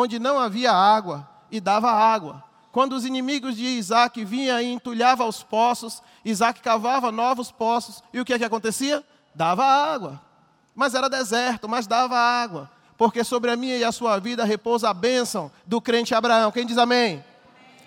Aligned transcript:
onde 0.00 0.18
não 0.18 0.38
havia 0.38 0.72
água 0.72 1.28
e 1.50 1.60
dava 1.60 1.90
água. 1.90 2.42
Quando 2.72 2.94
os 2.94 3.04
inimigos 3.04 3.56
de 3.56 3.64
Isaac 3.64 4.24
vinham 4.24 4.60
e 4.60 4.72
entulhavam 4.72 5.28
os 5.28 5.42
poços, 5.42 6.02
Isaac 6.24 6.60
cavava 6.60 7.10
novos 7.10 7.50
poços, 7.50 8.02
e 8.12 8.20
o 8.20 8.24
que, 8.24 8.32
é 8.32 8.38
que 8.38 8.44
acontecia? 8.44 9.04
Dava 9.34 9.64
água. 9.64 10.20
Mas 10.74 10.94
era 10.94 11.08
deserto, 11.08 11.68
mas 11.68 11.86
dava 11.86 12.16
água. 12.16 12.70
Porque 12.96 13.24
sobre 13.24 13.50
a 13.50 13.56
minha 13.56 13.76
e 13.76 13.84
a 13.84 13.92
sua 13.92 14.18
vida 14.18 14.44
repousa 14.44 14.90
a 14.90 14.94
bênção 14.94 15.50
do 15.66 15.80
crente 15.80 16.14
Abraão. 16.14 16.52
Quem 16.52 16.64
diz 16.64 16.78
amém? 16.78 17.24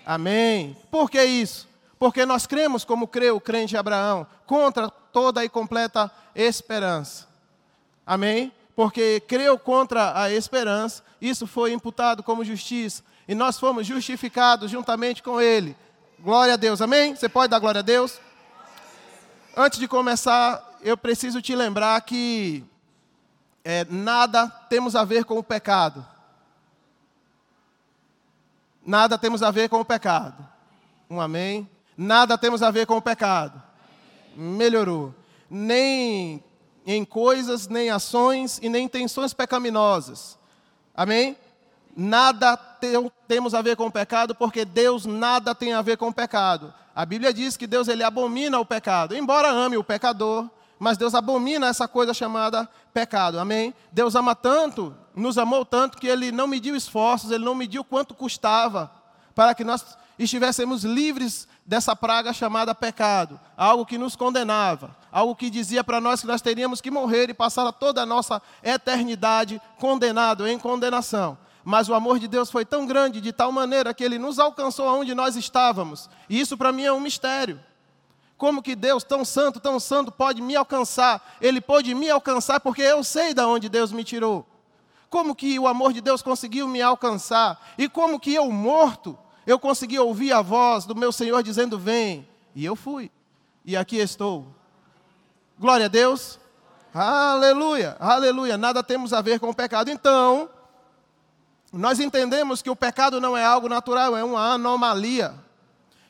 Amém. 0.04 0.66
amém. 0.66 0.76
Por 0.90 1.10
que 1.10 1.22
isso? 1.24 1.68
Porque 1.98 2.26
nós 2.26 2.46
cremos 2.46 2.84
como 2.84 3.08
creu 3.08 3.36
o 3.36 3.40
crente 3.40 3.76
Abraão, 3.76 4.26
contra 4.46 4.90
toda 4.90 5.44
e 5.44 5.48
completa 5.48 6.10
esperança. 6.34 7.26
Amém? 8.06 8.52
Porque 8.74 9.20
creu 9.20 9.58
contra 9.58 10.20
a 10.20 10.30
esperança, 10.30 11.02
isso 11.20 11.46
foi 11.46 11.72
imputado 11.72 12.22
como 12.22 12.44
justiça 12.44 13.02
e 13.26 13.34
nós 13.34 13.58
fomos 13.58 13.86
justificados 13.86 14.70
juntamente 14.70 15.22
com 15.22 15.40
Ele. 15.40 15.76
Glória 16.18 16.54
a 16.54 16.56
Deus, 16.56 16.80
amém? 16.80 17.14
Você 17.14 17.28
pode 17.28 17.50
dar 17.50 17.58
glória 17.58 17.80
a 17.80 17.82
Deus? 17.82 18.18
Antes 19.56 19.78
de 19.78 19.88
começar, 19.88 20.78
eu 20.82 20.96
preciso 20.96 21.40
te 21.40 21.54
lembrar 21.54 22.00
que 22.02 22.64
é, 23.64 23.86
nada 23.88 24.48
temos 24.68 24.94
a 24.96 25.04
ver 25.04 25.24
com 25.24 25.38
o 25.38 25.42
pecado. 25.42 26.06
Nada 28.84 29.16
temos 29.16 29.42
a 29.42 29.50
ver 29.50 29.68
com 29.68 29.80
o 29.80 29.84
pecado. 29.84 30.46
Um 31.08 31.20
amém? 31.20 31.68
Nada 31.96 32.36
temos 32.36 32.62
a 32.62 32.70
ver 32.70 32.86
com 32.86 32.96
o 32.96 33.02
pecado. 33.02 33.62
Melhorou. 34.36 35.14
Nem 35.48 36.42
em 36.86 37.04
coisas, 37.04 37.68
nem 37.68 37.90
ações 37.90 38.58
e 38.62 38.68
nem 38.68 38.84
intenções 38.84 39.32
pecaminosas. 39.32 40.38
Amém? 40.94 41.36
nada 41.96 42.56
tem, 42.56 43.10
temos 43.26 43.54
a 43.54 43.62
ver 43.62 43.76
com 43.76 43.86
o 43.86 43.92
pecado, 43.92 44.34
porque 44.34 44.64
Deus 44.64 45.06
nada 45.06 45.54
tem 45.54 45.72
a 45.72 45.82
ver 45.82 45.96
com 45.96 46.08
o 46.08 46.14
pecado. 46.14 46.72
A 46.94 47.04
Bíblia 47.04 47.32
diz 47.32 47.56
que 47.56 47.66
Deus 47.66 47.88
ele 47.88 48.02
abomina 48.02 48.58
o 48.58 48.66
pecado, 48.66 49.16
embora 49.16 49.50
ame 49.50 49.76
o 49.76 49.84
pecador, 49.84 50.48
mas 50.78 50.98
Deus 50.98 51.14
abomina 51.14 51.68
essa 51.68 51.88
coisa 51.88 52.12
chamada 52.12 52.68
pecado. 52.92 53.38
Amém? 53.38 53.74
Deus 53.92 54.14
ama 54.14 54.34
tanto, 54.34 54.94
nos 55.14 55.38
amou 55.38 55.64
tanto 55.64 55.98
que 55.98 56.06
ele 56.06 56.30
não 56.30 56.46
mediu 56.46 56.76
esforços, 56.76 57.30
ele 57.30 57.44
não 57.44 57.54
mediu 57.54 57.84
quanto 57.84 58.14
custava 58.14 58.90
para 59.34 59.54
que 59.54 59.64
nós 59.64 59.96
estivéssemos 60.18 60.84
livres 60.84 61.48
dessa 61.66 61.96
praga 61.96 62.32
chamada 62.32 62.74
pecado, 62.74 63.40
algo 63.56 63.86
que 63.86 63.96
nos 63.96 64.14
condenava, 64.14 64.94
algo 65.10 65.34
que 65.34 65.48
dizia 65.48 65.82
para 65.82 66.00
nós 66.00 66.20
que 66.20 66.26
nós 66.26 66.42
teríamos 66.42 66.80
que 66.80 66.90
morrer 66.90 67.30
e 67.30 67.34
passar 67.34 67.72
toda 67.72 68.02
a 68.02 68.06
nossa 68.06 68.42
eternidade 68.62 69.60
condenado 69.78 70.46
em 70.46 70.58
condenação. 70.58 71.38
Mas 71.64 71.88
o 71.88 71.94
amor 71.94 72.18
de 72.18 72.28
Deus 72.28 72.50
foi 72.50 72.64
tão 72.64 72.84
grande, 72.84 73.22
de 73.22 73.32
tal 73.32 73.50
maneira 73.50 73.94
que 73.94 74.04
ele 74.04 74.18
nos 74.18 74.38
alcançou 74.38 74.86
aonde 74.86 75.14
nós 75.14 75.34
estávamos. 75.34 76.10
E 76.28 76.38
isso 76.38 76.58
para 76.58 76.70
mim 76.72 76.84
é 76.84 76.92
um 76.92 77.00
mistério. 77.00 77.58
Como 78.36 78.62
que 78.62 78.74
Deus, 78.74 79.02
tão 79.02 79.24
santo, 79.24 79.58
tão 79.58 79.80
santo, 79.80 80.12
pode 80.12 80.42
me 80.42 80.54
alcançar? 80.54 81.36
Ele 81.40 81.62
pode 81.62 81.94
me 81.94 82.10
alcançar 82.10 82.60
porque 82.60 82.82
eu 82.82 83.02
sei 83.02 83.32
de 83.32 83.40
onde 83.40 83.70
Deus 83.70 83.90
me 83.92 84.04
tirou. 84.04 84.46
Como 85.08 85.34
que 85.34 85.58
o 85.58 85.66
amor 85.66 85.94
de 85.94 86.02
Deus 86.02 86.20
conseguiu 86.20 86.68
me 86.68 86.82
alcançar? 86.82 87.58
E 87.78 87.88
como 87.88 88.20
que 88.20 88.34
eu, 88.34 88.50
morto, 88.50 89.16
eu 89.46 89.58
consegui 89.58 89.98
ouvir 89.98 90.32
a 90.32 90.42
voz 90.42 90.84
do 90.84 90.94
meu 90.94 91.12
Senhor 91.12 91.42
dizendo: 91.42 91.78
Vem. 91.78 92.26
E 92.54 92.64
eu 92.64 92.76
fui. 92.76 93.10
E 93.64 93.76
aqui 93.76 93.96
estou. 93.96 94.46
Glória 95.58 95.86
a 95.86 95.88
Deus. 95.88 96.38
Aleluia, 96.92 97.96
aleluia. 97.98 98.56
Nada 98.56 98.82
temos 98.82 99.12
a 99.12 99.20
ver 99.20 99.40
com 99.40 99.50
o 99.50 99.54
pecado. 99.54 99.90
Então, 99.90 100.48
nós 101.72 101.98
entendemos 101.98 102.62
que 102.62 102.70
o 102.70 102.76
pecado 102.76 103.20
não 103.20 103.36
é 103.36 103.44
algo 103.44 103.68
natural, 103.68 104.16
é 104.16 104.22
uma 104.22 104.54
anomalia 104.54 105.34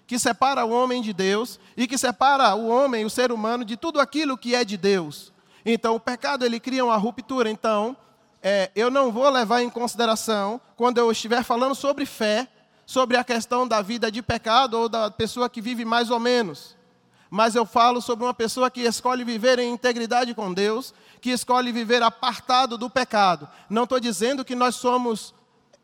que 0.07 0.19
separa 0.19 0.65
o 0.65 0.71
homem 0.71 1.01
de 1.01 1.15
Deus 1.15 1.59
e 1.75 1.87
que 1.87 1.97
separa 1.97 2.55
o 2.55 2.69
homem, 2.69 3.05
o 3.05 3.11
ser 3.11 3.33
humano, 3.33 3.65
de 3.65 3.77
tudo 3.77 3.99
aquilo 3.99 4.37
que 4.37 4.55
é 4.55 4.63
de 4.63 4.77
Deus. 4.77 5.33
Então, 5.65 5.95
o 5.95 6.01
pecado 6.01 6.45
ele 6.45 6.61
cria 6.61 6.85
uma 6.85 6.97
ruptura. 6.99 7.51
Então, 7.51 7.97
é, 8.43 8.71
eu 8.77 8.91
não 8.91 9.11
vou 9.11 9.29
levar 9.31 9.63
em 9.63 9.71
consideração 9.71 10.61
quando 10.77 10.99
eu 10.99 11.11
estiver 11.11 11.43
falando 11.43 11.75
sobre 11.75 12.05
fé, 12.05 12.47
sobre 12.87 13.17
a 13.17 13.25
questão 13.25 13.67
da 13.67 13.81
vida 13.83 14.11
de 14.11 14.23
pecado 14.23 14.75
ou 14.79 14.89
da 14.89 15.11
pessoa 15.11 15.49
que 15.49 15.61
vive 15.61 15.85
mais 15.85 16.11
ou 16.11 16.19
menos. 16.19 16.77
Mas 17.31 17.55
eu 17.55 17.67
falo 17.67 18.01
sobre 18.01 18.25
uma 18.25 18.35
pessoa 18.35 18.71
que 18.71 18.83
escolhe 18.83 19.25
viver 19.25 19.59
em 19.59 19.73
integridade 19.73 20.35
com 20.35 20.53
Deus, 20.53 20.95
que 21.21 21.31
escolhe 21.31 21.73
viver 21.73 22.03
apartado 22.03 22.79
do 22.79 22.89
pecado. 22.89 23.49
Não 23.69 23.85
estou 23.85 23.99
dizendo 23.99 24.45
que 24.45 24.55
nós 24.55 24.77
somos 24.77 25.35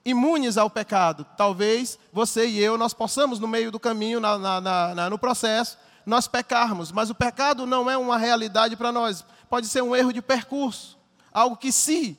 imunes 0.05 0.57
ao 0.57 0.71
pecado. 0.71 1.27
Talvez 1.37 1.99
você 2.13 2.47
e 2.47 2.61
eu, 2.61 2.79
nós 2.79 2.95
possamos, 2.95 3.41
no 3.41 3.49
meio 3.49 3.71
do 3.71 3.81
caminho, 3.81 4.21
na, 4.21 4.39
na, 4.39 4.61
na, 4.95 5.11
no 5.11 5.19
processo, 5.19 5.79
nós 6.07 6.29
pecarmos. 6.29 6.93
Mas 6.93 7.11
o 7.11 7.15
pecado 7.15 7.67
não 7.67 7.91
é 7.91 7.97
uma 7.97 8.17
realidade 8.17 8.77
para 8.77 8.93
nós. 8.93 9.25
Pode 9.49 9.67
ser 9.67 9.83
um 9.83 9.97
erro 9.97 10.13
de 10.13 10.23
percurso. 10.23 10.99
Algo 11.33 11.57
que, 11.57 11.73
se 11.73 12.19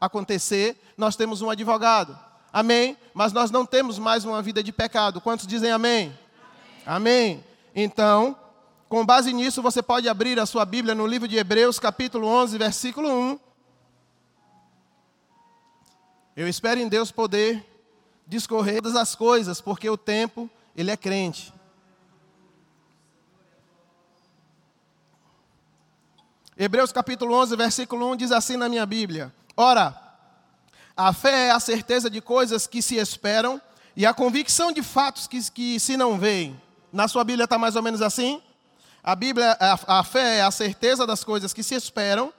acontecer, 0.00 0.76
nós 0.96 1.16
temos 1.16 1.42
um 1.42 1.50
advogado. 1.50 2.18
Amém? 2.52 2.96
Mas 3.14 3.32
nós 3.32 3.50
não 3.50 3.64
temos 3.64 3.98
mais 3.98 4.24
uma 4.24 4.42
vida 4.42 4.62
de 4.62 4.72
pecado. 4.72 5.20
Quantos 5.20 5.46
dizem 5.46 5.70
amém? 5.70 6.16
Amém. 6.84 7.34
amém. 7.34 7.44
Então, 7.74 8.36
com 8.88 9.06
base 9.06 9.32
nisso, 9.32 9.62
você 9.62 9.82
pode 9.82 10.06
abrir 10.06 10.38
a 10.38 10.44
sua 10.44 10.66
Bíblia 10.66 10.94
no 10.94 11.06
livro 11.06 11.26
de 11.26 11.38
Hebreus, 11.38 11.78
capítulo 11.78 12.28
11, 12.28 12.58
versículo 12.58 13.08
1. 13.08 13.40
Eu 16.36 16.46
espero 16.46 16.78
em 16.78 16.88
Deus 16.88 17.10
poder 17.10 17.64
discorrer 18.26 18.82
todas 18.82 18.96
as 18.96 19.14
coisas, 19.14 19.62
porque 19.62 19.88
o 19.88 19.96
tempo, 19.96 20.50
ele 20.76 20.90
é 20.90 20.96
crente. 20.96 21.54
Hebreus 26.54 26.92
capítulo 26.92 27.34
11, 27.34 27.56
versículo 27.56 28.12
1 28.12 28.16
diz 28.16 28.30
assim 28.30 28.58
na 28.58 28.68
minha 28.68 28.84
Bíblia: 28.84 29.32
Ora, 29.56 30.01
a 30.96 31.12
fé 31.12 31.48
é 31.48 31.50
a 31.50 31.60
certeza 31.60 32.10
de 32.10 32.20
coisas 32.20 32.66
que 32.66 32.82
se 32.82 32.96
esperam 32.96 33.60
e 33.96 34.04
a 34.06 34.14
convicção 34.14 34.72
de 34.72 34.82
fatos 34.82 35.26
que, 35.26 35.50
que 35.50 35.80
se 35.80 35.96
não 35.96 36.18
veem. 36.18 36.60
Na 36.92 37.08
sua 37.08 37.24
Bíblia 37.24 37.44
está 37.44 37.58
mais 37.58 37.76
ou 37.76 37.82
menos 37.82 38.02
assim? 38.02 38.42
A 39.02 39.16
Bíblia, 39.16 39.56
a, 39.58 39.98
a 39.98 40.04
fé 40.04 40.38
é 40.38 40.42
a 40.42 40.50
certeza 40.50 41.06
das 41.06 41.24
coisas 41.24 41.52
que 41.52 41.62
se 41.62 41.74
esperam 41.74 42.32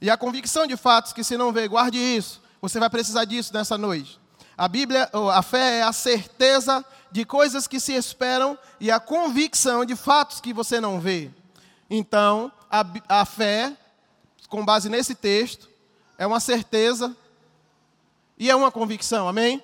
e 0.00 0.10
a 0.10 0.16
convicção 0.16 0.66
de 0.66 0.76
fatos 0.76 1.12
que 1.12 1.24
se 1.24 1.36
não 1.36 1.52
vê. 1.52 1.66
Guarde 1.66 1.98
isso. 1.98 2.42
Você 2.60 2.78
vai 2.78 2.90
precisar 2.90 3.24
disso 3.24 3.52
nessa 3.52 3.76
noite. 3.76 4.20
A 4.56 4.68
Bíblia, 4.68 5.10
a 5.32 5.42
fé 5.42 5.78
é 5.78 5.82
a 5.82 5.92
certeza 5.92 6.84
de 7.10 7.24
coisas 7.24 7.66
que 7.66 7.80
se 7.80 7.92
esperam 7.92 8.56
e 8.78 8.90
a 8.90 9.00
convicção 9.00 9.84
de 9.84 9.96
fatos 9.96 10.40
que 10.40 10.52
você 10.52 10.80
não 10.80 11.00
vê. 11.00 11.30
Então, 11.90 12.52
a, 12.70 12.84
a 13.08 13.24
fé, 13.24 13.72
com 14.48 14.64
base 14.64 14.88
nesse 14.88 15.14
texto, 15.14 15.68
é 16.16 16.26
uma 16.26 16.38
certeza 16.38 17.16
e 18.38 18.50
é 18.50 18.56
uma 18.56 18.70
convicção, 18.70 19.28
amém? 19.28 19.62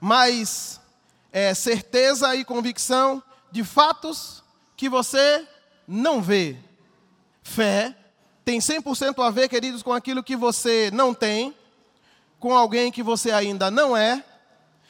Mas 0.00 0.80
é 1.32 1.54
certeza 1.54 2.34
e 2.34 2.44
convicção 2.44 3.22
de 3.50 3.64
fatos 3.64 4.42
que 4.76 4.88
você 4.88 5.46
não 5.86 6.22
vê. 6.22 6.56
Fé 7.42 7.96
tem 8.44 8.58
100% 8.58 9.24
a 9.24 9.30
ver, 9.30 9.48
queridos, 9.48 9.82
com 9.82 9.92
aquilo 9.92 10.22
que 10.22 10.36
você 10.36 10.90
não 10.92 11.12
tem 11.14 11.54
com 12.40 12.56
alguém 12.56 12.90
que 12.90 13.02
você 13.02 13.30
ainda 13.30 13.70
não 13.70 13.94
é 13.94 14.24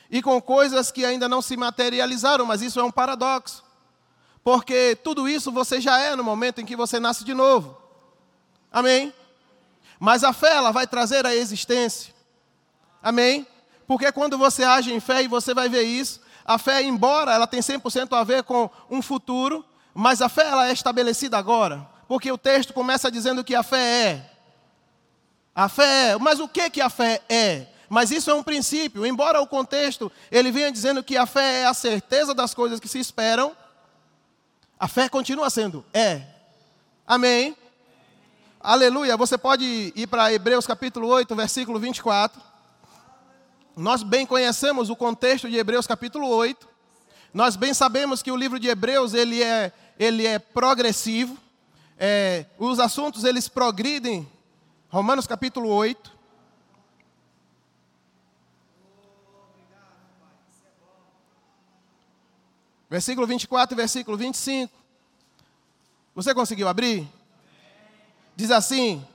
e 0.09 0.23
com 0.23 0.41
coisas 0.41 0.91
que 0.91 1.05
ainda 1.05 1.29
não 1.29 1.43
se 1.43 1.57
materializaram, 1.57 2.47
mas 2.47 2.63
isso 2.63 2.79
é 2.79 2.85
um 2.85 2.91
paradoxo. 2.91 3.63
Porque 4.43 4.97
tudo 5.03 5.29
isso 5.29 5.53
você 5.53 5.81
já 5.81 5.99
é 5.99 6.17
no 6.17 6.25
momento 6.25 6.61
em 6.61 6.65
que 6.65 6.77
você 6.77 6.99
nasce 6.99 7.25
de 7.25 7.35
novo. 7.35 7.77
Amém? 8.73 9.13
Mas 9.99 10.25
a 10.25 10.33
fé 10.33 10.57
ela 10.57 10.71
vai 10.71 10.87
trazer 10.87 11.27
a 11.27 11.35
existência. 11.35 12.15
Amém? 13.03 13.47
Porque 13.87 14.11
quando 14.13 14.39
você 14.39 14.63
age 14.63 14.93
em 14.93 15.01
fé 15.01 15.23
e 15.23 15.29
você 15.29 15.53
vai 15.53 15.69
ver 15.69 15.83
isso, 15.83 16.21
a 16.45 16.59
fé, 16.59 16.83
embora 16.83 17.33
ela 17.33 17.47
tenha 17.47 17.63
100% 17.63 18.17
a 18.17 18.25
ver 18.25 18.43
com 18.43 18.71
um 18.91 19.03
futuro, 19.03 19.65
mas 19.95 20.23
a 20.23 20.29
fé 20.29 20.47
ela 20.47 20.69
é 20.69 20.73
estabelecida 20.73 21.37
agora. 21.37 21.87
Porque 22.07 22.31
o 22.31 22.39
texto 22.39 22.73
começa 22.73 23.11
dizendo 23.11 23.45
que 23.45 23.55
a 23.55 23.63
fé 23.63 23.79
é 23.79 24.31
a 25.55 25.69
fé 25.69 26.13
é, 26.13 26.19
mas 26.19 26.39
o 26.41 26.49
que 26.49 26.71
que 26.71 26.81
a 26.81 26.89
fé 26.89 27.21
é? 27.29 27.67
Mas 27.89 28.11
isso 28.11 28.31
é 28.31 28.35
um 28.35 28.43
princípio, 28.43 29.05
embora 29.05 29.41
o 29.41 29.47
contexto 29.47 30.11
ele 30.31 30.53
venha 30.53 30.71
dizendo 30.71 31.03
que 31.03 31.17
a 31.17 31.27
fé 31.27 31.63
é 31.63 31.67
a 31.67 31.75
certeza 31.75 32.33
das 32.33 32.55
coisas 32.55 32.79
que 32.79 32.89
se 32.89 32.99
esperam, 32.99 33.55
a 34.79 34.87
fé 34.87 35.09
continua 35.09 35.51
sendo 35.51 35.85
é. 35.93 36.23
Amém. 37.07 37.57
Aleluia. 38.61 39.17
Você 39.17 39.37
pode 39.37 39.93
ir 39.97 40.07
para 40.07 40.33
Hebreus 40.33 40.67
capítulo 40.67 41.09
8, 41.09 41.35
versículo 41.35 41.79
24 41.79 42.41
nós 43.77 44.03
bem 44.03 44.27
conhecemos 44.27 44.91
o 44.91 44.97
contexto 44.97 45.49
de 45.49 45.57
Hebreus 45.57 45.87
capítulo 45.87 46.29
8. 46.29 46.69
Nós 47.33 47.57
bem 47.57 47.73
sabemos 47.73 48.23
que 48.23 48.33
o 48.33 48.37
livro 48.37 48.59
de 48.59 48.69
Hebreus 48.69 49.15
ele 49.15 49.43
é, 49.43 49.73
ele 49.99 50.27
é 50.27 50.39
progressivo. 50.39 51.37
É, 51.99 52.47
os 52.59 52.81
assuntos 52.81 53.25
eles 53.25 53.49
progridem. 53.49 54.29
Romanos 54.89 55.27
capítulo 55.27 55.69
8. 55.69 56.19
Versículo 62.91 63.27
24 63.27 63.75
e 63.75 63.77
versículo 63.77 64.17
25. 64.17 64.73
Você 66.13 66.35
conseguiu 66.35 66.67
abrir? 66.67 67.09
Diz 68.35 68.51
assim: 68.51 69.07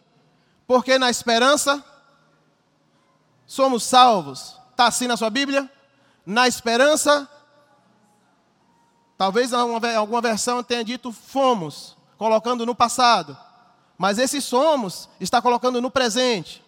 Porque 0.66 0.98
na 0.98 1.10
esperança 1.10 1.84
somos 3.46 3.84
salvos. 3.84 4.60
Está 4.72 4.88
assim 4.88 5.08
na 5.08 5.18
sua 5.18 5.30
Bíblia? 5.30 5.70
Na 6.26 6.48
esperança. 6.48 7.30
Talvez 9.18 9.54
alguma 9.54 10.22
versão 10.22 10.62
tenha 10.62 10.84
dito 10.84 11.12
fomos, 11.12 11.96
colocando 12.18 12.66
no 12.66 12.76
passado. 12.76 13.38
Mas 13.98 14.20
esse 14.20 14.42
somos 14.42 15.10
está 15.20 15.42
colocando 15.42 15.82
no 15.82 15.90
presente. 15.90 16.64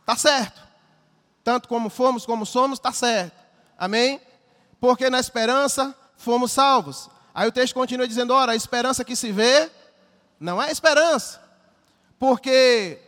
Está 0.00 0.16
certo. 0.16 0.62
Tanto 1.42 1.68
como 1.68 1.90
fomos 1.90 2.24
como 2.24 2.46
somos, 2.46 2.78
está 2.78 2.92
certo. 2.92 3.36
Amém? 3.76 4.20
Porque 4.80 5.10
na 5.10 5.18
esperança 5.18 5.94
fomos 6.16 6.52
salvos. 6.52 7.10
Aí 7.34 7.48
o 7.48 7.52
texto 7.52 7.74
continua 7.74 8.06
dizendo: 8.06 8.32
ora, 8.32 8.52
a 8.52 8.56
esperança 8.56 9.04
que 9.04 9.16
se 9.16 9.32
vê 9.32 9.70
não 10.38 10.62
é 10.62 10.70
esperança. 10.70 11.42
Porque 12.18 13.00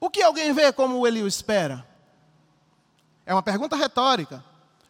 o 0.00 0.10
que 0.10 0.22
alguém 0.22 0.52
vê 0.52 0.72
como 0.72 1.06
ele 1.06 1.22
o 1.22 1.26
espera? 1.26 1.86
É 3.26 3.34
uma 3.34 3.42
pergunta 3.42 3.76
retórica. 3.76 4.44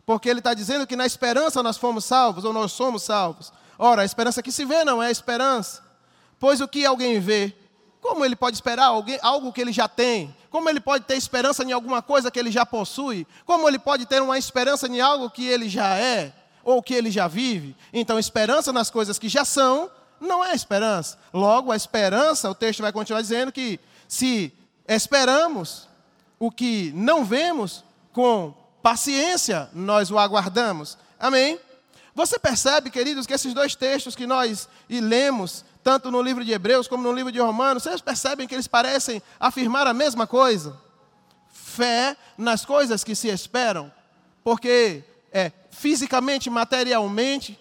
Porque 0.06 0.28
ele 0.28 0.40
está 0.40 0.54
dizendo 0.54 0.86
que 0.86 0.96
na 0.96 1.04
esperança 1.04 1.62
nós 1.62 1.76
fomos 1.76 2.04
salvos, 2.04 2.44
ou 2.44 2.52
nós 2.52 2.72
somos 2.72 3.02
salvos. 3.02 3.52
Ora, 3.78 4.02
a 4.02 4.04
esperança 4.06 4.42
que 4.42 4.50
se 4.50 4.64
vê 4.64 4.82
não 4.82 5.02
é 5.02 5.10
esperança. 5.10 5.82
Pois 6.40 6.60
o 6.60 6.68
que 6.68 6.86
alguém 6.86 7.20
vê, 7.20 7.54
como 8.00 8.24
ele 8.24 8.34
pode 8.34 8.56
esperar 8.56 8.86
alguém, 8.86 9.18
algo 9.22 9.52
que 9.52 9.60
ele 9.60 9.72
já 9.72 9.86
tem? 9.86 10.34
Como 10.50 10.68
ele 10.68 10.80
pode 10.80 11.04
ter 11.04 11.16
esperança 11.16 11.62
em 11.62 11.72
alguma 11.72 12.00
coisa 12.00 12.30
que 12.30 12.38
ele 12.38 12.50
já 12.50 12.64
possui? 12.64 13.26
Como 13.44 13.68
ele 13.68 13.78
pode 13.78 14.06
ter 14.06 14.22
uma 14.22 14.38
esperança 14.38 14.86
em 14.86 15.00
algo 15.00 15.28
que 15.28 15.46
ele 15.46 15.68
já 15.68 15.96
é? 15.96 16.32
Ou 16.64 16.82
que 16.82 16.94
ele 16.94 17.10
já 17.10 17.28
vive? 17.28 17.76
Então, 17.92 18.18
esperança 18.18 18.72
nas 18.72 18.88
coisas 18.88 19.18
que 19.18 19.28
já 19.28 19.44
são 19.44 19.90
não 20.20 20.44
é 20.44 20.54
esperança. 20.54 21.18
Logo, 21.34 21.70
a 21.70 21.76
esperança, 21.76 22.50
o 22.50 22.54
texto 22.54 22.80
vai 22.80 22.92
continuar 22.92 23.20
dizendo 23.20 23.52
que 23.52 23.78
se 24.06 24.52
esperamos 24.88 25.86
o 26.38 26.50
que 26.50 26.90
não 26.94 27.24
vemos, 27.24 27.84
com 28.12 28.54
paciência 28.82 29.68
nós 29.72 30.10
o 30.10 30.18
aguardamos. 30.18 30.96
Amém? 31.20 31.60
Você 32.14 32.38
percebe, 32.38 32.90
queridos, 32.90 33.26
que 33.26 33.34
esses 33.34 33.54
dois 33.54 33.76
textos 33.76 34.16
que 34.16 34.26
nós 34.26 34.68
lemos, 34.88 35.64
tanto 35.84 36.10
no 36.10 36.20
livro 36.20 36.44
de 36.44 36.52
Hebreus 36.52 36.88
como 36.88 37.02
no 37.02 37.12
livro 37.12 37.30
de 37.30 37.38
Romanos, 37.38 37.84
vocês 37.84 38.00
percebem 38.00 38.48
que 38.48 38.54
eles 38.54 38.66
parecem 38.66 39.22
afirmar 39.38 39.86
a 39.86 39.94
mesma 39.94 40.26
coisa? 40.26 40.76
Fé 41.52 42.16
nas 42.36 42.64
coisas 42.64 43.04
que 43.04 43.14
se 43.14 43.28
esperam. 43.28 43.92
Porque 44.42 45.04
é, 45.30 45.52
fisicamente, 45.70 46.50
materialmente, 46.50 47.58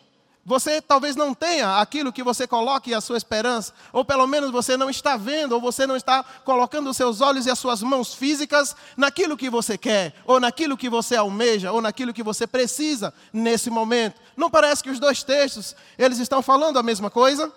você 0.48 0.82
talvez 0.82 1.18
não 1.18 1.34
tenha 1.34 1.82
aquilo 1.82 2.14
que 2.14 2.24
você 2.24 2.48
coloque 2.48 2.94
a 2.94 3.02
sua 3.02 3.18
esperança, 3.18 3.74
ou 3.92 4.06
pelo 4.06 4.26
menos 4.26 4.50
você 4.50 4.78
não 4.78 4.90
está 4.90 5.18
vendo, 5.18 5.52
ou 5.52 5.60
você 5.60 5.86
não 5.86 5.98
está 5.98 6.24
colocando 6.46 6.90
os 6.90 6.96
seus 6.96 7.20
olhos 7.20 7.46
e 7.46 7.52
as 7.52 7.60
suas 7.60 7.84
mãos 7.84 8.14
físicas 8.14 8.74
naquilo 8.96 9.36
que 9.36 9.50
você 9.50 9.78
quer, 9.78 10.16
ou 10.26 10.40
naquilo 10.40 10.78
que 10.78 10.90
você 10.90 11.18
almeja, 11.18 11.74
ou 11.74 11.82
naquilo 11.82 12.14
que 12.14 12.24
você 12.24 12.48
precisa 12.48 13.14
nesse 13.34 13.70
momento. 13.70 14.22
Não 14.38 14.50
parece 14.50 14.82
que 14.82 14.90
os 14.90 15.00
dois 15.00 15.22
textos, 15.22 15.76
eles 15.98 16.18
estão 16.18 16.42
falando 16.42 16.80
a 16.80 16.84
mesma 16.84 17.10
coisa? 17.10 17.52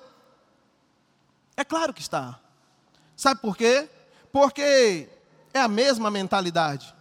É 1.57 1.63
claro 1.63 1.95
que 1.95 2.03
está. 2.03 2.41
Sabe 3.17 3.41
por 3.41 3.57
quê? 3.57 3.89
Porque 4.33 5.09
é 5.55 5.61
a 5.61 5.69
mesma 5.69 6.11
mentalidade. 6.11 6.93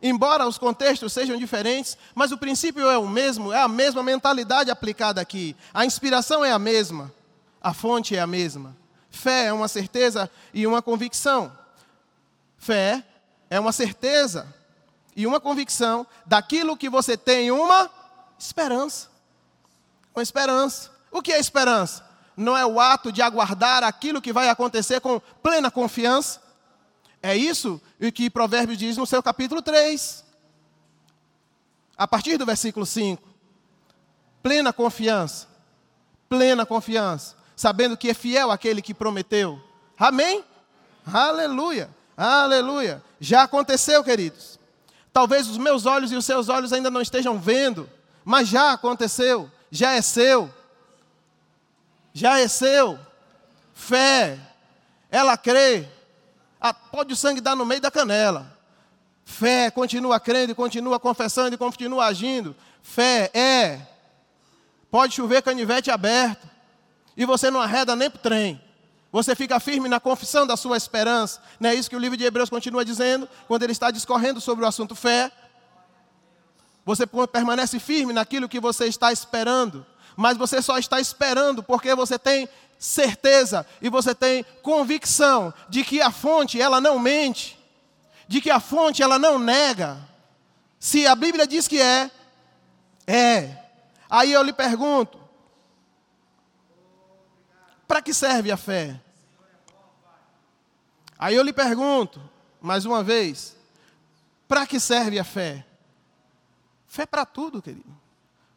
Embora 0.00 0.46
os 0.46 0.58
contextos 0.58 1.12
sejam 1.12 1.36
diferentes, 1.36 1.98
mas 2.14 2.30
o 2.30 2.38
princípio 2.38 2.88
é 2.88 2.96
o 2.96 3.08
mesmo, 3.08 3.52
é 3.52 3.60
a 3.60 3.68
mesma 3.68 4.02
mentalidade 4.02 4.70
aplicada 4.70 5.20
aqui. 5.20 5.56
A 5.74 5.84
inspiração 5.84 6.44
é 6.44 6.52
a 6.52 6.58
mesma, 6.58 7.12
a 7.60 7.74
fonte 7.74 8.14
é 8.14 8.20
a 8.20 8.26
mesma. 8.26 8.76
Fé 9.10 9.46
é 9.46 9.52
uma 9.52 9.66
certeza 9.66 10.30
e 10.54 10.66
uma 10.66 10.80
convicção. 10.80 11.52
Fé 12.56 13.04
é 13.50 13.58
uma 13.58 13.72
certeza 13.72 14.46
e 15.16 15.26
uma 15.26 15.40
convicção 15.40 16.06
daquilo 16.24 16.76
que 16.76 16.88
você 16.88 17.16
tem 17.16 17.50
uma 17.50 17.90
esperança. 18.38 19.08
Uma 20.14 20.22
esperança. 20.22 20.92
O 21.10 21.20
que 21.20 21.32
é 21.32 21.40
esperança? 21.40 22.08
Não 22.36 22.56
é 22.56 22.64
o 22.64 22.78
ato 22.78 23.10
de 23.10 23.20
aguardar 23.20 23.82
aquilo 23.82 24.22
que 24.22 24.32
vai 24.32 24.48
acontecer 24.48 25.00
com 25.00 25.20
plena 25.42 25.72
confiança 25.72 26.40
é 27.22 27.36
isso 27.36 27.80
o 28.00 28.12
que 28.12 28.30
Provérbios 28.30 28.78
diz 28.78 28.96
no 28.96 29.06
seu 29.06 29.22
capítulo 29.22 29.60
3. 29.60 30.24
A 31.96 32.06
partir 32.06 32.36
do 32.36 32.46
versículo 32.46 32.86
5. 32.86 33.22
Plena 34.42 34.72
confiança. 34.72 35.48
Plena 36.28 36.64
confiança. 36.64 37.36
Sabendo 37.56 37.96
que 37.96 38.10
é 38.10 38.14
fiel 38.14 38.50
aquele 38.50 38.80
que 38.80 38.94
prometeu. 38.94 39.60
Amém? 39.98 40.44
Aleluia. 41.04 41.90
Aleluia. 42.16 43.02
Já 43.18 43.42
aconteceu, 43.42 44.04
queridos. 44.04 44.58
Talvez 45.12 45.48
os 45.48 45.58
meus 45.58 45.86
olhos 45.86 46.12
e 46.12 46.16
os 46.16 46.24
seus 46.24 46.48
olhos 46.48 46.72
ainda 46.72 46.90
não 46.90 47.00
estejam 47.00 47.38
vendo, 47.38 47.90
mas 48.24 48.48
já 48.48 48.72
aconteceu. 48.72 49.50
Já 49.70 49.94
é 49.94 50.02
seu. 50.02 50.52
Já 52.12 52.38
é 52.38 52.46
seu. 52.46 52.98
Fé. 53.74 54.38
Ela 55.10 55.36
crê 55.36 55.88
ah, 56.60 56.74
pode 56.74 57.12
o 57.12 57.16
sangue 57.16 57.40
dar 57.40 57.54
no 57.54 57.64
meio 57.64 57.80
da 57.80 57.90
canela. 57.90 58.56
Fé, 59.24 59.70
continua 59.70 60.18
crendo, 60.18 60.54
continua 60.54 60.98
confessando 60.98 61.54
e 61.54 61.58
continua 61.58 62.06
agindo. 62.06 62.56
Fé 62.82 63.30
é. 63.34 63.80
Pode 64.90 65.14
chover 65.14 65.42
canivete 65.42 65.90
aberto. 65.90 66.48
E 67.16 67.24
você 67.24 67.50
não 67.50 67.60
arreda 67.60 67.94
nem 67.94 68.10
para 68.10 68.18
o 68.18 68.22
trem. 68.22 68.60
Você 69.12 69.34
fica 69.34 69.58
firme 69.60 69.88
na 69.88 70.00
confissão 70.00 70.46
da 70.46 70.56
sua 70.56 70.76
esperança. 70.76 71.40
Não 71.58 71.70
é 71.70 71.74
isso 71.74 71.88
que 71.88 71.96
o 71.96 71.98
livro 71.98 72.16
de 72.16 72.24
Hebreus 72.24 72.50
continua 72.50 72.84
dizendo, 72.84 73.28
quando 73.46 73.62
ele 73.62 73.72
está 73.72 73.90
discorrendo 73.90 74.40
sobre 74.40 74.64
o 74.64 74.68
assunto 74.68 74.94
fé. 74.94 75.30
Você 76.84 77.06
permanece 77.06 77.78
firme 77.78 78.12
naquilo 78.12 78.48
que 78.48 78.60
você 78.60 78.86
está 78.86 79.12
esperando. 79.12 79.84
Mas 80.16 80.36
você 80.36 80.60
só 80.60 80.78
está 80.78 81.00
esperando 81.00 81.62
porque 81.62 81.94
você 81.94 82.18
tem 82.18 82.48
certeza 82.78 83.66
e 83.82 83.90
você 83.90 84.14
tem 84.14 84.44
convicção 84.62 85.52
de 85.68 85.82
que 85.84 86.00
a 86.00 86.10
fonte 86.10 86.60
ela 86.60 86.80
não 86.80 86.98
mente, 86.98 87.58
de 88.28 88.40
que 88.40 88.50
a 88.50 88.60
fonte 88.60 89.02
ela 89.02 89.18
não 89.18 89.38
nega. 89.38 89.98
Se 90.78 91.06
a 91.06 91.14
Bíblia 91.14 91.46
diz 91.46 91.66
que 91.66 91.80
é, 91.80 92.10
é. 93.06 93.64
Aí 94.08 94.32
eu 94.32 94.42
lhe 94.42 94.52
pergunto: 94.52 95.18
para 97.86 98.00
que 98.00 98.14
serve 98.14 98.52
a 98.52 98.56
fé? 98.56 99.00
Aí 101.18 101.34
eu 101.34 101.42
lhe 101.42 101.52
pergunto, 101.52 102.22
mais 102.60 102.84
uma 102.84 103.02
vez, 103.02 103.56
para 104.46 104.66
que 104.66 104.78
serve 104.78 105.18
a 105.18 105.24
fé? 105.24 105.66
Fé 106.86 107.04
para 107.04 107.26
tudo, 107.26 107.60
querido. 107.60 107.96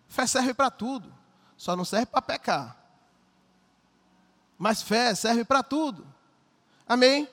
Fé 0.07 0.27
serve 0.27 0.53
para 0.53 0.69
tudo. 0.69 1.11
Só 1.57 1.75
não 1.75 1.83
serve 1.83 2.05
para 2.05 2.21
pecar. 2.21 2.80
Mas 4.61 4.79
fé 4.79 5.15
serve 5.15 5.43
para 5.43 5.63
tudo. 5.63 6.05
Amém? 6.87 7.27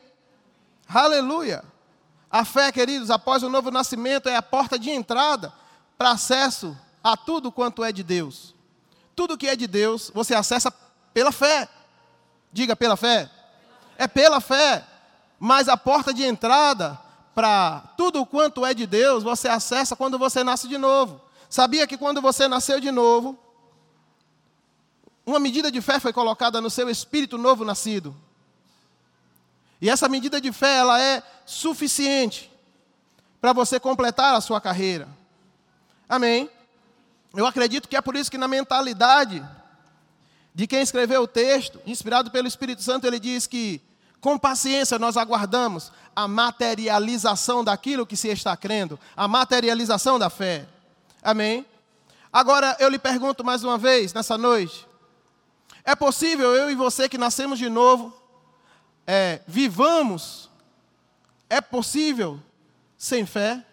Aleluia. 0.88 1.62
A 2.30 2.42
fé, 2.42 2.72
queridos, 2.72 3.10
após 3.10 3.42
o 3.42 3.50
novo 3.50 3.70
nascimento, 3.70 4.30
é 4.30 4.36
a 4.36 4.40
porta 4.40 4.78
de 4.78 4.88
entrada 4.88 5.52
para 5.98 6.12
acesso 6.12 6.74
a 7.04 7.18
tudo 7.18 7.52
quanto 7.52 7.84
é 7.84 7.92
de 7.92 8.02
Deus. 8.02 8.54
Tudo 9.14 9.36
que 9.36 9.46
é 9.46 9.54
de 9.54 9.66
Deus, 9.66 10.10
você 10.14 10.34
acessa 10.34 10.72
pela 11.12 11.30
fé. 11.30 11.68
Diga 12.50 12.74
pela 12.74 12.96
fé. 12.96 13.30
É 13.98 14.08
pela 14.08 14.40
fé. 14.40 14.82
Mas 15.38 15.68
a 15.68 15.76
porta 15.76 16.14
de 16.14 16.24
entrada 16.24 16.98
para 17.34 17.92
tudo 17.94 18.24
quanto 18.24 18.64
é 18.64 18.72
de 18.72 18.86
Deus, 18.86 19.22
você 19.22 19.48
acessa 19.48 19.94
quando 19.94 20.18
você 20.18 20.42
nasce 20.42 20.66
de 20.66 20.78
novo. 20.78 21.20
Sabia 21.50 21.86
que 21.86 21.98
quando 21.98 22.22
você 22.22 22.48
nasceu 22.48 22.80
de 22.80 22.90
novo, 22.90 23.38
uma 25.28 25.38
medida 25.38 25.70
de 25.70 25.82
fé 25.82 26.00
foi 26.00 26.10
colocada 26.10 26.58
no 26.58 26.70
seu 26.70 26.88
espírito 26.88 27.36
novo 27.36 27.62
nascido. 27.62 28.16
E 29.78 29.90
essa 29.90 30.08
medida 30.08 30.40
de 30.40 30.50
fé, 30.50 30.78
ela 30.78 31.00
é 31.00 31.22
suficiente 31.44 32.50
para 33.38 33.52
você 33.52 33.78
completar 33.78 34.34
a 34.34 34.40
sua 34.40 34.58
carreira. 34.58 35.06
Amém? 36.08 36.50
Eu 37.36 37.46
acredito 37.46 37.88
que 37.88 37.96
é 37.96 38.00
por 38.00 38.16
isso 38.16 38.30
que 38.30 38.38
na 38.38 38.48
mentalidade 38.48 39.46
de 40.54 40.66
quem 40.66 40.80
escreveu 40.80 41.22
o 41.22 41.28
texto, 41.28 41.78
inspirado 41.86 42.30
pelo 42.30 42.48
Espírito 42.48 42.82
Santo, 42.82 43.06
ele 43.06 43.20
diz 43.20 43.46
que 43.46 43.82
com 44.22 44.38
paciência 44.38 44.98
nós 44.98 45.18
aguardamos 45.18 45.92
a 46.16 46.26
materialização 46.26 47.62
daquilo 47.62 48.06
que 48.06 48.16
se 48.16 48.28
está 48.28 48.56
crendo, 48.56 48.98
a 49.14 49.28
materialização 49.28 50.18
da 50.18 50.30
fé. 50.30 50.66
Amém? 51.22 51.66
Agora 52.32 52.74
eu 52.80 52.88
lhe 52.88 52.98
pergunto 52.98 53.44
mais 53.44 53.62
uma 53.62 53.76
vez, 53.76 54.14
nessa 54.14 54.38
noite, 54.38 54.87
é 55.88 55.96
possível 55.96 56.54
eu 56.54 56.70
e 56.70 56.74
você 56.74 57.08
que 57.08 57.16
nascemos 57.16 57.58
de 57.58 57.70
novo, 57.70 58.14
é, 59.06 59.40
vivamos, 59.46 60.50
é 61.48 61.62
possível 61.62 62.38
sem 62.98 63.24
fé? 63.24 63.64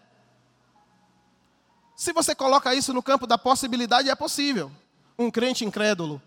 Se 1.94 2.14
você 2.14 2.34
coloca 2.34 2.74
isso 2.74 2.94
no 2.94 3.04
campo 3.04 3.28
da 3.28 3.38
possibilidade, 3.38 4.10
é 4.10 4.16
possível. 4.16 4.72
Um 5.20 5.30
crente 5.30 5.66
incrédulo. 5.66 6.22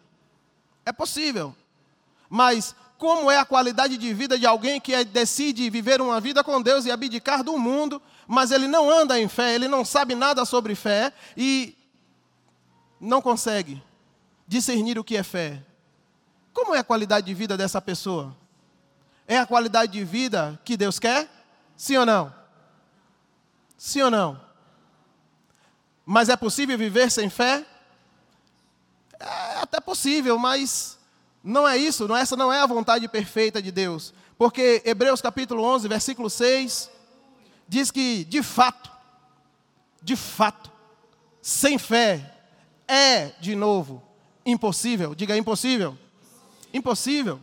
É 0.84 0.92
possível. 0.92 1.56
Mas 2.28 2.76
como 2.98 3.30
é 3.30 3.38
a 3.38 3.46
qualidade 3.46 3.96
de 3.96 4.12
vida 4.12 4.38
de 4.38 4.44
alguém 4.44 4.78
que 4.78 4.92
é, 4.92 5.02
decide 5.04 5.70
viver 5.70 6.02
uma 6.02 6.20
vida 6.20 6.44
com 6.44 6.60
Deus 6.60 6.84
e 6.84 6.90
abdicar 6.90 7.42
do 7.42 7.56
mundo, 7.56 8.02
mas 8.26 8.50
ele 8.50 8.68
não 8.68 8.90
anda 8.90 9.18
em 9.18 9.26
fé, 9.26 9.54
ele 9.54 9.68
não 9.68 9.86
sabe 9.86 10.14
nada 10.14 10.44
sobre 10.44 10.74
fé 10.74 11.14
e 11.34 11.74
não 13.00 13.22
consegue 13.22 13.82
discernir 14.46 14.98
o 14.98 15.04
que 15.04 15.16
é 15.16 15.22
fé. 15.22 15.64
Como 16.58 16.74
é 16.74 16.80
a 16.80 16.84
qualidade 16.84 17.24
de 17.24 17.34
vida 17.34 17.56
dessa 17.56 17.80
pessoa? 17.80 18.36
É 19.28 19.38
a 19.38 19.46
qualidade 19.46 19.92
de 19.92 20.02
vida 20.02 20.60
que 20.64 20.76
Deus 20.76 20.98
quer? 20.98 21.30
Sim 21.76 21.98
ou 21.98 22.04
não? 22.04 22.34
Sim 23.76 24.02
ou 24.02 24.10
não? 24.10 24.40
Mas 26.04 26.28
é 26.28 26.36
possível 26.36 26.76
viver 26.76 27.12
sem 27.12 27.30
fé? 27.30 27.64
É 29.20 29.60
até 29.60 29.78
possível, 29.78 30.36
mas 30.36 30.98
não 31.44 31.66
é 31.66 31.76
isso, 31.76 32.08
não, 32.08 32.16
essa 32.16 32.34
não 32.34 32.52
é 32.52 32.60
a 32.60 32.66
vontade 32.66 33.06
perfeita 33.06 33.62
de 33.62 33.70
Deus. 33.70 34.12
Porque 34.36 34.82
Hebreus 34.84 35.20
capítulo 35.20 35.62
11, 35.62 35.86
versículo 35.86 36.28
6, 36.28 36.90
diz 37.68 37.92
que, 37.92 38.24
de 38.24 38.42
fato, 38.42 38.90
de 40.02 40.16
fato, 40.16 40.72
sem 41.40 41.78
fé 41.78 42.34
é, 42.88 43.28
de 43.40 43.54
novo, 43.54 44.02
impossível. 44.44 45.14
Diga 45.14 45.36
impossível. 45.36 45.96
Impossível. 46.72 47.40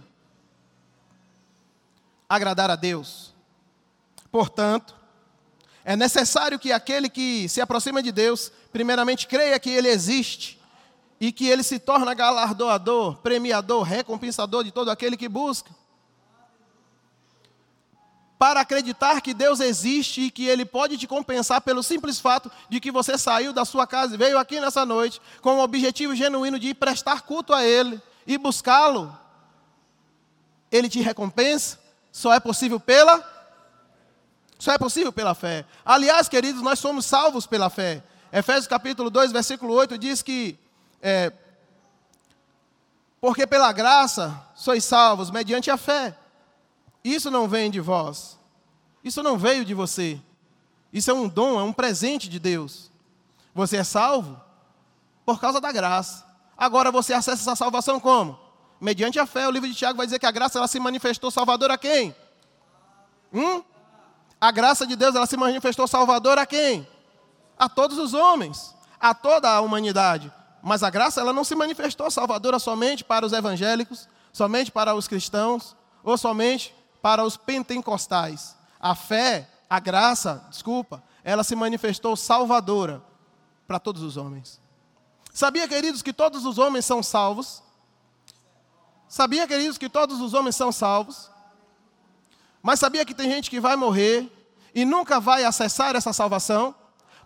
Agradar 2.28 2.70
a 2.70 2.76
Deus. 2.76 3.34
Portanto, 4.32 4.96
é 5.84 5.96
necessário 5.96 6.58
que 6.58 6.72
aquele 6.72 7.08
que 7.10 7.48
se 7.48 7.62
aproxima 7.62 8.02
de 8.02 8.12
Deus, 8.12 8.52
primeiramente 8.74 9.28
creia 9.28 9.60
que 9.60 9.70
Ele 9.70 9.88
existe 9.88 10.60
e 11.20 11.32
que 11.32 11.48
Ele 11.48 11.64
se 11.64 11.80
torna 11.80 12.14
galardoador, 12.14 13.18
premiador, 13.18 13.84
recompensador 13.84 14.64
de 14.64 14.72
todo 14.72 14.90
aquele 14.90 15.16
que 15.16 15.30
busca. 15.30 15.70
Para 18.38 18.60
acreditar 18.60 19.22
que 19.22 19.34
Deus 19.34 19.60
existe 19.60 20.22
e 20.22 20.32
que 20.32 20.46
Ele 20.46 20.66
pode 20.66 20.98
te 20.98 21.08
compensar 21.08 21.62
pelo 21.62 21.82
simples 21.82 22.20
fato 22.20 22.52
de 22.68 22.80
que 22.80 22.92
você 22.92 23.18
saiu 23.18 23.54
da 23.54 23.64
sua 23.64 23.88
casa 23.88 24.16
e 24.16 24.18
veio 24.18 24.38
aqui 24.38 24.60
nessa 24.60 24.86
noite 24.86 25.22
com 25.42 25.56
o 25.56 25.64
objetivo 25.64 26.16
genuíno 26.16 26.60
de 26.60 26.74
prestar 26.74 27.22
culto 27.22 27.54
a 27.54 27.64
Ele 27.64 28.02
e 28.26 28.38
buscá-lo, 28.38 29.18
Ele 30.72 30.90
te 30.90 31.02
recompensa, 31.02 31.80
só 32.12 32.34
é 32.34 32.40
possível 32.40 32.80
pela 32.80 33.34
só 34.58 34.72
é 34.72 34.78
possível 34.78 35.12
pela 35.12 35.36
fé. 35.36 35.66
Aliás, 35.84 36.30
queridos, 36.30 36.62
nós 36.62 36.80
somos 36.80 37.06
salvos 37.06 37.46
pela 37.46 37.70
fé. 37.70 38.02
Efésios 38.32 38.68
capítulo 38.68 39.10
2, 39.10 39.32
versículo 39.32 39.74
8 39.74 39.98
diz 39.98 40.22
que 40.22 40.58
é, 41.02 41.32
porque 43.20 43.46
pela 43.46 43.72
graça 43.72 44.40
sois 44.56 44.84
salvos 44.84 45.30
mediante 45.32 45.70
a 45.70 45.78
fé. 45.78 46.18
Isso 47.04 47.30
não 47.30 47.48
vem 47.48 47.70
de 47.70 47.80
vós. 47.80 48.38
Isso 49.04 49.22
não 49.22 49.38
veio 49.38 49.64
de 49.66 49.74
você. 49.74 50.20
Isso 50.92 51.12
é 51.12 51.14
um 51.14 51.28
dom, 51.28 51.60
é 51.60 51.64
um 51.64 51.74
presente 51.74 52.30
de 52.30 52.40
Deus. 52.40 52.90
Você 53.54 53.78
é 53.78 53.84
salvo 53.84 54.40
por 55.26 55.40
causa 55.40 55.60
da 55.60 55.72
graça. 55.72 56.26
Agora 56.58 56.92
você 56.92 57.14
acessa 57.14 57.42
essa 57.42 57.56
salvação 57.56 58.00
como? 58.00 58.40
Mediante 58.80 59.20
a 59.20 59.26
fé. 59.26 59.48
O 59.48 59.52
livro 59.52 59.68
de 59.68 59.76
Tiago 59.76 59.98
vai 59.98 60.08
dizer 60.08 60.20
que 60.20 60.26
a 60.26 60.32
graça 60.32 60.58
ela 60.58 60.68
se 60.68 60.80
manifestou 60.80 61.30
salvador 61.30 61.72
a 61.72 61.78
quem? 61.78 62.16
Hum? 63.34 63.64
A 64.40 64.52
graça 64.52 64.86
de 64.86 64.96
Deus 64.96 65.16
ela 65.16 65.26
se 65.26 65.38
manifestou 65.38 65.88
salvador 65.88 66.38
a 66.38 66.46
quem? 66.46 66.88
A 67.58 67.68
todos 67.68 67.98
os 67.98 68.14
homens, 68.14 68.76
a 69.00 69.14
toda 69.14 69.50
a 69.50 69.62
humanidade. 69.62 70.32
Mas 70.62 70.84
a 70.84 70.90
graça 70.90 71.22
ela 71.22 71.34
não 71.34 71.44
se 71.44 71.56
manifestou 71.56 72.10
salvadora 72.10 72.60
somente 72.60 73.04
para 73.04 73.26
os 73.26 73.34
evangélicos, 73.34 74.08
somente 74.32 74.72
para 74.72 74.96
os 74.96 75.08
cristãos, 75.08 75.76
ou 76.04 76.18
somente 76.18 76.76
para 77.02 77.24
os 77.24 77.38
pentecostais. 77.38 78.56
A 78.80 78.96
fé, 78.96 79.50
a 79.70 79.80
graça, 79.80 80.46
desculpa, 80.50 81.04
ela 81.24 81.44
se 81.44 81.56
manifestou 81.56 82.16
salvadora 82.16 83.02
para 83.68 83.80
todos 83.80 84.02
os 84.02 84.18
homens. 84.18 84.60
Sabia, 85.36 85.68
queridos, 85.68 86.02
que 86.02 86.14
todos 86.14 86.46
os 86.46 86.58
homens 86.58 86.86
são 86.86 87.04
salvos? 87.04 87.62
Sabia, 89.06 89.46
queridos, 89.46 89.78
que 89.78 89.90
todos 89.90 90.22
os 90.22 90.34
homens 90.34 90.56
são 90.56 90.72
salvos? 90.72 91.30
Mas 92.64 92.80
sabia 92.80 93.04
que 93.04 93.14
tem 93.14 93.30
gente 93.30 93.50
que 93.50 93.60
vai 93.60 93.76
morrer 93.76 94.32
e 94.74 94.86
nunca 94.86 95.20
vai 95.20 95.44
acessar 95.44 95.94
essa 95.94 96.14
salvação? 96.14 96.74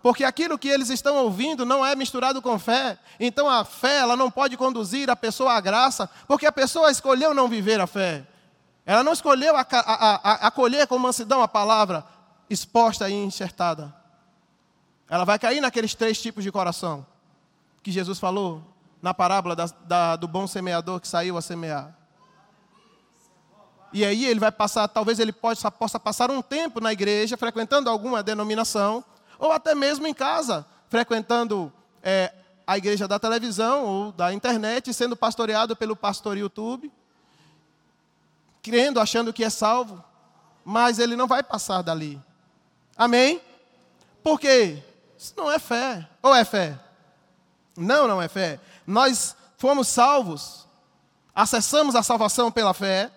Porque 0.02 0.24
aquilo 0.24 0.58
que 0.58 0.68
eles 0.68 0.90
estão 0.90 1.18
ouvindo 1.18 1.68
não 1.68 1.86
é 1.86 1.96
misturado 1.96 2.42
com 2.42 2.58
fé. 2.58 2.98
Então 3.20 3.48
a 3.48 3.64
fé, 3.64 4.00
ela 4.00 4.16
não 4.16 4.32
pode 4.32 4.58
conduzir 4.58 5.08
a 5.12 5.16
pessoa 5.16 5.54
à 5.54 5.60
graça, 5.60 6.10
porque 6.28 6.48
a 6.48 6.52
pessoa 6.52 6.90
escolheu 6.90 7.36
não 7.36 7.48
viver 7.48 7.80
a 7.80 7.86
fé. 7.86 8.26
Ela 8.88 9.04
não 9.04 9.14
escolheu 9.14 9.54
acolher 9.56 10.88
com 10.88 10.98
mansidão 10.98 11.44
a 11.44 11.48
palavra 11.48 12.04
exposta 12.50 13.08
e 13.08 13.14
enxertada. 13.14 13.94
Ela 15.08 15.26
vai 15.26 15.38
cair 15.38 15.62
naqueles 15.62 15.94
três 15.94 16.20
tipos 16.20 16.44
de 16.44 16.52
coração 16.52 17.06
que 17.82 17.92
Jesus 17.92 18.20
falou 18.20 18.64
na 19.02 19.14
parábola 19.14 19.56
da, 19.56 19.66
da, 19.86 20.16
do 20.16 20.28
bom 20.28 20.46
semeador 20.48 21.00
que 21.00 21.08
saiu 21.08 21.38
a 21.38 21.42
semear. 21.42 21.96
E 23.92 24.06
aí 24.06 24.26
ele 24.26 24.40
vai 24.40 24.52
passar, 24.52 24.88
talvez 24.88 25.20
ele 25.20 25.32
possa, 25.32 25.72
possa 25.72 26.00
passar 26.00 26.30
um 26.30 26.42
tempo 26.42 26.80
na 26.80 26.94
igreja, 26.94 27.38
frequentando 27.38 27.90
alguma 27.90 28.22
denominação, 28.22 29.04
ou 29.40 29.52
até 29.52 29.74
mesmo 29.74 30.06
em 30.06 30.14
casa, 30.14 30.66
frequentando 30.90 31.72
é, 32.04 32.32
a 32.68 32.78
igreja 32.78 33.08
da 33.08 33.18
televisão 33.18 33.86
ou 33.86 34.12
da 34.12 34.32
internet, 34.32 34.94
sendo 34.94 35.16
pastoreado 35.16 35.76
pelo 35.76 35.96
pastor 35.96 36.38
YouTube, 36.38 36.92
crendo, 38.62 39.00
achando 39.00 39.34
que 39.34 39.44
é 39.44 39.50
salvo, 39.50 40.04
mas 40.64 41.00
ele 41.00 41.16
não 41.16 41.28
vai 41.28 41.42
passar 41.42 41.82
dali. 41.82 42.22
Amém? 42.96 43.42
Por 44.22 44.40
quê? 44.40 44.84
Isso 45.18 45.34
não 45.36 45.50
é 45.50 45.58
fé. 45.58 46.08
Ou 46.22 46.36
é 46.36 46.46
fé? 46.46 46.78
Não, 47.80 48.08
não 48.08 48.22
é 48.22 48.28
fé. 48.28 48.60
Nós 48.86 49.36
fomos 49.58 49.88
salvos, 49.88 50.68
acessamos 51.34 51.96
a 51.96 52.04
salvação 52.04 52.52
pela 52.52 52.74
fé, 52.74 53.12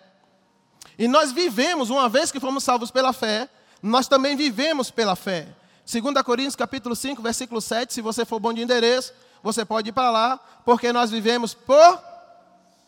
e 0.98 1.08
nós 1.08 1.32
vivemos, 1.32 1.90
uma 1.90 2.08
vez 2.08 2.30
que 2.30 2.40
fomos 2.40 2.62
salvos 2.62 2.90
pela 2.90 3.12
fé, 3.12 3.48
nós 3.82 4.06
também 4.06 4.36
vivemos 4.36 4.90
pela 4.90 5.16
fé. 5.16 5.48
2 5.90 6.22
Coríntios 6.22 6.54
capítulo 6.54 6.94
5, 6.94 7.20
versículo 7.20 7.60
7, 7.60 7.92
se 7.92 8.00
você 8.00 8.24
for 8.24 8.38
bom 8.38 8.52
de 8.52 8.62
endereço, 8.62 9.12
você 9.42 9.64
pode 9.64 9.88
ir 9.88 9.92
para 9.92 10.10
lá, 10.10 10.38
porque 10.64 10.92
nós 10.92 11.10
vivemos 11.10 11.54
por 11.54 12.00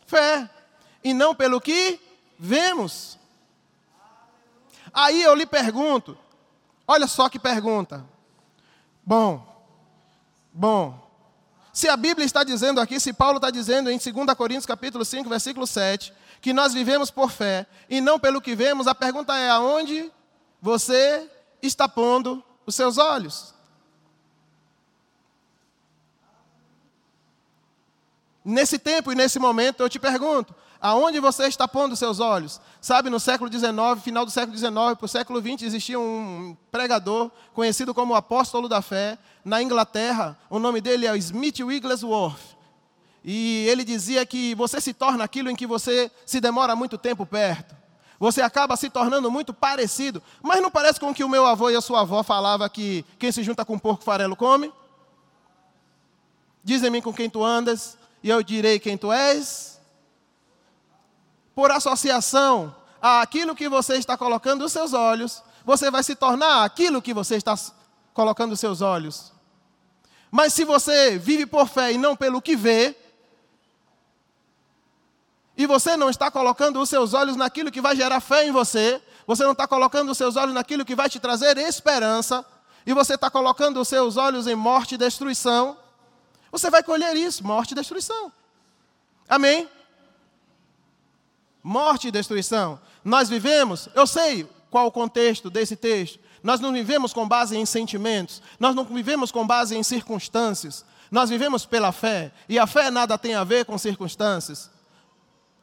fé, 0.07 0.49
e 1.03 1.13
não 1.13 1.35
pelo 1.35 1.61
que 1.61 2.01
vemos. 2.39 3.19
Aí 4.93 5.23
eu 5.23 5.35
lhe 5.35 5.45
pergunto, 5.45 6.17
olha 6.87 7.09
só 7.09 7.29
que 7.29 7.39
pergunta. 7.39 8.05
Bom, 9.05 9.45
bom, 10.53 11.04
se 11.75 11.89
a 11.89 11.97
Bíblia 11.97 12.25
está 12.25 12.45
dizendo 12.45 12.81
aqui, 12.81 13.01
se 13.01 13.13
Paulo 13.13 13.39
está 13.39 13.51
dizendo 13.51 13.91
em 13.91 13.99
2 13.99 14.37
Coríntios 14.37 14.65
capítulo 14.65 15.05
5, 15.05 15.29
versículo 15.29 15.67
7, 15.67 16.15
que 16.41 16.53
nós 16.53 16.73
vivemos 16.73 17.11
por 17.11 17.33
fé 17.33 17.67
e 17.91 18.01
não 18.01 18.17
pelo 18.17 18.41
que 18.41 18.55
vemos, 18.55 18.87
a 18.87 18.95
pergunta 18.95 19.37
é: 19.37 19.51
aonde 19.51 20.13
você 20.63 21.29
está 21.61 21.89
pondo 21.89 22.45
os 22.65 22.77
seus 22.77 22.97
olhos? 22.97 23.53
Nesse 28.45 28.79
tempo 28.79 29.11
e 29.11 29.17
nesse 29.17 29.41
momento, 29.41 29.83
eu 29.83 29.89
te 29.89 29.99
pergunto: 29.99 30.55
aonde 30.81 31.21
você 31.21 31.45
está 31.47 31.67
pondo 31.67 31.97
seus 31.97 32.21
olhos? 32.21 32.61
Sabe, 32.81 33.11
no 33.11 33.19
século 33.21 33.51
XIX, 33.51 34.03
final 34.03 34.25
do 34.25 34.31
século 34.31 34.57
XIX, 34.57 34.73
para 34.73 35.05
o 35.05 35.09
século 35.09 35.41
XX, 35.41 35.63
existia 35.63 35.99
um 35.99 36.57
pregador 36.71 37.31
conhecido 37.53 37.95
como 37.95 38.13
o 38.13 38.17
apóstolo 38.17 38.69
da 38.69 38.83
fé, 38.83 39.19
na 39.45 39.63
Inglaterra. 39.63 40.39
O 40.49 40.59
nome 40.59 40.81
dele 40.81 41.07
é 41.07 41.17
Smith 41.17 41.61
Wigglesworth. 41.61 42.55
E 43.25 43.67
ele 43.69 43.85
dizia 43.85 44.27
que 44.27 44.55
você 44.55 44.81
se 44.81 44.93
torna 44.93 45.25
aquilo 45.25 45.49
em 45.49 45.57
que 45.57 45.67
você 45.67 46.11
se 46.27 46.41
demora 46.41 46.77
muito 46.77 46.99
tempo 46.99 47.25
perto. 47.25 47.75
Você 48.19 48.43
acaba 48.43 48.77
se 48.77 48.91
tornando 48.91 49.31
muito 49.31 49.53
parecido. 49.53 50.23
Mas 50.43 50.61
não 50.61 50.71
parece 50.71 51.01
com 51.01 51.11
o 51.11 51.15
que 51.15 51.25
o 51.25 51.29
meu 51.29 51.47
avô 51.47 51.71
e 51.71 51.77
a 51.77 51.81
sua 51.81 52.03
avó 52.03 52.23
falavam 52.23 52.69
que 52.69 53.05
quem 53.19 53.33
se 53.33 53.43
junta 53.43 53.65
com 53.65 53.79
porco 53.79 54.05
farelo 54.05 54.37
come? 54.37 54.73
Dizem-me 56.63 57.03
com 57.03 57.13
quem 57.13 57.29
tu 57.29 57.45
andas, 57.45 57.99
e 58.23 58.31
eu 58.31 58.43
direi 58.43 58.79
quem 58.79 58.97
tu 58.97 59.13
és. 59.13 59.74
Por 61.55 61.71
associação 61.71 62.75
àquilo 63.01 63.55
que 63.55 63.69
você 63.69 63.97
está 63.97 64.17
colocando 64.17 64.65
os 64.65 64.73
seus 64.73 64.93
olhos, 64.93 65.43
você 65.65 65.91
vai 65.91 66.03
se 66.03 66.15
tornar 66.15 66.65
aquilo 66.65 67.01
que 67.01 67.15
você 67.15 67.37
está 67.37 67.55
colocando 68.13 68.53
os 68.53 68.61
seus 68.61 68.81
olhos. 68.81 69.33
Mas 70.31 70.53
se 70.53 70.65
você 70.65 71.17
vive 71.17 71.47
por 71.47 71.69
fé 71.69 71.93
e 71.93 71.99
não 71.99 72.17
pelo 72.17 72.43
que 72.43 72.57
vê, 72.57 72.97
e 75.57 75.67
você 75.67 75.97
não 75.97 76.11
está 76.11 76.31
colocando 76.31 76.81
os 76.81 76.89
seus 76.89 77.15
olhos 77.15 77.37
naquilo 77.37 77.71
que 77.71 77.81
vai 77.81 77.95
gerar 77.95 78.21
fé 78.21 78.47
em 78.47 78.51
você, 78.51 79.01
você 79.27 79.45
não 79.45 79.53
está 79.53 79.67
colocando 79.69 80.11
os 80.11 80.19
seus 80.19 80.37
olhos 80.37 80.53
naquilo 80.53 80.85
que 80.85 80.97
vai 80.97 81.09
te 81.09 81.21
trazer 81.21 81.57
esperança, 81.59 82.45
e 82.87 82.93
você 82.93 83.15
está 83.15 83.31
colocando 83.31 83.81
os 83.81 83.89
seus 83.89 84.17
olhos 84.17 84.47
em 84.47 84.55
morte 84.55 84.97
e 84.97 84.99
destruição, 84.99 85.79
você 86.51 86.71
vai 86.71 86.83
colher 86.83 87.17
isso, 87.17 87.45
morte 87.45 87.73
e 87.73 87.75
destruição. 87.75 88.33
Amém? 89.29 89.69
Morte 91.67 92.09
e 92.09 92.11
destruição. 92.11 92.79
Nós 93.03 93.31
vivemos, 93.31 93.89
eu 93.95 94.07
sei 94.07 94.47
qual 94.71 94.87
o 94.87 94.93
contexto 94.93 95.49
desse 95.49 95.75
texto. 95.75 96.21
Nós 96.43 96.61
não 96.61 96.75
vivemos 96.75 97.15
com 97.15 97.27
base 97.27 97.57
em 97.57 97.65
sentimentos, 97.65 98.43
nós 98.61 98.75
não 98.75 98.85
vivemos 98.85 99.33
com 99.33 99.47
base 99.47 99.75
em 99.75 99.83
circunstâncias. 99.83 100.85
Nós 101.11 101.31
vivemos 101.31 101.65
pela 101.65 101.91
fé, 101.91 102.31
e 102.49 102.59
a 102.59 102.67
fé 102.67 102.91
nada 102.91 103.17
tem 103.17 103.35
a 103.35 103.45
ver 103.45 103.65
com 103.65 103.79
circunstâncias. 103.79 104.71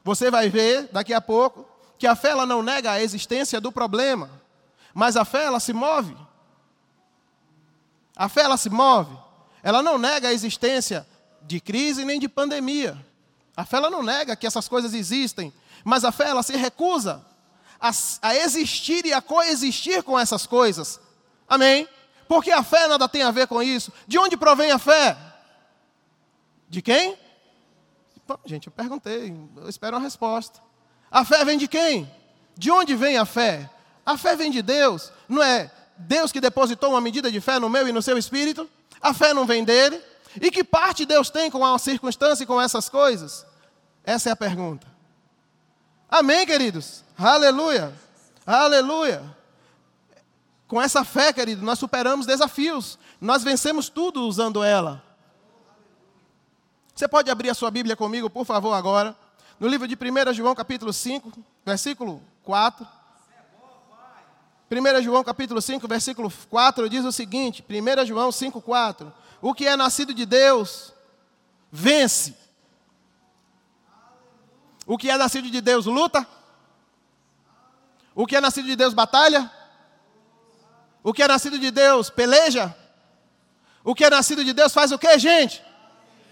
Você 0.04 0.32
vai 0.32 0.50
ver 0.50 0.90
daqui 0.92 1.14
a 1.14 1.22
pouco 1.22 1.68
que 2.00 2.08
a 2.08 2.16
fé 2.16 2.30
ela 2.30 2.48
não 2.48 2.64
nega 2.64 2.94
a 2.94 3.04
existência 3.04 3.62
do 3.62 3.72
problema, 3.72 4.32
mas 4.96 5.16
a 5.16 5.24
fé 5.24 5.44
ela 5.44 5.60
se 5.60 5.72
move. 5.72 6.18
A 8.16 8.28
fé 8.28 8.42
ela 8.42 8.58
se 8.58 8.72
move. 8.72 9.16
Ela 9.62 9.84
não 9.84 10.00
nega 10.00 10.30
a 10.30 10.34
existência 10.34 11.06
de 11.44 11.60
crise 11.60 12.06
nem 12.06 12.20
de 12.20 12.28
pandemia. 12.28 12.98
A 13.56 13.66
fé 13.66 13.78
ela 13.78 13.90
não 13.92 14.02
nega 14.02 14.36
que 14.36 14.48
essas 14.48 14.68
coisas 14.68 14.96
existem, 14.96 15.54
mas 15.84 16.04
a 16.04 16.12
fé 16.12 16.30
ela 16.30 16.44
se 16.44 16.56
recusa 16.56 17.26
a, 17.80 17.92
a 18.22 18.36
existir 18.36 19.06
e 19.06 19.14
a 19.14 19.22
coexistir 19.22 20.04
com 20.04 20.20
essas 20.20 20.46
coisas. 20.46 21.00
Amém? 21.48 21.88
Porque 22.28 22.52
a 22.52 22.64
fé 22.64 22.88
nada 22.88 23.10
tem 23.10 23.24
a 23.24 23.32
ver 23.32 23.48
com 23.48 23.62
isso. 23.62 23.92
De 24.08 24.18
onde 24.18 24.38
provém 24.38 24.72
a 24.72 24.80
fé? 24.80 25.18
De 26.70 26.82
quem? 26.82 27.18
Gente, 28.46 28.68
eu 28.68 28.72
perguntei, 28.72 29.36
eu 29.58 29.68
espero 29.68 29.98
uma 29.98 30.04
resposta. 30.04 30.62
A 31.10 31.26
fé 31.26 31.44
vem 31.44 31.58
de 31.58 31.68
quem? 31.68 32.10
De 32.56 32.72
onde 32.72 32.96
vem 32.96 33.18
a 33.18 33.26
fé? 33.26 33.70
A 34.06 34.18
fé 34.18 34.36
vem 34.36 34.50
de 34.50 34.62
Deus. 34.62 35.12
Não 35.28 35.44
é 35.44 35.70
Deus 35.98 36.32
que 36.32 36.40
depositou 36.40 36.92
uma 36.92 37.02
medida 37.02 37.32
de 37.32 37.42
fé 37.42 37.60
no 37.60 37.70
meu 37.70 37.88
e 37.88 37.92
no 37.92 38.02
seu 38.02 38.18
espírito? 38.18 38.70
A 39.02 39.14
fé 39.14 39.34
não 39.34 39.46
vem 39.46 39.64
dele? 39.64 40.02
E 40.40 40.50
que 40.50 40.64
parte 40.64 41.06
Deus 41.06 41.30
tem 41.30 41.52
com 41.52 41.66
a 41.66 41.78
circunstância 41.78 42.44
e 42.44 42.48
com 42.48 42.62
essas 42.62 42.88
coisas? 42.88 43.46
Essa 44.04 44.30
é 44.30 44.32
a 44.32 44.36
pergunta. 44.36 44.88
Amém, 46.12 46.46
queridos? 46.46 47.06
Aleluia! 47.18 47.94
Aleluia! 48.46 49.24
Com 50.68 50.82
essa 50.82 51.06
fé, 51.06 51.32
querido, 51.32 51.66
nós 51.66 51.80
superamos 51.80 52.26
desafios. 52.26 53.00
Nós 53.20 53.44
vencemos 53.44 53.88
tudo 53.88 54.28
usando 54.28 54.62
ela. 54.62 55.02
Você 56.94 57.08
pode 57.08 57.32
abrir 57.32 57.50
a 57.50 57.54
sua 57.54 57.72
Bíblia 57.72 57.96
comigo, 57.96 58.30
por 58.30 58.46
favor, 58.46 58.74
agora. 58.74 59.16
No 59.58 59.70
livro 59.70 59.88
de 59.88 59.96
1 59.96 60.34
João, 60.34 60.54
capítulo 60.54 60.92
5, 60.92 61.32
versículo 61.66 62.22
4. 62.44 62.86
1 64.70 65.02
João 65.02 65.24
capítulo 65.24 65.62
5, 65.62 65.88
versículo 65.88 66.32
4 66.50 66.90
diz 66.90 67.06
o 67.06 67.12
seguinte: 67.12 67.64
1 67.70 68.06
João 68.06 68.32
5, 68.32 68.62
4. 68.62 69.14
O 69.42 69.54
que 69.54 69.66
é 69.66 69.78
nascido 69.78 70.14
de 70.14 70.26
Deus 70.26 70.94
vence. 71.72 72.36
O 74.92 74.98
que 74.98 75.10
é 75.10 75.18
nascido 75.18 75.50
de 75.50 75.62
Deus 75.62 75.86
luta. 75.86 76.28
O 78.14 78.28
que 78.28 78.36
é 78.36 78.42
nascido 78.42 78.66
de 78.66 78.76
Deus 78.76 78.94
batalha. 78.94 79.50
O 81.02 81.14
que 81.14 81.24
é 81.24 81.28
nascido 81.30 81.58
de 81.58 81.72
Deus 81.72 82.10
peleja. 82.10 82.76
O 83.86 83.96
que 83.96 84.04
é 84.04 84.10
nascido 84.10 84.44
de 84.44 84.52
Deus 84.52 84.74
faz 84.74 84.92
o 84.92 85.00
que, 85.00 85.18
gente? 85.18 85.64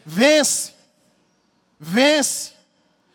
Vence. 0.06 0.74
Vence. 1.80 2.52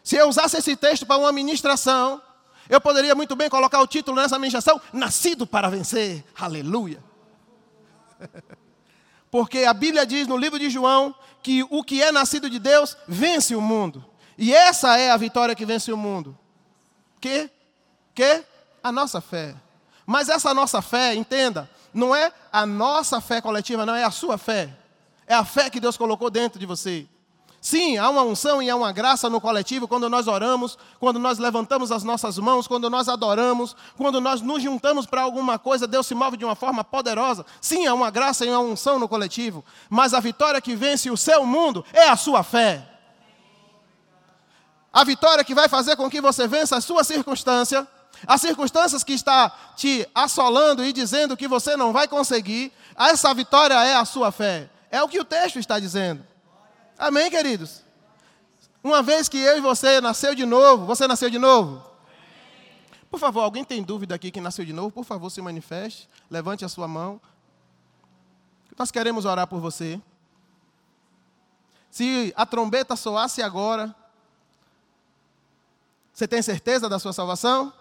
Se 0.03 0.17
eu 0.17 0.31
usasse 0.31 0.57
esse 0.57 0.77
texto 0.77 1.05
para 1.05 1.19
uma 1.19 1.31
ministração, 1.31 2.23
eu 2.67 2.81
poderia 2.81 3.15
muito 3.15 3.37
bem 3.37 3.51
colocar 3.51 3.83
o 3.83 3.87
título 3.87 4.17
nessa 4.19 4.39
ministração: 4.39 4.81
Nascido 4.95 5.47
para 5.47 5.69
vencer. 5.69 6.25
Aleluia. 6.35 7.05
Porque 9.31 9.65
a 9.65 9.75
Bíblia 9.75 10.07
diz 10.07 10.27
no 10.27 10.39
livro 10.39 10.59
de 10.59 10.71
João 10.71 11.15
que 11.43 11.63
o 11.69 11.85
que 11.85 12.03
é 12.03 12.11
nascido 12.11 12.49
de 12.49 12.59
Deus 12.59 12.97
vence 13.07 13.55
o 13.55 13.61
mundo. 13.61 14.14
E 14.37 14.55
essa 14.55 14.99
é 14.99 15.11
a 15.11 15.17
vitória 15.17 15.55
que 15.55 15.65
vence 15.65 15.93
o 15.93 15.97
mundo. 15.97 16.37
Que? 17.21 17.51
Que? 18.15 18.45
A 18.83 18.91
nossa 18.91 19.21
fé. 19.21 19.55
Mas 20.07 20.29
essa 20.29 20.53
nossa 20.53 20.83
fé, 20.83 21.15
entenda, 21.15 21.71
não 21.93 22.15
é 22.15 22.33
a 22.53 22.67
nossa 22.67 23.21
fé 23.21 23.41
coletiva, 23.41 23.87
não 23.87 23.95
é 23.95 24.05
a 24.05 24.11
sua 24.11 24.37
fé. 24.37 24.69
É 25.27 25.35
a 25.35 25.45
fé 25.45 25.71
que 25.71 25.81
Deus 25.81 25.97
colocou 25.97 26.29
dentro 26.29 26.59
de 26.59 26.67
você. 26.67 27.07
Sim, 27.65 27.97
há 27.97 28.11
uma 28.11 28.23
unção 28.23 28.63
e 28.63 28.69
há 28.69 28.77
uma 28.77 28.93
graça 28.93 29.31
no 29.31 29.41
coletivo 29.41 29.89
quando 29.89 30.11
nós 30.11 30.29
oramos, 30.29 30.77
quando 31.01 31.19
nós 31.19 31.39
levantamos 31.39 31.91
as 31.91 32.05
nossas 32.05 32.37
mãos, 32.37 32.69
quando 32.69 32.91
nós 32.91 33.09
adoramos, 33.09 33.75
quando 33.97 34.21
nós 34.21 34.43
nos 34.43 34.63
juntamos 34.63 35.07
para 35.07 35.23
alguma 35.23 35.59
coisa, 35.59 35.87
Deus 35.87 36.07
se 36.07 36.15
move 36.15 36.37
de 36.37 36.45
uma 36.45 36.55
forma 36.55 36.85
poderosa. 36.85 37.47
Sim, 37.63 37.87
há 37.87 37.95
uma 37.95 38.11
graça 38.11 38.45
e 38.45 38.51
uma 38.51 38.59
unção 38.59 38.99
no 38.99 39.09
coletivo, 39.09 39.65
mas 39.89 40.13
a 40.13 40.21
vitória 40.21 40.61
que 40.61 40.77
vence 40.77 41.11
o 41.11 41.17
seu 41.17 41.47
mundo 41.47 41.83
é 41.95 42.07
a 42.07 42.17
sua 42.17 42.43
fé. 42.43 42.87
A 44.95 45.03
vitória 45.03 45.43
que 45.43 45.57
vai 45.57 45.69
fazer 45.69 45.97
com 45.97 46.09
que 46.09 46.21
você 46.21 46.47
vença 46.47 46.77
a 46.77 46.81
sua 46.81 47.03
circunstância, 47.03 47.85
as 48.29 48.41
circunstâncias 48.41 49.03
que 49.03 49.13
está 49.13 49.51
te 49.75 50.09
assolando 50.15 50.85
e 50.85 50.93
dizendo 50.93 51.37
que 51.37 51.49
você 51.49 51.77
não 51.77 51.93
vai 51.93 52.07
conseguir, 52.07 52.73
essa 52.95 53.35
vitória 53.35 53.75
é 53.75 53.97
a 53.97 54.05
sua 54.05 54.31
fé. 54.31 54.71
É 54.93 55.03
o 55.03 55.09
que 55.09 55.19
o 55.19 55.25
texto 55.25 55.59
está 55.59 55.81
dizendo. 55.81 56.25
Amém, 56.97 57.29
queridos? 57.29 57.83
Uma 58.85 59.03
vez 59.03 59.29
que 59.29 59.37
eu 59.37 59.59
e 59.59 59.61
você 59.61 60.01
nasceu 60.01 60.33
de 60.33 60.47
novo, 60.47 60.87
você 60.87 61.09
nasceu 61.09 61.29
de 61.29 61.41
novo? 61.41 61.85
Por 63.11 63.19
favor, 63.19 63.41
alguém 63.41 63.65
tem 63.65 63.83
dúvida 63.83 64.15
aqui 64.15 64.31
que 64.31 64.41
nasceu 64.41 64.65
de 64.65 64.73
novo? 64.73 64.93
Por 64.93 65.05
favor, 65.05 65.29
se 65.29 65.43
manifeste, 65.43 66.09
levante 66.31 66.65
a 66.65 66.69
sua 66.69 66.87
mão. 66.87 67.21
Nós 68.79 68.93
queremos 68.93 69.25
orar 69.25 69.49
por 69.49 69.59
você. 69.59 70.01
Se 71.91 72.33
a 72.37 72.47
trombeta 72.47 72.95
soasse 72.95 73.43
agora, 73.43 73.93
você 76.15 76.29
tem 76.29 76.41
certeza 76.41 76.89
da 76.89 77.01
sua 77.01 77.13
salvação? 77.13 77.73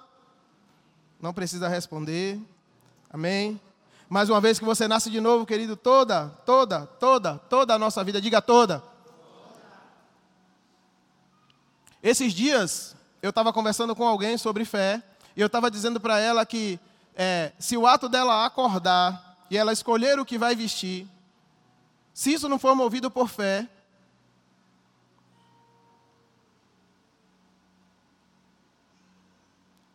Não 1.22 1.32
precisa 1.32 1.68
responder. 1.68 2.42
Amém? 3.08 3.62
Mais 4.10 4.28
uma 4.28 4.42
vez 4.42 4.58
que 4.58 4.66
você 4.66 4.88
nasce 4.88 5.12
de 5.12 5.22
novo, 5.22 5.46
querido, 5.46 5.76
toda, 5.76 6.30
toda, 6.44 6.88
toda, 7.00 7.38
toda 7.48 7.76
a 7.76 7.80
nossa 7.80 8.04
vida, 8.04 8.20
diga 8.20 8.42
toda 8.42 8.84
Esses 12.02 12.34
dias, 12.34 12.96
eu 13.22 13.30
estava 13.30 13.54
conversando 13.54 13.96
com 13.96 14.06
alguém 14.06 14.38
sobre 14.38 14.66
fé, 14.66 15.02
e 15.38 15.40
eu 15.40 15.48
estava 15.48 15.72
dizendo 15.72 16.02
para 16.02 16.20
ela 16.20 16.46
que 16.46 16.78
é, 17.16 17.54
se 17.58 17.78
o 17.78 17.88
ato 17.88 18.10
dela 18.10 18.46
acordar 18.46 19.38
e 19.50 19.58
ela 19.58 19.72
escolher 19.72 20.20
o 20.20 20.26
que 20.26 20.38
vai 20.38 20.54
vestir, 20.54 21.08
se 22.14 22.34
isso 22.34 22.50
não 22.50 22.60
for 22.60 22.76
movido 22.76 23.10
por 23.10 23.30
fé, 23.30 23.70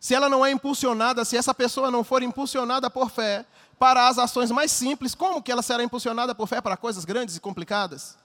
se 0.08 0.14
ela 0.14 0.30
não 0.30 0.46
é 0.46 0.50
impulsionada, 0.50 1.22
se 1.22 1.36
essa 1.36 1.52
pessoa 1.52 1.90
não 1.90 2.02
for 2.02 2.22
impulsionada 2.22 2.88
por 2.88 3.10
fé 3.10 3.44
para 3.78 4.08
as 4.08 4.16
ações 4.16 4.50
mais 4.50 4.72
simples, 4.72 5.14
como 5.14 5.42
que 5.42 5.52
ela 5.52 5.60
será 5.60 5.84
impulsionada 5.84 6.34
por 6.34 6.48
fé 6.48 6.62
para 6.62 6.78
coisas 6.78 7.04
grandes 7.04 7.36
e 7.36 7.40
complicadas? 7.40 8.16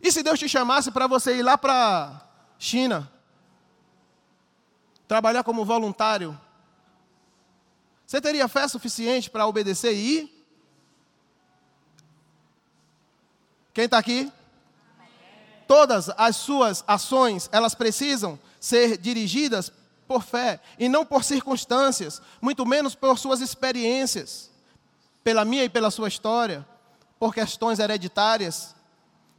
E 0.00 0.10
se 0.10 0.22
Deus 0.22 0.38
te 0.38 0.48
chamasse 0.48 0.90
para 0.90 1.06
você 1.06 1.36
ir 1.36 1.42
lá 1.42 1.58
para 1.58 2.18
China, 2.58 3.12
trabalhar 5.06 5.44
como 5.44 5.66
voluntário, 5.66 6.40
você 8.06 8.22
teria 8.22 8.48
fé 8.48 8.66
suficiente 8.66 9.28
para 9.28 9.46
obedecer 9.46 9.92
e 9.92 10.18
ir? 10.18 10.46
Quem 13.74 13.84
está 13.84 13.98
aqui? 13.98 14.32
Todas 15.68 16.08
as 16.16 16.36
suas 16.36 16.82
ações, 16.86 17.50
elas 17.52 17.74
precisam 17.74 18.40
ser 18.64 18.96
dirigidas 18.96 19.70
por 20.08 20.22
fé 20.22 20.58
e 20.78 20.88
não 20.88 21.04
por 21.04 21.22
circunstâncias, 21.22 22.22
muito 22.40 22.64
menos 22.64 22.94
por 22.94 23.18
suas 23.18 23.42
experiências, 23.42 24.50
pela 25.22 25.44
minha 25.44 25.64
e 25.64 25.68
pela 25.68 25.90
sua 25.90 26.08
história, 26.08 26.66
por 27.18 27.34
questões 27.34 27.78
hereditárias. 27.78 28.74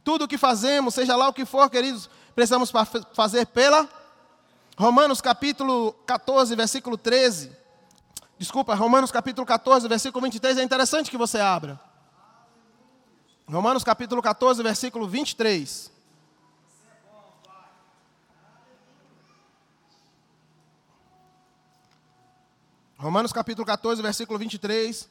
Tudo 0.04 0.26
o 0.26 0.28
que 0.28 0.38
fazemos, 0.38 0.94
seja 0.94 1.16
lá 1.16 1.28
o 1.28 1.32
que 1.32 1.44
for, 1.44 1.68
queridos, 1.68 2.08
precisamos 2.36 2.70
fazer 3.14 3.46
pela 3.46 3.88
Romanos 4.78 5.20
capítulo 5.20 5.92
14, 6.06 6.54
versículo 6.54 6.96
13. 6.96 7.50
Desculpa, 8.38 8.76
Romanos 8.76 9.10
capítulo 9.10 9.44
14, 9.44 9.88
versículo 9.88 10.22
23. 10.22 10.58
É 10.58 10.62
interessante 10.62 11.10
que 11.10 11.16
você 11.16 11.40
abra. 11.40 11.80
Romanos 13.48 13.82
capítulo 13.82 14.22
14, 14.22 14.62
versículo 14.62 15.08
23. 15.08 15.95
Romanos 22.96 23.32
capítulo 23.32 23.66
14, 23.66 24.00
versículo 24.02 24.38
23. 24.38 25.08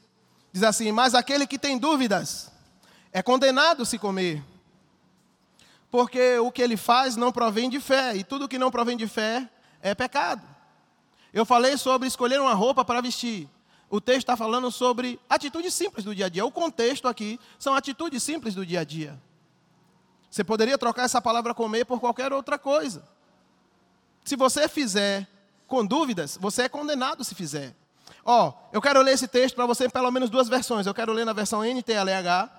Diz 0.51 0.63
assim: 0.63 0.91
Mas 0.91 1.13
aquele 1.13 1.45
que 1.45 1.59
tem 1.59 1.77
dúvidas 1.77 2.51
é 3.11 3.21
condenado 3.21 3.85
se 3.85 3.97
comer 3.97 4.43
porque 5.95 6.37
o 6.39 6.51
que 6.51 6.61
ele 6.61 6.75
faz 6.75 7.15
não 7.15 7.31
provém 7.31 7.69
de 7.69 7.79
fé, 7.79 8.17
e 8.17 8.21
tudo 8.21 8.49
que 8.49 8.59
não 8.59 8.69
provém 8.69 8.97
de 8.97 9.07
fé 9.07 9.49
é 9.81 9.95
pecado. 9.95 10.45
Eu 11.31 11.45
falei 11.45 11.77
sobre 11.77 12.05
escolher 12.05 12.41
uma 12.41 12.53
roupa 12.53 12.83
para 12.83 12.99
vestir. 12.99 13.49
O 13.89 14.01
texto 14.01 14.19
está 14.19 14.35
falando 14.35 14.69
sobre 14.71 15.17
atitudes 15.29 15.73
simples 15.73 16.03
do 16.03 16.13
dia 16.13 16.25
a 16.25 16.29
dia. 16.29 16.45
O 16.45 16.51
contexto 16.51 17.07
aqui 17.07 17.39
são 17.57 17.73
atitudes 17.73 18.21
simples 18.21 18.53
do 18.53 18.65
dia 18.65 18.81
a 18.81 18.83
dia. 18.83 19.17
Você 20.29 20.43
poderia 20.43 20.77
trocar 20.77 21.03
essa 21.03 21.21
palavra 21.21 21.53
comer 21.53 21.85
por 21.85 22.01
qualquer 22.01 22.33
outra 22.33 22.59
coisa. 22.59 23.07
Se 24.25 24.35
você 24.35 24.67
fizer 24.67 25.25
com 25.67 25.85
dúvidas, 25.85 26.37
você 26.39 26.63
é 26.63 26.69
condenado 26.69 27.23
se 27.23 27.35
fizer. 27.35 27.75
Ó, 28.23 28.49
oh, 28.49 28.53
eu 28.73 28.81
quero 28.81 29.01
ler 29.01 29.13
esse 29.13 29.27
texto 29.27 29.55
para 29.55 29.65
você 29.65 29.85
em 29.85 29.89
pelo 29.89 30.11
menos 30.11 30.29
duas 30.29 30.49
versões. 30.49 30.87
Eu 30.87 30.93
quero 30.93 31.13
ler 31.13 31.25
na 31.25 31.33
versão 31.33 31.63
NTLH 31.63 32.49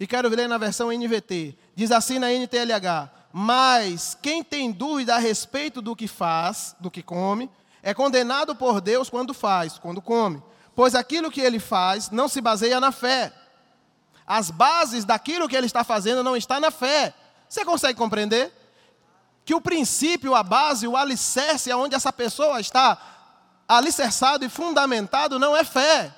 e 0.00 0.06
quero 0.06 0.28
ler 0.28 0.48
na 0.48 0.58
versão 0.58 0.90
NVT. 0.90 1.56
Diz 1.74 1.92
assim 1.92 2.18
na 2.18 2.30
NTLH: 2.32 3.10
Mas 3.32 4.16
quem 4.20 4.42
tem 4.42 4.72
dúvida 4.72 5.14
a 5.14 5.18
respeito 5.18 5.82
do 5.82 5.94
que 5.94 6.08
faz, 6.08 6.74
do 6.80 6.90
que 6.90 7.02
come, 7.02 7.50
é 7.82 7.92
condenado 7.92 8.54
por 8.54 8.80
Deus 8.80 9.10
quando 9.10 9.34
faz, 9.34 9.78
quando 9.78 10.00
come. 10.00 10.42
Pois 10.74 10.94
aquilo 10.94 11.30
que 11.30 11.40
ele 11.40 11.58
faz 11.58 12.10
não 12.10 12.28
se 12.28 12.40
baseia 12.40 12.80
na 12.80 12.90
fé. 12.90 13.32
As 14.26 14.50
bases 14.50 15.04
daquilo 15.04 15.48
que 15.48 15.56
ele 15.56 15.66
está 15.66 15.84
fazendo 15.84 16.22
não 16.22 16.36
está 16.36 16.58
na 16.58 16.70
fé. 16.70 17.12
Você 17.48 17.64
consegue 17.64 17.98
compreender? 17.98 18.50
Que 19.44 19.54
o 19.54 19.60
princípio, 19.60 20.34
a 20.34 20.42
base, 20.42 20.86
o 20.86 20.96
alicerce 20.96 21.70
aonde 21.70 21.94
essa 21.94 22.12
pessoa 22.12 22.60
está 22.60 22.96
alicerçado 23.68 24.44
e 24.44 24.48
fundamentado 24.48 25.38
não 25.38 25.56
é 25.56 25.64
fé. 25.64 26.14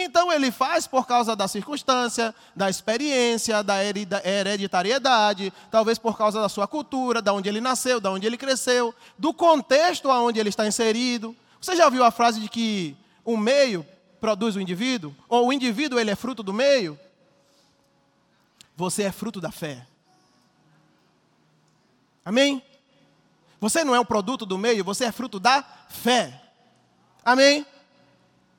Então 0.00 0.32
ele 0.32 0.52
faz 0.52 0.86
por 0.86 1.06
causa 1.06 1.34
da 1.34 1.48
circunstância, 1.48 2.32
da 2.54 2.70
experiência, 2.70 3.64
da 3.64 3.76
hereditariedade, 3.84 5.52
talvez 5.72 5.98
por 5.98 6.16
causa 6.16 6.40
da 6.40 6.48
sua 6.48 6.68
cultura, 6.68 7.20
da 7.20 7.32
onde 7.32 7.48
ele 7.48 7.60
nasceu, 7.60 7.98
da 7.98 8.10
onde 8.12 8.24
ele 8.24 8.36
cresceu, 8.36 8.94
do 9.18 9.34
contexto 9.34 10.08
aonde 10.08 10.38
ele 10.38 10.50
está 10.50 10.66
inserido. 10.66 11.36
Você 11.60 11.74
já 11.74 11.84
ouviu 11.84 12.04
a 12.04 12.12
frase 12.12 12.40
de 12.40 12.48
que 12.48 12.96
o 13.24 13.36
meio 13.36 13.84
produz 14.20 14.54
o 14.54 14.60
indivíduo? 14.60 15.12
Ou 15.28 15.48
o 15.48 15.52
indivíduo 15.52 15.98
ele 15.98 16.12
é 16.12 16.16
fruto 16.16 16.44
do 16.44 16.52
meio? 16.52 16.98
Você 18.76 19.02
é 19.02 19.10
fruto 19.10 19.40
da 19.40 19.50
fé. 19.50 19.84
Amém? 22.28 22.62
Você 23.58 23.82
não 23.82 23.94
é 23.94 24.00
um 24.00 24.04
produto 24.04 24.44
do 24.44 24.58
meio, 24.58 24.84
você 24.84 25.06
é 25.06 25.12
fruto 25.12 25.40
da 25.40 25.64
fé. 25.88 26.42
Amém? 27.24 27.64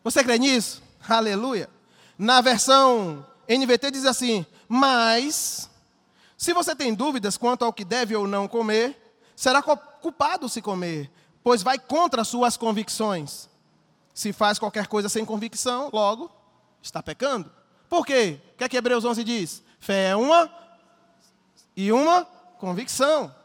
Você 0.03 0.23
crê 0.23 0.39
nisso? 0.39 0.82
Aleluia. 1.08 1.69
Na 2.17 2.41
versão 2.41 3.23
NVT 3.47 3.91
diz 3.91 4.05
assim: 4.05 4.43
Mas, 4.67 5.69
se 6.36 6.51
você 6.51 6.75
tem 6.75 6.95
dúvidas 6.95 7.38
quanto 7.38 7.63
ao 7.63 7.71
que 7.71 7.86
deve 7.86 8.15
ou 8.15 8.27
não 8.27 8.47
comer, 8.47 9.13
será 9.36 9.62
culpado 9.62 10.49
se 10.49 10.63
comer, 10.63 11.12
pois 11.43 11.62
vai 11.62 11.77
contra 11.77 12.23
suas 12.23 12.58
convicções. 12.58 13.47
Se 14.15 14.34
faz 14.34 14.58
qualquer 14.58 14.88
coisa 14.88 15.10
sem 15.10 15.23
convicção, 15.23 15.91
logo 15.93 16.32
está 16.82 17.03
pecando. 17.03 17.51
Por 17.88 18.03
quê? 18.03 18.41
O 18.55 18.58
que 18.58 18.63
é 18.63 18.69
que 18.69 18.77
Hebreus 18.77 19.05
11 19.05 19.23
diz? 19.23 19.62
Fé 19.79 20.08
é 20.08 20.15
uma 20.15 20.51
e 21.75 21.91
uma 21.91 22.25
convicção. 22.58 23.38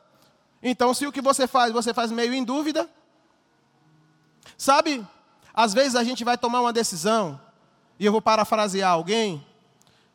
Então, 0.67 0.95
se 0.95 1.07
o 1.07 1.13
que 1.13 1.21
você 1.21 1.47
faz, 1.47 1.71
você 1.75 1.93
faz 1.93 2.11
meio 2.11 2.33
em 2.33 2.43
dúvida, 2.43 2.89
sabe, 4.57 5.07
às 5.53 5.75
vezes 5.75 5.95
a 5.95 6.03
gente 6.03 6.25
vai 6.25 6.39
tomar 6.39 6.63
uma 6.63 6.73
decisão, 6.73 7.39
e 8.01 8.07
eu 8.07 8.11
vou 8.11 8.23
parafrasear 8.23 8.91
alguém. 8.91 9.47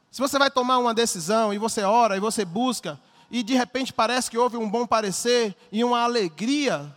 Se 0.09 0.19
você 0.19 0.39
vai 0.39 0.49
tomar 0.49 0.79
uma 0.79 0.91
decisão 0.91 1.53
e 1.53 1.59
você 1.59 1.83
ora 1.83 2.17
e 2.17 2.19
você 2.19 2.43
busca, 2.43 2.99
e 3.29 3.43
de 3.43 3.53
repente 3.53 3.93
parece 3.93 4.31
que 4.31 4.39
houve 4.39 4.57
um 4.57 4.67
bom 4.67 4.87
parecer 4.87 5.55
e 5.71 5.83
uma 5.83 6.01
alegria 6.01 6.91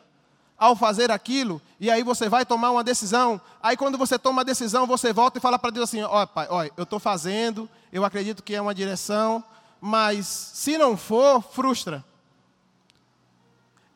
ao 0.57 0.75
fazer 0.75 1.11
aquilo, 1.11 1.61
e 1.79 1.91
aí 1.91 2.03
você 2.03 2.31
vai 2.31 2.47
tomar 2.47 2.71
uma 2.71 2.83
decisão. 2.83 3.39
Aí 3.63 3.77
quando 3.77 3.99
você 3.99 4.19
toma 4.19 4.41
a 4.41 4.45
decisão, 4.45 4.87
você 4.87 5.13
volta 5.13 5.37
e 5.37 5.43
fala 5.43 5.59
para 5.59 5.71
Deus 5.71 5.91
assim: 5.91 6.03
ó, 6.03 6.25
pai, 6.25 6.47
ó, 6.49 6.65
eu 6.75 6.85
estou 6.85 6.99
fazendo, 6.99 7.69
eu 7.93 8.03
acredito 8.03 8.43
que 8.43 8.55
é 8.55 8.63
uma 8.63 8.75
direção, 8.75 9.45
mas 9.79 10.27
se 10.27 10.79
não 10.79 10.97
for, 10.97 11.43
frustra. 11.43 12.03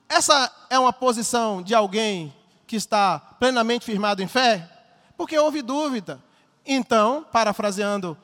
Essa 0.08 0.52
é 0.70 0.78
uma 0.78 0.92
posição 0.92 1.62
de 1.62 1.74
alguém 1.74 2.34
que 2.66 2.76
está 2.76 3.18
plenamente 3.18 3.84
firmado 3.84 4.22
em 4.22 4.28
fé? 4.28 4.68
Porque 5.16 5.38
houve 5.38 5.62
dúvida. 5.62 6.22
Então, 6.64 7.24
parafraseando 7.32 8.16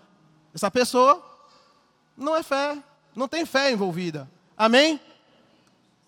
essa 0.55 0.71
pessoa, 0.71 1.25
não 2.16 2.37
é 2.37 2.42
fé, 2.42 2.77
não 3.14 3.29
tem 3.29 3.45
fé 3.45 3.71
envolvida. 3.71 4.29
Amém? 4.57 5.01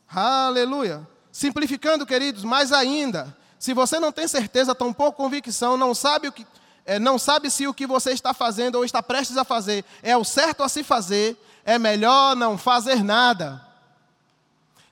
Aleluia. 0.08 1.06
Simplificando, 1.32 2.06
queridos, 2.06 2.44
mais 2.44 2.72
ainda, 2.72 3.36
se 3.58 3.72
você 3.72 3.98
não 3.98 4.12
tem 4.12 4.28
certeza, 4.28 4.74
tão 4.74 4.92
pouco 4.92 5.16
convicção, 5.22 5.76
não 5.76 5.94
sabe 5.94 6.28
o 6.28 6.32
que 6.32 6.46
é, 6.86 6.98
não 6.98 7.18
sabe 7.18 7.50
se 7.50 7.66
o 7.66 7.72
que 7.72 7.86
você 7.86 8.12
está 8.12 8.34
fazendo 8.34 8.74
ou 8.74 8.84
está 8.84 9.02
prestes 9.02 9.38
a 9.38 9.44
fazer 9.44 9.84
é 10.02 10.14
o 10.16 10.22
certo 10.22 10.62
a 10.62 10.68
se 10.68 10.84
fazer, 10.84 11.34
é 11.64 11.78
melhor 11.78 12.36
não 12.36 12.58
fazer 12.58 13.02
nada. 13.02 13.60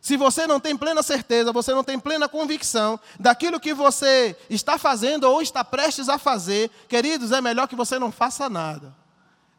Se 0.03 0.17
você 0.17 0.49
não 0.49 0.59
tem 0.59 0.77
plena 0.77 1.01
certeza, 1.01 1.53
você 1.53 1.73
não 1.73 1.85
tem 1.85 1.97
plena 1.97 2.29
convicção 2.29 2.99
daquilo 3.21 3.61
que 3.61 3.73
você 3.73 4.37
está 4.51 4.77
fazendo 4.77 5.31
ou 5.31 5.41
está 5.41 5.63
prestes 5.63 6.09
a 6.09 6.19
fazer, 6.19 6.73
queridos, 6.89 7.31
é 7.31 7.41
melhor 7.41 7.69
que 7.69 7.77
você 7.77 8.01
não 8.01 8.11
faça 8.11 8.51
nada. 8.51 8.93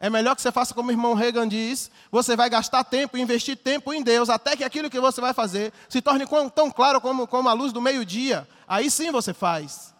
É 0.01 0.09
melhor 0.09 0.35
que 0.35 0.41
você 0.41 0.51
faça 0.51 0.73
como 0.73 0.89
o 0.89 0.91
irmão 0.91 1.13
Reagan 1.13 1.47
diz: 1.47 1.89
você 2.11 2.35
vai 2.35 2.49
gastar 2.49 2.83
tempo, 2.83 3.17
investir 3.17 3.55
tempo 3.55 3.93
em 3.93 4.03
Deus, 4.03 4.29
até 4.29 4.57
que 4.57 4.65
aquilo 4.65 4.89
que 4.89 4.99
você 4.99 5.21
vai 5.21 5.33
fazer 5.33 5.71
se 5.87 6.01
torne 6.01 6.25
tão 6.53 6.69
claro 6.69 6.99
como, 6.99 7.25
como 7.25 7.47
a 7.47 7.53
luz 7.53 7.71
do 7.71 7.81
meio-dia. 7.81 8.45
Aí 8.67 8.91
sim 8.91 9.11
você 9.11 9.33
faz. 9.33 9.93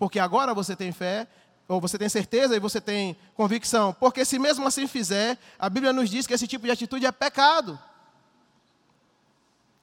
Porque 0.00 0.18
agora 0.18 0.52
você 0.52 0.74
tem 0.74 0.90
fé, 0.90 1.28
ou 1.68 1.80
você 1.80 1.96
tem 1.96 2.08
certeza 2.08 2.56
e 2.56 2.58
você 2.58 2.80
tem 2.80 3.16
convicção. 3.36 3.92
Porque 4.00 4.24
se 4.24 4.36
mesmo 4.36 4.66
assim 4.66 4.88
fizer, 4.88 5.38
a 5.56 5.70
Bíblia 5.70 5.92
nos 5.92 6.10
diz 6.10 6.26
que 6.26 6.34
esse 6.34 6.48
tipo 6.48 6.66
de 6.66 6.72
atitude 6.72 7.06
é 7.06 7.12
pecado 7.12 7.78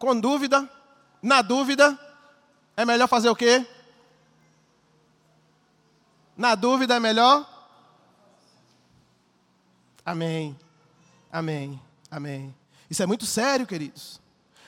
com 0.04 0.20
dúvida, 0.20 0.70
na 1.22 1.42
dúvida, 1.42 1.98
é 2.76 2.84
melhor 2.84 3.08
fazer 3.08 3.30
o 3.30 3.36
quê? 3.36 3.66
Na 6.36 6.56
dúvida 6.56 6.96
é 6.96 7.00
melhor? 7.00 7.50
Amém. 10.06 10.60
Amém. 11.32 11.82
Amém. 12.12 12.54
Isso 12.90 13.02
é 13.02 13.06
muito 13.06 13.26
sério, 13.26 13.66
queridos. 13.66 14.20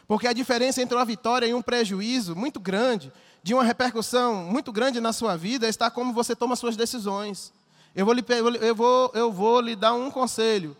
Porque 0.08 0.26
a 0.26 0.32
diferença 0.32 0.82
entre 0.82 0.96
uma 0.96 1.04
vitória 1.04 1.46
e 1.46 1.54
um 1.54 1.62
prejuízo 1.62 2.34
muito 2.34 2.58
grande, 2.58 3.12
de 3.44 3.54
uma 3.54 3.64
repercussão 3.66 4.46
muito 4.46 4.72
grande 4.72 5.02
na 5.02 5.12
sua 5.12 5.36
vida, 5.36 5.68
está 5.68 5.92
como 5.92 6.14
você 6.14 6.34
toma 6.34 6.56
suas 6.56 6.78
decisões. 6.78 7.52
Eu 7.94 8.06
vou 8.06 8.14
lhe, 8.14 8.24
eu 8.62 8.74
vou, 8.74 9.12
eu 9.14 9.34
vou 9.34 9.60
lhe 9.60 9.76
dar 9.76 9.96
um 9.96 10.10
conselho. 10.10 10.78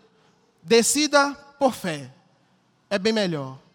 Decida 0.62 1.34
por 1.58 1.74
fé. 1.74 2.10
É 2.88 2.98
bem 2.98 3.12
melhor. 3.12 3.65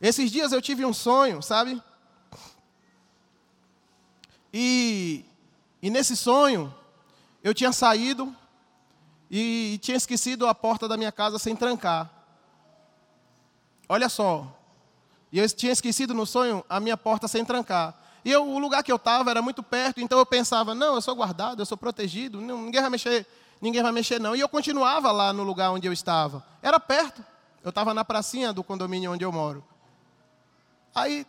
Esses 0.00 0.30
dias 0.30 0.52
eu 0.52 0.60
tive 0.60 0.84
um 0.84 0.92
sonho, 0.92 1.42
sabe? 1.42 1.82
E, 4.52 5.24
e 5.82 5.90
nesse 5.90 6.16
sonho, 6.16 6.72
eu 7.42 7.52
tinha 7.52 7.72
saído 7.72 8.34
e, 9.30 9.78
tinha 9.82 9.96
esquecido 9.96 10.46
a 10.46 10.54
porta 10.54 10.86
da 10.86 10.96
minha 10.96 11.10
casa 11.10 11.38
sem 11.38 11.56
trancar. 11.56 12.10
Olha 13.88 14.08
só. 14.08 14.46
E 15.32 15.38
eu 15.38 15.48
tinha 15.48 15.72
esquecido 15.72 16.14
no 16.14 16.24
sonho 16.24 16.64
a 16.68 16.78
minha 16.78 16.96
porta 16.96 17.26
sem 17.26 17.44
trancar. 17.44 18.00
E 18.24 18.30
eu, 18.30 18.48
o 18.48 18.58
lugar 18.58 18.82
que 18.82 18.92
eu 18.92 18.96
estava 18.96 19.30
era 19.30 19.42
muito 19.42 19.62
perto, 19.62 20.00
então 20.00 20.18
eu 20.18 20.24
pensava, 20.24 20.74
não, 20.74 20.94
eu 20.94 21.02
sou 21.02 21.14
guardado, 21.14 21.60
eu 21.60 21.66
sou 21.66 21.76
protegido, 21.76 22.40
ninguém 22.40 22.80
vai 22.80 22.90
mexer, 22.90 23.26
ninguém 23.60 23.82
vai 23.82 23.92
mexer 23.92 24.20
não. 24.20 24.36
E 24.36 24.40
eu 24.40 24.48
continuava 24.48 25.10
lá 25.10 25.32
no 25.32 25.42
lugar 25.42 25.70
onde 25.72 25.86
eu 25.86 25.92
estava. 25.92 26.44
Era 26.62 26.78
perto. 26.78 27.24
Eu 27.62 27.70
estava 27.70 27.92
na 27.92 28.04
pracinha 28.04 28.52
do 28.52 28.62
condomínio 28.62 29.12
onde 29.12 29.24
eu 29.24 29.32
moro. 29.32 29.64
Aí 30.94 31.26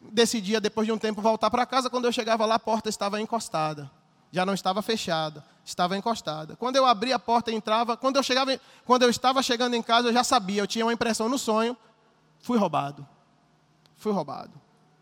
decidia, 0.00 0.60
depois 0.60 0.86
de 0.86 0.92
um 0.92 0.98
tempo, 0.98 1.20
voltar 1.20 1.50
para 1.50 1.64
casa. 1.66 1.90
Quando 1.90 2.04
eu 2.04 2.12
chegava 2.12 2.44
lá, 2.46 2.56
a 2.56 2.58
porta 2.58 2.88
estava 2.88 3.20
encostada. 3.20 3.90
Já 4.30 4.44
não 4.44 4.52
estava 4.52 4.82
fechada, 4.82 5.42
estava 5.64 5.96
encostada. 5.96 6.54
Quando 6.56 6.76
eu 6.76 6.84
abria 6.84 7.16
a 7.16 7.18
porta 7.18 7.50
e 7.50 7.54
entrava, 7.54 7.96
quando 7.96 8.16
eu, 8.16 8.22
chegava, 8.22 8.60
quando 8.84 9.02
eu 9.02 9.10
estava 9.10 9.42
chegando 9.42 9.74
em 9.74 9.82
casa, 9.82 10.08
eu 10.08 10.12
já 10.12 10.22
sabia, 10.22 10.60
eu 10.60 10.66
tinha 10.66 10.84
uma 10.84 10.92
impressão 10.92 11.28
no 11.28 11.38
sonho, 11.38 11.76
fui 12.40 12.58
roubado. 12.58 13.06
Fui 13.96 14.12
roubado. 14.12 14.52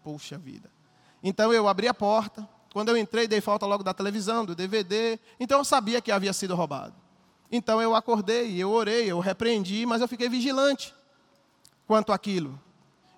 Puxa 0.04 0.38
vida. 0.38 0.70
Então 1.22 1.52
eu 1.52 1.66
abri 1.66 1.88
a 1.88 1.94
porta, 1.94 2.48
quando 2.72 2.90
eu 2.90 2.96
entrei, 2.96 3.26
dei 3.26 3.40
falta 3.40 3.66
logo 3.66 3.82
da 3.82 3.92
televisão, 3.92 4.44
do 4.44 4.54
DVD, 4.54 5.18
então 5.40 5.58
eu 5.58 5.64
sabia 5.64 6.00
que 6.00 6.12
havia 6.12 6.32
sido 6.32 6.54
roubado. 6.54 6.94
Então 7.50 7.82
eu 7.82 7.94
acordei, 7.94 8.56
eu 8.56 8.70
orei, 8.70 9.10
eu 9.10 9.18
repreendi, 9.18 9.84
mas 9.86 10.00
eu 10.00 10.06
fiquei 10.06 10.28
vigilante 10.28 10.94
quanto 11.86 12.12
àquilo. 12.12 12.60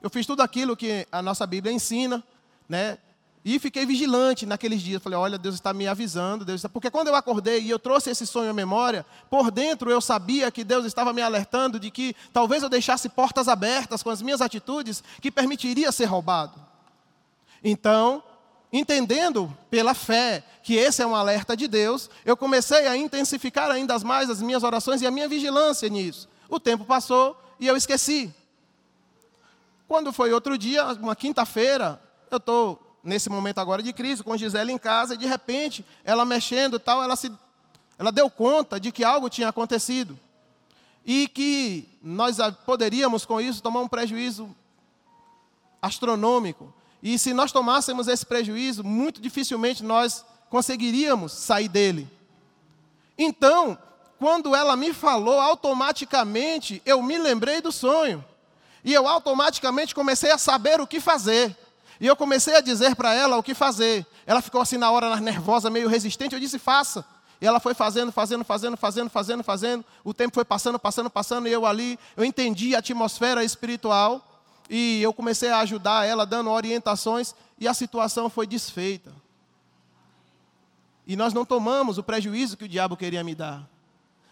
Eu 0.03 0.11
fiz 0.11 0.27
tudo 0.27 0.43
aquilo 0.43 0.77
que 0.77 1.07
a 1.11 1.21
nossa 1.21 1.47
Bíblia 1.47 1.73
ensina, 1.73 2.23
né? 2.69 2.99
E 3.45 3.59
fiquei 3.59 3.87
vigilante 3.87 4.45
naqueles 4.45 4.83
dias. 4.83 5.03
Falei, 5.03 5.19
olha, 5.19 5.39
Deus 5.39 5.55
está 5.55 5.73
me 5.73 5.89
avisando. 5.89 6.45
Deus 6.45 6.59
está... 6.59 6.69
Porque 6.69 6.91
quando 6.91 7.09
eu 7.09 7.15
acordei 7.15 7.63
e 7.63 7.71
eu 7.71 7.79
trouxe 7.79 8.11
esse 8.11 8.27
sonho 8.27 8.51
à 8.51 8.53
memória, 8.53 9.07
por 9.31 9.51
dentro 9.51 9.91
eu 9.91 10.01
sabia 10.01 10.51
que 10.51 10.63
Deus 10.63 10.85
estava 10.85 11.13
me 11.13 11.23
alertando 11.23 11.81
de 11.81 11.91
que 11.91 12.15
talvez 12.33 12.63
eu 12.63 12.69
deixasse 12.69 13.09
portas 13.09 13.49
abertas 13.49 14.03
com 14.03 14.11
as 14.11 14.21
minhas 14.21 14.41
atitudes 14.41 15.03
que 15.21 15.31
permitiria 15.31 15.91
ser 15.91 16.05
roubado. 16.05 16.61
Então, 17.65 18.23
entendendo 18.73 19.57
pela 19.71 19.95
fé 19.95 20.45
que 20.63 20.75
esse 20.75 21.01
é 21.01 21.07
um 21.07 21.15
alerta 21.15 21.57
de 21.57 21.67
Deus, 21.67 22.11
eu 22.25 22.37
comecei 22.37 22.87
a 22.87 22.97
intensificar 22.97 23.71
ainda 23.71 23.99
mais 24.01 24.29
as 24.29 24.43
minhas 24.43 24.63
orações 24.63 25.01
e 25.01 25.07
a 25.07 25.11
minha 25.11 25.29
vigilância 25.29 25.89
nisso. 25.89 26.29
O 26.51 26.61
tempo 26.61 26.85
passou 26.85 27.41
e 27.59 27.67
eu 27.67 27.77
esqueci. 27.77 28.33
Quando 29.89 30.13
foi 30.13 30.35
outro 30.35 30.59
dia, 30.59 30.85
uma 31.01 31.17
quinta-feira, 31.17 31.99
eu 32.31 32.37
estou 32.37 32.99
nesse 33.03 33.31
momento 33.31 33.59
agora 33.59 33.83
de 33.83 33.91
crise, 33.91 34.23
com 34.23 34.37
Gisele 34.37 34.71
em 34.71 34.77
casa, 34.77 35.15
e 35.15 35.17
de 35.17 35.25
repente, 35.25 35.83
ela 36.05 36.27
mexendo 36.27 36.79
tal, 36.79 37.03
ela, 37.03 37.17
se, 37.17 37.33
ela 37.99 38.13
deu 38.13 38.29
conta 38.29 38.79
de 38.79 38.93
que 38.93 39.03
algo 39.03 39.31
tinha 39.31 39.49
acontecido. 39.49 40.19
E 41.07 41.27
que 41.27 41.89
nós 42.03 42.37
poderíamos, 42.67 43.25
com 43.25 43.41
isso, 43.41 43.63
tomar 43.63 43.81
um 43.81 43.89
prejuízo 43.89 44.55
astronômico. 45.81 46.71
E 47.03 47.19
se 47.19 47.33
nós 47.33 47.51
tomássemos 47.51 48.09
esse 48.09 48.27
prejuízo, 48.27 48.85
muito 48.85 49.23
dificilmente 49.23 49.83
nós 49.83 50.23
conseguiríamos 50.51 51.33
sair 51.33 51.69
dele. 51.69 52.07
Então, 53.17 53.79
quando 54.19 54.55
ela 54.55 54.77
me 54.77 54.93
falou, 54.93 55.41
automaticamente 55.41 56.83
eu 56.85 57.01
me 57.03 57.17
lembrei 57.17 57.63
do 57.63 57.73
sonho. 57.73 58.23
E 58.85 58.93
eu 58.95 59.09
automaticamente 59.09 59.95
comecei 59.95 60.31
a 60.31 60.39
saber 60.39 60.81
o 60.81 60.87
que 60.87 61.01
fazer. 61.01 61.57
E 62.01 62.07
eu 62.07 62.15
comecei 62.15 62.55
a 62.55 62.61
dizer 62.61 62.95
para 62.95 63.13
ela 63.15 63.37
o 63.37 63.43
que 63.43 63.55
fazer. 63.55 64.07
Ela 64.27 64.41
ficou 64.41 64.61
assim 64.61 64.77
na 64.77 64.91
hora 64.91 65.17
nervosa, 65.21 65.69
meio 65.69 65.89
resistente. 65.89 66.35
Eu 66.35 66.41
disse: 66.41 66.59
faça. 66.59 67.05
E 67.41 67.47
ela 67.47 67.61
foi 67.61 67.75
fazendo, 67.75 68.11
fazendo, 68.11 68.45
fazendo, 68.45 68.77
fazendo, 68.77 69.11
fazendo, 69.11 69.45
fazendo. 69.45 69.85
O 70.05 70.13
tempo 70.13 70.35
foi 70.35 70.45
passando, 70.45 70.79
passando, 70.79 71.11
passando. 71.11 71.49
E 71.49 71.53
eu 71.53 71.67
ali, 71.67 71.99
eu 72.17 72.25
entendi 72.25 72.75
a 72.75 72.79
atmosfera 72.79 73.45
espiritual. 73.45 74.25
E 74.69 75.01
eu 75.03 75.13
comecei 75.13 75.51
a 75.51 75.61
ajudar 75.61 76.07
ela, 76.07 76.27
dando 76.27 76.51
orientações. 76.51 77.35
E 77.59 77.67
a 77.67 77.75
situação 77.75 78.29
foi 78.29 78.47
desfeita. 78.47 79.13
E 81.07 81.17
nós 81.17 81.33
não 81.33 81.45
tomamos 81.45 81.97
o 81.97 82.03
prejuízo 82.03 82.57
que 82.57 82.65
o 82.65 82.69
diabo 82.69 82.97
queria 82.97 83.25
me 83.25 83.35
dar. 83.35 83.67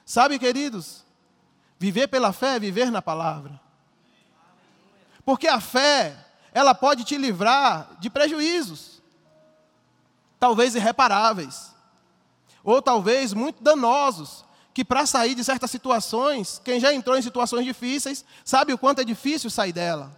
Sabe, 0.05 0.39
queridos? 0.39 1.05
Viver 1.79 2.07
pela 2.09 2.33
fé 2.33 2.57
é 2.57 2.61
viver 2.61 2.91
na 2.91 3.01
palavra. 3.01 3.66
Porque 5.27 5.49
a 5.49 5.61
fé, 5.61 6.17
ela 6.55 6.73
pode 6.73 7.03
te 7.03 7.19
livrar 7.19 7.97
de 7.99 8.09
prejuízos, 8.09 9.03
talvez 10.39 10.77
irreparáveis, 10.77 11.75
ou 12.63 12.81
talvez 12.81 13.33
muito 13.33 13.61
danosos, 13.61 14.45
que 14.73 14.85
para 14.85 15.05
sair 15.05 15.35
de 15.35 15.43
certas 15.43 15.69
situações, 15.69 16.61
quem 16.65 16.79
já 16.79 16.95
entrou 16.95 17.19
em 17.19 17.23
situações 17.23 17.65
difíceis, 17.65 18.25
sabe 18.45 18.73
o 18.73 18.79
quanto 18.79 19.01
é 19.01 19.05
difícil 19.05 19.51
sair 19.51 19.73
dela. 19.73 20.17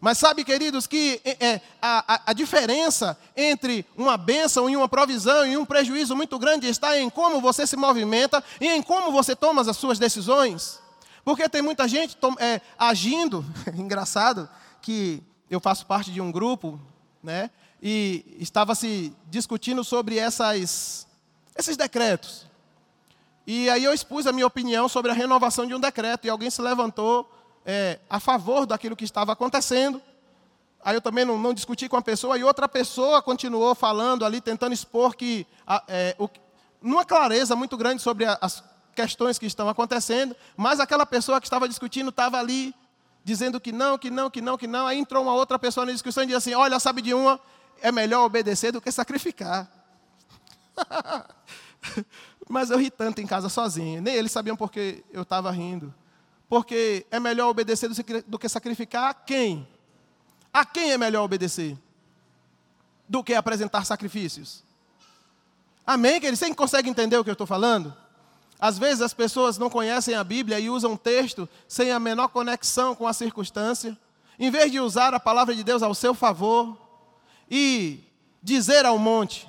Mas 0.00 0.16
sabe, 0.16 0.44
queridos, 0.44 0.86
que 0.86 1.20
é, 1.24 1.44
é, 1.44 1.60
a, 1.82 2.30
a, 2.30 2.32
diferença 2.32 3.18
entre 3.36 3.84
uma 3.96 4.16
bênção 4.16 4.70
e 4.70 4.76
uma 4.76 4.88
provisão 4.88 5.44
e 5.44 5.56
um 5.56 5.66
prejuízo 5.66 6.14
muito 6.14 6.38
grande 6.38 6.68
está 6.68 6.96
em 6.98 7.10
como 7.10 7.40
você 7.40 7.66
se 7.66 7.76
movimenta 7.76 8.42
e 8.60 8.68
em 8.68 8.80
como 8.80 9.10
você 9.10 9.34
toma 9.34 9.62
as 9.62 9.76
suas 9.76 9.98
decisões. 9.98 10.80
Porque 11.30 11.48
tem 11.48 11.62
muita 11.62 11.86
gente 11.86 12.18
é, 12.40 12.60
agindo, 12.76 13.44
engraçado, 13.78 14.48
que 14.82 15.22
eu 15.48 15.60
faço 15.60 15.86
parte 15.86 16.10
de 16.10 16.20
um 16.20 16.32
grupo, 16.32 16.80
né? 17.22 17.50
E 17.80 18.36
estava 18.40 18.74
se 18.74 19.16
discutindo 19.28 19.84
sobre 19.84 20.18
essas, 20.18 21.06
esses 21.56 21.76
decretos. 21.76 22.46
E 23.46 23.70
aí 23.70 23.84
eu 23.84 23.94
expus 23.94 24.26
a 24.26 24.32
minha 24.32 24.44
opinião 24.44 24.88
sobre 24.88 25.12
a 25.12 25.14
renovação 25.14 25.64
de 25.68 25.72
um 25.72 25.78
decreto, 25.78 26.26
e 26.26 26.30
alguém 26.30 26.50
se 26.50 26.60
levantou 26.60 27.30
é, 27.64 28.00
a 28.10 28.18
favor 28.18 28.66
daquilo 28.66 28.96
que 28.96 29.04
estava 29.04 29.30
acontecendo. 29.30 30.02
Aí 30.84 30.96
eu 30.96 31.00
também 31.00 31.24
não, 31.24 31.38
não, 31.38 31.54
discuti 31.54 31.88
com 31.88 31.96
a 31.96 32.02
pessoa, 32.02 32.36
e 32.38 32.42
outra 32.42 32.68
pessoa 32.68 33.22
continuou 33.22 33.72
falando 33.76 34.24
ali, 34.24 34.40
tentando 34.40 34.72
expor 34.72 35.14
que, 35.14 35.46
é, 35.86 36.16
o, 36.18 36.28
numa 36.82 37.04
clareza 37.04 37.54
muito 37.54 37.76
grande 37.76 38.02
sobre 38.02 38.24
a, 38.24 38.36
as 38.40 38.64
questões 38.94 39.38
que 39.38 39.46
estão 39.46 39.68
acontecendo, 39.68 40.36
mas 40.56 40.80
aquela 40.80 41.06
pessoa 41.06 41.40
que 41.40 41.46
estava 41.46 41.68
discutindo 41.68 42.10
estava 42.10 42.38
ali, 42.38 42.74
dizendo 43.24 43.60
que 43.60 43.72
não, 43.72 43.96
que 43.98 44.10
não, 44.10 44.30
que 44.30 44.40
não, 44.40 44.58
que 44.58 44.66
não. 44.66 44.86
Aí 44.86 44.98
entrou 44.98 45.22
uma 45.22 45.34
outra 45.34 45.58
pessoa 45.58 45.86
na 45.86 45.92
discussão 45.92 46.24
e 46.24 46.26
disse 46.26 46.36
assim: 46.36 46.54
Olha, 46.54 46.78
sabe 46.78 47.02
de 47.02 47.14
uma, 47.14 47.40
é 47.80 47.90
melhor 47.90 48.24
obedecer 48.24 48.72
do 48.72 48.80
que 48.80 48.90
sacrificar. 48.90 49.70
mas 52.48 52.70
eu 52.70 52.78
ri 52.78 52.90
tanto 52.90 53.20
em 53.20 53.26
casa 53.26 53.48
sozinho, 53.48 54.02
nem 54.02 54.14
eles 54.14 54.32
sabiam 54.32 54.56
porque 54.56 55.04
eu 55.12 55.22
estava 55.22 55.50
rindo. 55.50 55.94
Porque 56.48 57.06
é 57.10 57.20
melhor 57.20 57.48
obedecer 57.48 57.88
do 58.26 58.38
que 58.38 58.48
sacrificar 58.48 59.10
a 59.10 59.14
quem? 59.14 59.68
A 60.52 60.64
quem 60.64 60.90
é 60.90 60.98
melhor 60.98 61.22
obedecer? 61.22 61.78
Do 63.08 63.22
que 63.22 63.34
apresentar 63.34 63.84
sacrifícios? 63.84 64.64
Amém, 65.86 66.20
queridos? 66.20 66.40
Você 66.40 66.52
consegue 66.54 66.90
entender 66.90 67.16
o 67.16 67.22
que 67.22 67.30
eu 67.30 67.34
estou 67.34 67.46
falando? 67.46 67.96
Às 68.60 68.78
vezes 68.78 69.00
as 69.00 69.14
pessoas 69.14 69.56
não 69.56 69.70
conhecem 69.70 70.14
a 70.14 70.22
Bíblia 70.22 70.60
e 70.60 70.68
usam 70.68 70.96
texto 70.96 71.48
sem 71.66 71.90
a 71.90 71.98
menor 71.98 72.28
conexão 72.28 72.94
com 72.94 73.06
a 73.06 73.12
circunstância. 73.12 73.96
Em 74.38 74.50
vez 74.50 74.70
de 74.70 74.78
usar 74.78 75.14
a 75.14 75.20
palavra 75.20 75.54
de 75.54 75.64
Deus 75.64 75.82
ao 75.82 75.94
seu 75.94 76.14
favor 76.14 76.76
e 77.50 78.00
dizer 78.42 78.84
ao 78.84 78.98
monte 78.98 79.48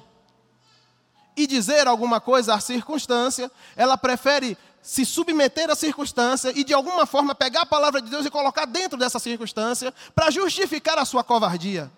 e 1.36 1.45
dizer 1.45 1.88
alguma 1.88 2.21
coisa 2.21 2.54
à 2.54 2.60
circunstância, 2.60 3.52
ela 3.76 3.97
prefere 3.97 4.58
se 4.82 5.06
submeter 5.06 5.69
à 5.69 5.76
circunstância 5.76 6.52
e 6.56 6.63
de 6.63 6.74
alguma 6.74 7.06
forma 7.06 7.36
pegar 7.36 7.62
a 7.62 7.65
palavra 7.65 8.02
de 8.02 8.10
Deus 8.10 8.26
e 8.26 8.30
colocar 8.30 8.65
dentro 8.65 8.97
dessa 8.97 9.19
circunstância 9.19 9.93
para 10.15 10.32
justificar 10.32 10.97
a 10.97 11.06
sua 11.06 11.24
covardia. 11.24 11.91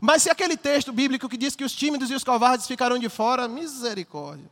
Mas 0.00 0.22
se 0.22 0.30
aquele 0.30 0.56
texto 0.56 0.92
bíblico 0.92 1.28
que 1.28 1.36
diz 1.36 1.54
que 1.54 1.64
os 1.64 1.72
tímidos 1.72 2.10
e 2.10 2.14
os 2.14 2.24
covardes 2.24 2.66
ficarão 2.66 2.98
de 2.98 3.08
fora, 3.08 3.46
misericórdia. 3.46 4.50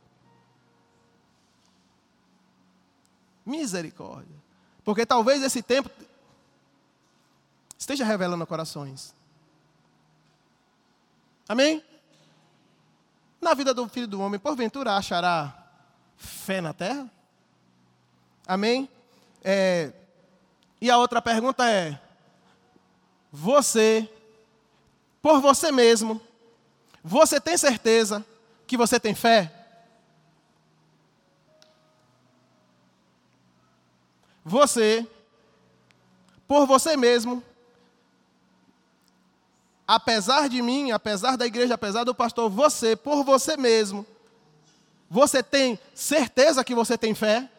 Misericórdia. 3.45 4.35
Porque 4.83 5.05
talvez 5.05 5.41
esse 5.41 5.63
tempo 5.63 5.89
esteja 7.77 8.05
revelando 8.05 8.45
corações. 8.45 9.15
Amém? 11.47 11.83
Na 13.41 13.55
vida 13.55 13.73
do 13.73 13.87
filho 13.89 14.07
do 14.07 14.21
homem, 14.21 14.39
porventura 14.39 14.95
achará 14.95 15.55
fé 16.15 16.61
na 16.61 16.73
terra? 16.73 17.09
Amém? 18.45 18.87
É, 19.43 19.91
e 20.81 20.91
a 20.91 20.97
outra 20.97 21.21
pergunta 21.21 21.67
é: 21.69 21.99
você, 23.31 24.07
por 25.21 25.41
você 25.41 25.71
mesmo, 25.71 26.21
você 27.03 27.39
tem 27.39 27.57
certeza 27.57 28.25
que 28.65 28.77
você 28.77 28.99
tem 28.99 29.15
fé? 29.15 29.53
Você, 34.43 35.05
por 36.47 36.65
você 36.65 36.97
mesmo, 36.97 37.43
apesar 39.87 40.47
de 40.47 40.61
mim, 40.61 40.91
apesar 40.91 41.35
da 41.35 41.45
igreja, 41.45 41.73
apesar 41.73 42.03
do 42.03 42.15
pastor, 42.15 42.49
você, 42.49 42.95
por 42.95 43.23
você 43.23 43.57
mesmo, 43.57 44.05
você 45.09 45.41
tem 45.41 45.79
certeza 45.93 46.63
que 46.63 46.75
você 46.75 46.97
tem 46.97 47.13
fé? 47.13 47.49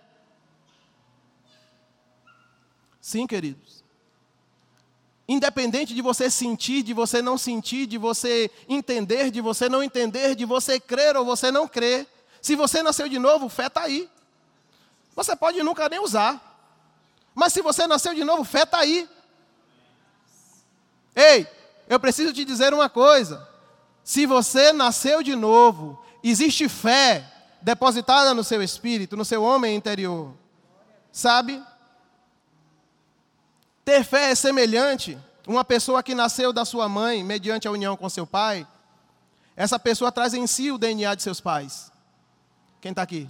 Sim, 3.00 3.26
queridos. 3.26 3.79
Independente 5.32 5.94
de 5.94 6.02
você 6.02 6.28
sentir, 6.28 6.82
de 6.82 6.92
você 6.92 7.22
não 7.22 7.38
sentir, 7.38 7.86
de 7.86 7.96
você 7.96 8.50
entender, 8.68 9.30
de 9.30 9.40
você 9.40 9.68
não 9.68 9.80
entender, 9.80 10.34
de 10.34 10.44
você 10.44 10.80
crer 10.80 11.16
ou 11.16 11.24
você 11.24 11.52
não 11.52 11.68
crer, 11.68 12.04
se 12.42 12.56
você 12.56 12.82
nasceu 12.82 13.08
de 13.08 13.16
novo, 13.16 13.48
fé 13.48 13.68
está 13.68 13.82
aí. 13.82 14.10
Você 15.14 15.36
pode 15.36 15.62
nunca 15.62 15.88
nem 15.88 16.00
usar. 16.00 16.68
Mas 17.32 17.52
se 17.52 17.62
você 17.62 17.86
nasceu 17.86 18.12
de 18.12 18.24
novo, 18.24 18.42
fé 18.42 18.64
está 18.64 18.78
aí. 18.78 19.08
Ei, 21.14 21.46
eu 21.88 22.00
preciso 22.00 22.32
te 22.32 22.44
dizer 22.44 22.74
uma 22.74 22.90
coisa. 22.90 23.48
Se 24.02 24.26
você 24.26 24.72
nasceu 24.72 25.22
de 25.22 25.36
novo, 25.36 26.04
existe 26.24 26.68
fé 26.68 27.24
depositada 27.62 28.34
no 28.34 28.42
seu 28.42 28.60
espírito, 28.64 29.16
no 29.16 29.24
seu 29.24 29.44
homem 29.44 29.76
interior. 29.76 30.34
Sabe? 31.12 31.62
Ter 33.90 34.04
fé 34.04 34.30
é 34.30 34.34
semelhante. 34.36 35.18
Uma 35.48 35.64
pessoa 35.64 36.00
que 36.00 36.14
nasceu 36.14 36.52
da 36.52 36.64
sua 36.64 36.88
mãe, 36.88 37.24
mediante 37.24 37.66
a 37.66 37.72
união 37.72 37.96
com 37.96 38.08
seu 38.08 38.24
pai, 38.24 38.64
essa 39.56 39.80
pessoa 39.80 40.12
traz 40.12 40.32
em 40.32 40.46
si 40.46 40.70
o 40.70 40.78
DNA 40.78 41.12
de 41.16 41.24
seus 41.24 41.40
pais. 41.40 41.90
Quem 42.80 42.90
está 42.90 43.02
aqui? 43.02 43.28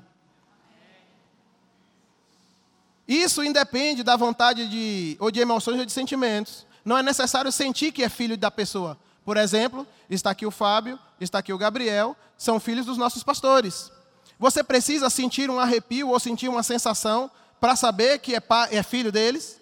Isso 3.08 3.42
independe 3.42 4.02
da 4.02 4.16
vontade 4.16 4.68
de, 4.68 5.16
ou 5.18 5.30
de 5.30 5.40
emoções 5.40 5.78
ou 5.78 5.86
de 5.86 5.92
sentimentos. 5.92 6.66
Não 6.84 6.98
é 6.98 7.02
necessário 7.02 7.50
sentir 7.50 7.90
que 7.90 8.02
é 8.02 8.10
filho 8.10 8.36
da 8.36 8.50
pessoa. 8.50 8.98
Por 9.24 9.38
exemplo, 9.38 9.86
está 10.10 10.28
aqui 10.28 10.44
o 10.44 10.50
Fábio, 10.50 10.98
está 11.18 11.38
aqui 11.38 11.54
o 11.54 11.58
Gabriel, 11.58 12.14
são 12.36 12.60
filhos 12.60 12.84
dos 12.84 12.98
nossos 12.98 13.22
pastores. 13.22 13.90
Você 14.38 14.62
precisa 14.62 15.08
sentir 15.08 15.48
um 15.48 15.58
arrepio 15.58 16.10
ou 16.10 16.20
sentir 16.20 16.50
uma 16.50 16.62
sensação 16.62 17.30
para 17.58 17.76
saber 17.76 18.18
que 18.18 18.36
é, 18.36 18.42
é 18.72 18.82
filho 18.82 19.10
deles? 19.10 19.59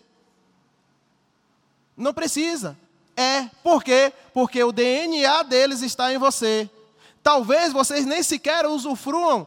Não 1.98 2.14
precisa. 2.14 2.78
É. 3.16 3.50
Por 3.64 3.82
quê? 3.82 4.12
Porque 4.32 4.62
o 4.62 4.70
DNA 4.70 5.42
deles 5.42 5.82
está 5.82 6.14
em 6.14 6.18
você. 6.18 6.70
Talvez 7.22 7.72
vocês 7.72 8.06
nem 8.06 8.22
sequer 8.22 8.64
usufruam 8.64 9.46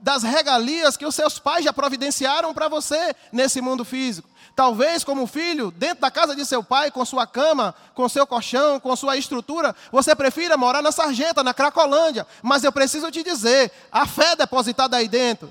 das 0.00 0.24
regalias 0.24 0.96
que 0.96 1.06
os 1.06 1.14
seus 1.14 1.38
pais 1.38 1.64
já 1.64 1.72
providenciaram 1.72 2.52
para 2.52 2.68
você 2.68 3.14
nesse 3.30 3.60
mundo 3.60 3.84
físico. 3.84 4.28
Talvez, 4.54 5.02
como 5.02 5.26
filho, 5.26 5.70
dentro 5.70 6.00
da 6.00 6.10
casa 6.10 6.34
de 6.34 6.44
seu 6.44 6.62
pai, 6.62 6.90
com 6.90 7.04
sua 7.04 7.26
cama, 7.26 7.74
com 7.94 8.08
seu 8.08 8.26
colchão, 8.26 8.78
com 8.78 8.94
sua 8.96 9.16
estrutura, 9.16 9.74
você 9.90 10.14
prefira 10.14 10.56
morar 10.56 10.82
na 10.82 10.92
Sarjeta, 10.92 11.42
na 11.42 11.54
Cracolândia. 11.54 12.26
Mas 12.42 12.64
eu 12.64 12.72
preciso 12.72 13.10
te 13.10 13.22
dizer: 13.22 13.72
a 13.90 14.06
fé 14.06 14.36
depositada 14.36 14.96
aí 14.96 15.08
dentro. 15.08 15.50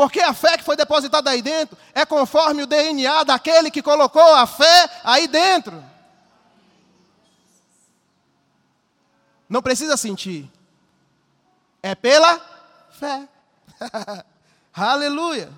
Porque 0.00 0.18
a 0.18 0.32
fé 0.32 0.56
que 0.56 0.64
foi 0.64 0.76
depositada 0.76 1.28
aí 1.28 1.42
dentro 1.42 1.76
é 1.92 2.06
conforme 2.06 2.62
o 2.62 2.66
DNA 2.66 3.22
daquele 3.22 3.70
que 3.70 3.82
colocou 3.82 4.34
a 4.34 4.46
fé 4.46 4.90
aí 5.04 5.28
dentro. 5.28 5.84
Não 9.46 9.60
precisa 9.60 9.98
sentir. 9.98 10.50
É 11.82 11.94
pela 11.94 12.40
fé. 12.98 13.28
Aleluia. 14.72 15.52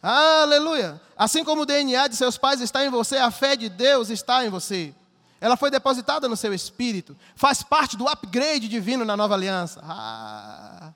Aleluia. 0.00 1.02
Assim 1.18 1.42
como 1.42 1.62
o 1.62 1.66
DNA 1.66 2.06
de 2.06 2.14
seus 2.14 2.38
pais 2.38 2.60
está 2.60 2.84
em 2.84 2.88
você, 2.88 3.16
a 3.16 3.32
fé 3.32 3.56
de 3.56 3.68
Deus 3.68 4.10
está 4.10 4.46
em 4.46 4.48
você. 4.48 4.94
Ela 5.40 5.56
foi 5.56 5.72
depositada 5.72 6.28
no 6.28 6.36
seu 6.36 6.54
espírito. 6.54 7.16
Faz 7.34 7.64
parte 7.64 7.96
do 7.96 8.06
upgrade 8.06 8.68
divino 8.68 9.04
na 9.04 9.16
nova 9.16 9.34
aliança. 9.34 9.82
Ah. 9.82 10.92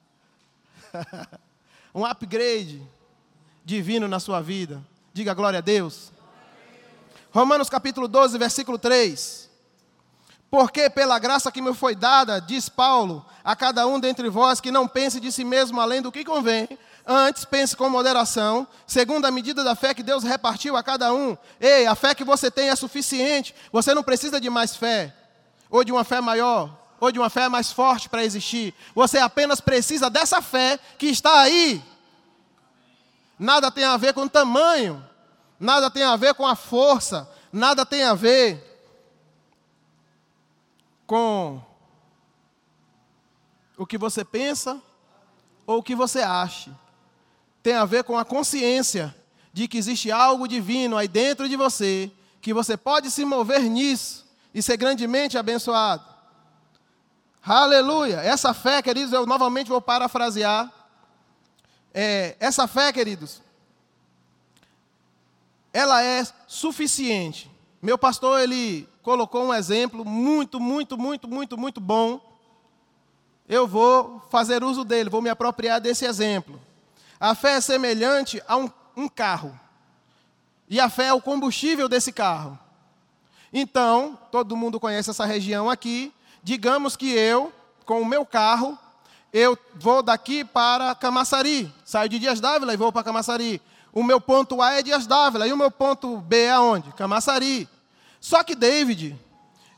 um 1.95 2.05
upgrade 2.05 2.83
divino 3.65 4.09
na 4.09 4.21
sua 4.21 4.41
vida. 4.41 4.83
Diga 5.13 5.35
glória 5.35 5.59
a 5.59 5.63
Deus. 5.63 6.13
Romanos 7.33 7.69
capítulo 7.69 8.09
12, 8.09 8.39
versículo 8.39 8.79
3. 8.79 9.49
Porque 10.51 10.91
pela 10.91 11.19
graça 11.19 11.53
que 11.53 11.63
me 11.63 11.73
foi 11.75 11.95
dada, 11.95 12.41
diz 12.41 12.69
Paulo, 12.69 13.25
a 13.45 13.55
cada 13.55 13.87
um 13.87 14.01
dentre 14.01 14.29
vós 14.29 14.61
que 14.61 14.71
não 14.71 14.89
pense 14.89 15.21
de 15.21 15.31
si 15.31 15.45
mesmo 15.45 15.81
além 15.81 16.03
do 16.03 16.11
que 16.11 16.25
convém, 16.25 16.69
Antes, 17.07 17.45
pense 17.45 17.77
com 17.77 17.89
moderação, 17.89 18.67
segundo 18.87 19.25
a 19.25 19.31
medida 19.31 19.65
da 19.65 19.75
fé 19.75 19.95
que 19.95 20.03
Deus 20.03 20.23
repartiu 20.23 20.77
a 20.77 20.83
cada 20.83 21.13
um. 21.13 21.37
Ei, 21.61 21.87
a 21.87 21.95
fé 21.95 22.15
que 22.15 22.23
você 22.23 22.51
tem 22.51 22.69
é 22.69 22.77
suficiente. 22.77 23.55
Você 23.73 23.95
não 23.95 24.03
precisa 24.03 24.41
de 24.41 24.51
mais 24.51 24.77
fé, 24.77 25.15
ou 25.69 25.83
de 25.83 25.91
uma 25.91 26.05
fé 26.05 26.21
maior, 26.21 26.80
ou 27.01 27.11
de 27.11 27.19
uma 27.19 27.31
fé 27.31 27.49
mais 27.49 27.73
forte 27.73 28.09
para 28.09 28.25
existir. 28.25 28.75
Você 28.95 29.19
apenas 29.19 29.61
precisa 29.61 30.11
dessa 30.11 30.43
fé 30.43 30.79
que 30.99 31.07
está 31.07 31.41
aí. 31.41 31.83
Nada 33.39 33.71
tem 33.71 33.85
a 33.85 33.97
ver 33.97 34.13
com 34.13 34.29
tamanho, 34.29 35.05
nada 35.59 35.91
tem 35.91 36.03
a 36.03 36.15
ver 36.15 36.35
com 36.35 36.47
a 36.47 36.55
força, 36.55 37.29
nada 37.53 37.87
tem 37.87 38.03
a 38.03 38.15
ver 38.15 38.67
com 41.07 41.61
o 43.77 43.87
que 43.87 43.97
você 43.97 44.25
pensa 44.25 44.81
ou 45.67 45.79
o 45.79 45.83
que 45.83 45.95
você 45.95 46.21
acha 46.21 46.71
tem 47.63 47.75
a 47.75 47.85
ver 47.85 48.05
com 48.05 48.19
a 48.19 48.25
consciência 48.25 49.15
de 49.53 49.69
que 49.69 49.79
existe 49.79 50.11
algo 50.11 50.49
divino 50.49 50.97
aí 50.97 51.09
dentro 51.09 51.49
de 51.49 51.57
você, 51.57 52.11
que 52.41 52.55
você 52.55 52.77
pode 52.77 53.11
se 53.11 53.25
mover 53.25 53.63
nisso 53.63 54.27
e 54.55 54.63
ser 54.63 54.77
grandemente 54.77 55.37
abençoado. 55.37 56.05
Aleluia! 57.43 58.17
Essa 58.17 58.53
fé, 58.53 58.83
queridos, 58.83 59.13
eu 59.13 59.25
novamente 59.25 59.69
vou 59.69 59.81
parafrasear. 59.81 60.71
É, 61.93 62.37
essa 62.39 62.69
fé, 62.69 62.93
queridos, 62.93 63.41
ela 65.73 66.03
é 66.03 66.27
suficiente. 66.47 67.51
Meu 67.81 67.97
pastor, 67.97 68.41
ele 68.41 68.87
colocou 69.03 69.47
um 69.47 69.55
exemplo 69.55 70.05
muito, 70.05 70.61
muito, 70.61 70.99
muito, 70.99 71.27
muito, 71.27 71.57
muito 71.57 71.81
bom. 71.81 72.21
Eu 73.49 73.67
vou 73.67 74.21
fazer 74.31 74.63
uso 74.63 74.85
dele, 74.85 75.09
vou 75.09 75.23
me 75.23 75.31
apropriar 75.31 75.81
desse 75.81 76.05
exemplo. 76.05 76.61
A 77.19 77.35
fé 77.35 77.55
é 77.55 77.61
semelhante 77.61 78.43
a 78.47 78.57
um, 78.57 78.71
um 78.95 79.09
carro. 79.09 79.59
E 80.69 80.79
a 80.79 80.91
fé 80.91 81.07
é 81.07 81.13
o 81.13 81.23
combustível 81.23 81.89
desse 81.89 82.13
carro. 82.13 82.59
Então, 83.53 84.17
todo 84.31 84.57
mundo 84.57 84.79
conhece 84.79 85.11
essa 85.11 85.25
região 85.25 85.69
aqui. 85.69 86.13
Digamos 86.43 86.97
que 86.97 87.11
eu, 87.11 87.53
com 87.85 88.01
o 88.01 88.07
meu 88.07 88.25
carro, 88.25 88.79
eu 89.33 89.59
vou 89.75 90.03
daqui 90.03 90.45
para 90.45 90.95
Camaçari. 90.95 91.73
Saio 91.85 92.09
de 92.09 92.19
Dias 92.19 92.41
Dávila 92.41 92.75
e 92.75 92.77
vou 92.77 92.93
para 92.93 93.05
Camaçari. 93.05 93.61
O 93.93 94.03
meu 94.03 94.21
ponto 94.21 94.63
A 94.63 94.75
é 94.75 94.83
Dias 94.83 95.07
Dávila 95.07 95.47
e 95.47 95.53
o 95.53 95.57
meu 95.57 95.71
ponto 95.71 96.19
B 96.19 96.45
é 96.45 96.51
aonde? 96.51 96.93
Camaçari. 96.93 97.69
Só 98.21 98.43
que 98.43 98.55
David, 98.55 99.19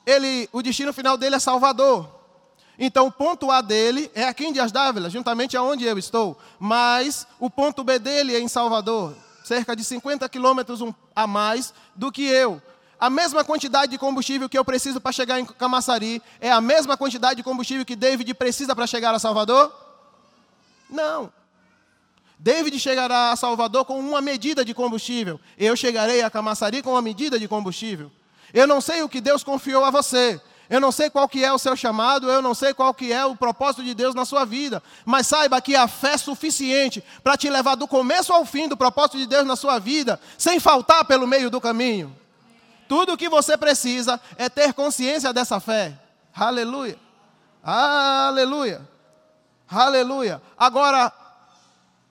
ele, 0.07 0.48
o 0.53 0.62
destino 0.62 0.92
final 0.92 1.16
dele 1.16 1.37
é 1.37 1.38
Salvador. 1.38 2.09
Então, 2.79 3.07
o 3.07 3.12
ponto 3.12 3.51
A 3.51 3.61
dele 3.61 4.11
é 4.14 4.25
aqui 4.25 4.44
em 4.44 4.53
Dias 4.53 4.72
Dávila, 4.72 5.11
juntamente 5.11 5.57
aonde 5.57 5.85
eu 5.85 5.98
estou. 5.98 6.38
Mas 6.59 7.27
o 7.38 7.48
ponto 7.48 7.85
B 7.85 7.98
dele 7.98 8.35
é 8.35 8.40
em 8.40 8.48
Salvador, 8.48 9.14
cerca 9.44 9.77
de 9.77 9.85
50 9.85 10.29
quilômetros 10.29 10.83
a 11.14 11.27
mais 11.27 11.72
do 11.94 12.11
que 12.11 12.25
eu. 12.25 12.61
A 13.03 13.11
mesma 13.11 13.43
quantidade 13.43 13.91
de 13.91 13.99
combustível 13.99 14.49
que 14.49 14.57
eu 14.57 14.65
preciso 14.65 15.01
para 15.01 15.11
chegar 15.11 15.41
em 15.41 15.45
Camaçari 15.45 16.23
é 16.41 16.53
a 16.53 16.61
mesma 16.61 16.97
quantidade 16.97 17.35
de 17.35 17.43
combustível 17.43 17.85
que 17.85 17.97
David 17.97 18.33
precisa 18.35 18.77
para 18.77 18.87
chegar 18.87 19.12
a 19.12 19.19
Salvador? 19.19 19.73
Não. 20.88 21.33
David 22.38 22.79
chegará 22.79 23.33
a 23.33 23.37
Salvador 23.37 23.85
com 23.87 23.99
uma 23.99 24.21
medida 24.21 24.65
de 24.65 24.73
combustível. 24.73 25.41
Eu 25.59 25.75
chegarei 25.75 26.23
a 26.23 26.31
Camaçari 26.31 26.81
com 26.81 26.93
uma 26.93 27.03
medida 27.03 27.41
de 27.41 27.49
combustível. 27.49 28.09
Eu 28.55 28.69
não 28.69 28.81
sei 28.81 29.03
o 29.03 29.09
que 29.09 29.21
Deus 29.21 29.43
confiou 29.43 29.85
a 29.85 29.91
você, 29.91 30.41
eu 30.71 30.81
não 30.81 30.93
sei 30.93 31.11
qual 31.11 31.29
que 31.29 31.45
é 31.45 31.53
o 31.53 31.59
seu 31.59 31.75
chamado, 31.75 32.31
eu 32.31 32.41
não 32.41 32.55
sei 32.55 32.73
qual 32.73 32.95
que 32.95 33.12
é 33.12 33.27
o 33.27 33.35
propósito 33.35 33.83
de 33.83 33.95
Deus 33.95 34.15
na 34.15 34.25
sua 34.25 34.45
vida, 34.45 34.81
mas 35.05 35.27
saiba 35.27 35.61
que 35.61 35.75
a 35.75 35.88
fé 35.88 36.12
é 36.12 36.19
suficiente 36.19 37.03
para 37.25 37.37
te 37.37 37.51
levar 37.51 37.75
do 37.75 37.88
começo 37.88 38.33
ao 38.33 38.47
fim 38.47 38.69
do 38.69 38.77
propósito 38.77 39.19
de 39.19 39.27
Deus 39.27 39.45
na 39.45 39.57
sua 39.57 39.81
vida, 39.81 40.21
sem 40.38 40.61
faltar 40.61 41.05
pelo 41.05 41.27
meio 41.27 41.51
do 41.51 41.61
caminho. 41.61 42.22
Tudo 42.88 43.12
o 43.12 43.16
que 43.16 43.29
você 43.29 43.57
precisa 43.57 44.21
é 44.37 44.49
ter 44.49 44.73
consciência 44.73 45.33
dessa 45.33 45.61
fé. 45.61 45.99
Aleluia. 46.35 46.99
Aleluia. 47.62 48.88
Aleluia. 49.68 50.42
Agora, 50.59 51.12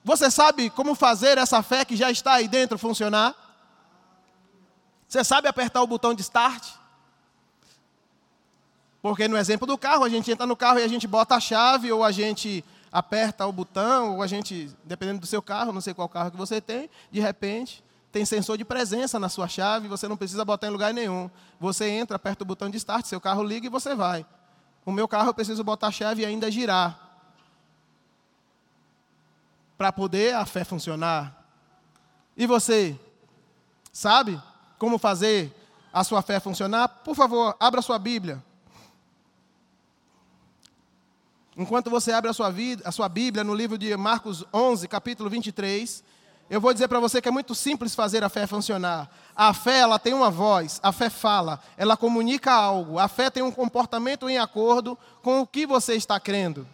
você 0.04 0.30
sabe 0.30 0.70
como 0.70 0.94
fazer 0.94 1.38
essa 1.38 1.62
fé 1.62 1.84
que 1.84 1.96
já 1.96 2.10
está 2.10 2.34
aí 2.34 2.48
dentro 2.48 2.78
funcionar? 2.78 3.34
Você 5.06 5.22
sabe 5.22 5.46
apertar 5.46 5.82
o 5.82 5.86
botão 5.86 6.14
de 6.14 6.22
start? 6.22 6.66
Porque 9.00 9.28
no 9.28 9.36
exemplo 9.36 9.66
do 9.66 9.76
carro, 9.76 10.04
a 10.04 10.08
gente 10.08 10.30
entra 10.30 10.46
no 10.46 10.56
carro 10.56 10.78
e 10.78 10.84
a 10.84 10.88
gente 10.88 11.06
bota 11.06 11.34
a 11.34 11.40
chave, 11.40 11.90
ou 11.92 12.04
a 12.04 12.12
gente 12.12 12.64
aperta 12.90 13.46
o 13.46 13.52
botão, 13.52 14.16
ou 14.16 14.22
a 14.22 14.26
gente, 14.26 14.70
dependendo 14.84 15.20
do 15.20 15.26
seu 15.26 15.42
carro, 15.42 15.72
não 15.72 15.80
sei 15.80 15.92
qual 15.92 16.08
carro 16.08 16.30
que 16.30 16.36
você 16.36 16.60
tem, 16.60 16.88
de 17.10 17.20
repente 17.20 17.82
tem 18.12 18.26
sensor 18.26 18.58
de 18.58 18.64
presença 18.64 19.18
na 19.18 19.30
sua 19.30 19.48
chave, 19.48 19.88
você 19.88 20.06
não 20.06 20.18
precisa 20.18 20.44
botar 20.44 20.66
em 20.66 20.70
lugar 20.70 20.92
nenhum. 20.92 21.30
Você 21.58 21.88
entra, 21.88 22.16
aperta 22.16 22.44
o 22.44 22.46
botão 22.46 22.68
de 22.68 22.76
start, 22.76 23.06
seu 23.06 23.18
carro 23.18 23.42
liga 23.42 23.66
e 23.66 23.70
você 23.70 23.94
vai. 23.94 24.26
O 24.84 24.92
meu 24.92 25.08
carro 25.08 25.30
eu 25.30 25.34
preciso 25.34 25.64
botar 25.64 25.86
a 25.86 25.90
chave 25.90 26.20
e 26.20 26.26
ainda 26.26 26.50
girar. 26.50 26.98
Para 29.78 29.90
poder 29.90 30.34
a 30.34 30.44
fé 30.44 30.62
funcionar. 30.62 31.42
E 32.36 32.46
você? 32.46 33.00
Sabe 33.90 34.40
como 34.78 34.98
fazer 34.98 35.50
a 35.90 36.04
sua 36.04 36.20
fé 36.20 36.38
funcionar? 36.38 36.88
Por 36.88 37.16
favor, 37.16 37.56
abra 37.58 37.80
sua 37.80 37.98
Bíblia. 37.98 38.44
Enquanto 41.56 41.88
você 41.88 42.12
abre 42.12 42.30
a 42.30 42.34
sua, 42.34 42.50
vida, 42.50 42.82
a 42.86 42.92
sua 42.92 43.08
Bíblia 43.08 43.42
no 43.42 43.54
livro 43.54 43.78
de 43.78 43.96
Marcos 43.96 44.44
11, 44.52 44.86
capítulo 44.86 45.30
23, 45.30 46.04
eu 46.52 46.60
vou 46.60 46.70
dizer 46.74 46.86
para 46.86 47.00
você 47.00 47.22
que 47.22 47.28
é 47.28 47.32
muito 47.32 47.54
simples 47.54 47.94
fazer 47.94 48.22
a 48.22 48.28
fé 48.28 48.46
funcionar. 48.46 49.10
A 49.34 49.54
fé, 49.54 49.78
ela 49.78 49.98
tem 49.98 50.12
uma 50.12 50.30
voz, 50.30 50.78
a 50.82 50.92
fé 50.92 51.08
fala, 51.08 51.58
ela 51.78 51.96
comunica 51.96 52.52
algo. 52.52 52.98
A 52.98 53.08
fé 53.08 53.30
tem 53.30 53.42
um 53.42 53.50
comportamento 53.50 54.28
em 54.28 54.36
acordo 54.36 54.98
com 55.22 55.40
o 55.40 55.46
que 55.46 55.66
você 55.66 55.94
está 55.94 56.20
crendo. 56.20 56.68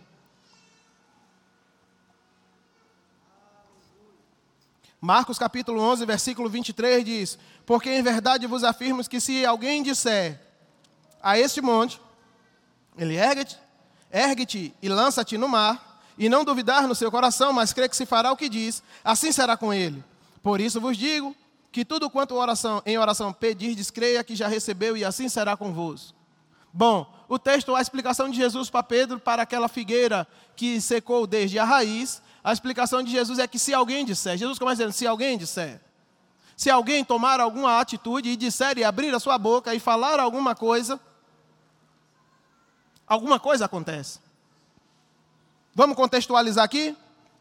Marcos 5.01 5.39
capítulo 5.39 5.81
11, 5.81 6.05
versículo 6.05 6.51
23 6.51 7.05
diz: 7.05 7.39
Porque 7.65 7.89
em 7.89 8.03
verdade 8.03 8.49
vos 8.49 8.65
afirmo 8.65 9.09
que 9.09 9.21
se 9.21 9.47
alguém 9.47 9.85
disser 9.85 10.41
a 11.23 11.39
este 11.39 11.61
monte, 11.61 12.01
ele 12.97 13.15
ergue-te 13.15 13.57
Ergue-te 14.11 14.75
e 14.81 14.89
lança-te 14.89 15.37
no 15.37 15.49
mar, 15.49 15.88
e 16.19 16.29
não 16.29 16.45
duvidar 16.45 16.89
no 16.89 16.95
seu 16.95 17.11
coração, 17.11 17.53
mas 17.53 17.73
crê 17.73 17.89
que 17.89 17.97
se 17.97 18.05
fará 18.05 18.33
o 18.33 18.37
que 18.37 18.49
diz, 18.49 18.83
assim 19.05 19.31
será 19.31 19.57
com 19.57 19.73
ele. 19.73 20.03
Por 20.43 20.61
isso 20.61 20.81
vos 20.81 20.97
digo 20.97 21.35
que 21.71 21.85
tudo 21.85 22.11
quanto 22.11 22.35
oração, 22.35 22.83
em 22.85 22.99
oração 22.99 23.33
pedirdes, 23.33 23.91
creia 23.91 24.25
que 24.25 24.35
já 24.35 24.49
recebeu, 24.49 24.97
e 24.97 25.05
assim 25.05 25.29
será 25.29 25.57
convosco. 25.57 26.17
Bom, 26.73 27.07
o 27.29 27.39
texto, 27.39 27.75
a 27.75 27.81
explicação 27.81 28.29
de 28.29 28.37
Jesus 28.37 28.69
para 28.69 28.83
Pedro, 28.83 29.21
para 29.21 29.43
aquela 29.43 29.69
figueira 29.69 30.27
que 30.57 30.81
secou 30.81 31.27
desde 31.27 31.59
a 31.59 31.65
raiz, 31.65 32.21
a 32.43 32.53
explicação 32.53 33.03
de 33.03 33.11
Jesus 33.11 33.39
é 33.39 33.47
que 33.47 33.59
se 33.59 33.73
alguém 33.73 34.05
disser, 34.05 34.37
Jesus 34.37 34.59
começa 34.59 34.77
dizendo, 34.77 34.93
se 34.93 35.07
alguém 35.07 35.39
disser, 35.39 35.81
Se 36.57 36.69
alguém 36.69 37.05
tomar 37.05 37.39
alguma 37.39 37.79
atitude 37.79 38.31
e 38.31 38.37
disser 38.37 38.79
e 38.79 38.83
abrir 38.83 39.15
a 39.15 39.21
sua 39.21 39.39
boca 39.39 39.73
e 39.77 39.79
falar 39.79 40.19
alguma 40.19 40.57
coisa, 40.57 40.99
alguma 43.07 43.39
coisa 43.39 43.67
acontece. 43.67 44.19
Vamos 45.79 45.95
contextualizar 45.95 46.65
aqui? 46.65 46.97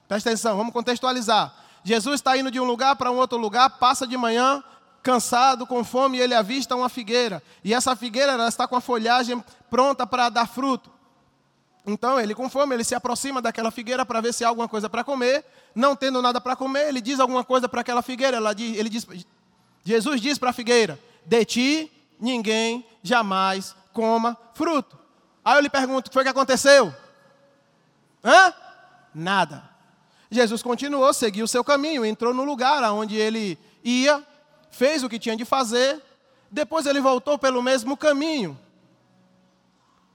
Presta 0.07 0.29
atenção, 0.29 0.55
vamos 0.55 0.71
contextualizar. 0.71 1.51
Jesus 1.83 2.17
está 2.17 2.37
indo 2.37 2.51
de 2.51 2.59
um 2.59 2.65
lugar 2.65 2.95
para 2.95 3.09
um 3.09 3.15
outro 3.15 3.35
lugar, 3.35 3.67
passa 3.79 4.05
de 4.05 4.15
manhã, 4.15 4.63
cansado, 5.01 5.65
com 5.65 5.83
fome, 5.83 6.19
e 6.19 6.21
ele 6.21 6.35
avista 6.35 6.75
uma 6.75 6.87
figueira. 6.87 7.41
E 7.63 7.73
essa 7.73 7.95
figueira 7.95 8.33
ela 8.33 8.47
está 8.47 8.67
com 8.67 8.75
a 8.75 8.79
folhagem 8.79 9.43
pronta 9.71 10.05
para 10.05 10.29
dar 10.29 10.47
fruto. 10.47 10.91
Então, 11.83 12.19
ele 12.19 12.35
com 12.35 12.47
fome, 12.47 12.75
ele 12.75 12.83
se 12.83 12.93
aproxima 12.93 13.41
daquela 13.41 13.71
figueira 13.71 14.05
para 14.05 14.21
ver 14.21 14.31
se 14.35 14.45
há 14.45 14.49
alguma 14.49 14.67
coisa 14.67 14.87
para 14.87 15.03
comer. 15.03 15.43
Não 15.73 15.95
tendo 15.95 16.21
nada 16.21 16.39
para 16.39 16.55
comer, 16.55 16.89
ele 16.89 17.01
diz 17.01 17.19
alguma 17.19 17.43
coisa 17.43 17.67
para 17.67 17.81
aquela 17.81 18.03
figueira. 18.03 18.53
Diz, 18.53 18.77
ele 18.77 18.89
diz, 18.89 19.07
Jesus 19.83 20.21
diz 20.21 20.37
para 20.37 20.51
a 20.51 20.53
figueira: 20.53 20.99
De 21.25 21.43
ti 21.43 21.91
ninguém 22.19 22.85
jamais 23.01 23.75
coma 23.91 24.37
fruto. 24.53 24.95
Aí 25.43 25.57
eu 25.57 25.61
lhe 25.61 25.71
pergunto: 25.71 26.05
o 26.05 26.09
que 26.11 26.13
foi 26.13 26.23
que 26.23 26.29
aconteceu? 26.29 26.93
Hã? 28.23 28.53
Nada. 29.13 29.69
Jesus 30.29 30.61
continuou, 30.61 31.13
seguiu 31.13 31.45
o 31.45 31.47
seu 31.47 31.63
caminho, 31.63 32.05
entrou 32.05 32.33
no 32.33 32.43
lugar 32.43 32.83
aonde 32.83 33.15
ele 33.15 33.57
ia, 33.83 34.23
fez 34.69 35.03
o 35.03 35.09
que 35.09 35.19
tinha 35.19 35.35
de 35.35 35.45
fazer, 35.45 36.01
depois 36.51 36.85
ele 36.85 36.99
voltou 36.99 37.37
pelo 37.37 37.61
mesmo 37.61 37.95
caminho. 37.95 38.57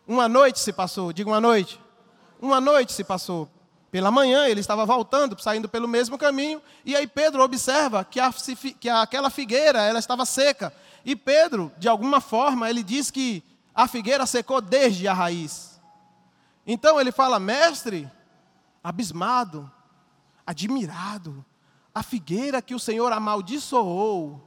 Uma 0.07 0.29
noite 0.29 0.59
se 0.61 0.73
passou, 0.73 1.13
diga 1.13 1.31
uma 1.31 1.41
noite. 1.41 1.81
Uma 2.41 2.61
noite 2.61 2.93
se 2.93 3.05
passou. 3.05 3.49
Pela 3.91 4.11
manhã 4.11 4.47
ele 4.47 4.61
estava 4.61 4.85
voltando, 4.87 5.41
saindo 5.41 5.69
pelo 5.69 5.87
mesmo 5.87 6.17
caminho, 6.17 6.63
e 6.85 6.97
aí 6.97 7.07
Pedro 7.07 7.43
observa 7.43 8.05
que, 8.05 8.19
a, 8.19 8.33
que 8.81 8.89
aquela 8.89 9.31
figueira 9.31 9.83
ela 9.83 9.99
estava 9.99 10.25
seca. 10.25 10.73
E 11.05 11.15
Pedro, 11.15 11.71
de 11.79 11.89
alguma 11.89 12.21
forma, 12.21 12.69
ele 12.69 12.83
diz 12.83 13.11
que 13.11 13.43
a 13.75 13.87
figueira 13.87 14.27
secou 14.27 14.61
desde 14.61 15.07
a 15.07 15.13
raiz. 15.13 15.72
Então 16.67 17.01
ele 17.01 17.11
fala, 17.11 17.39
mestre, 17.41 18.11
abismado, 18.83 19.71
admirado, 20.47 21.45
a 21.95 22.03
figueira 22.03 22.63
que 22.63 22.75
o 22.75 22.79
Senhor 22.79 23.13
amaldiçoou, 23.13 24.41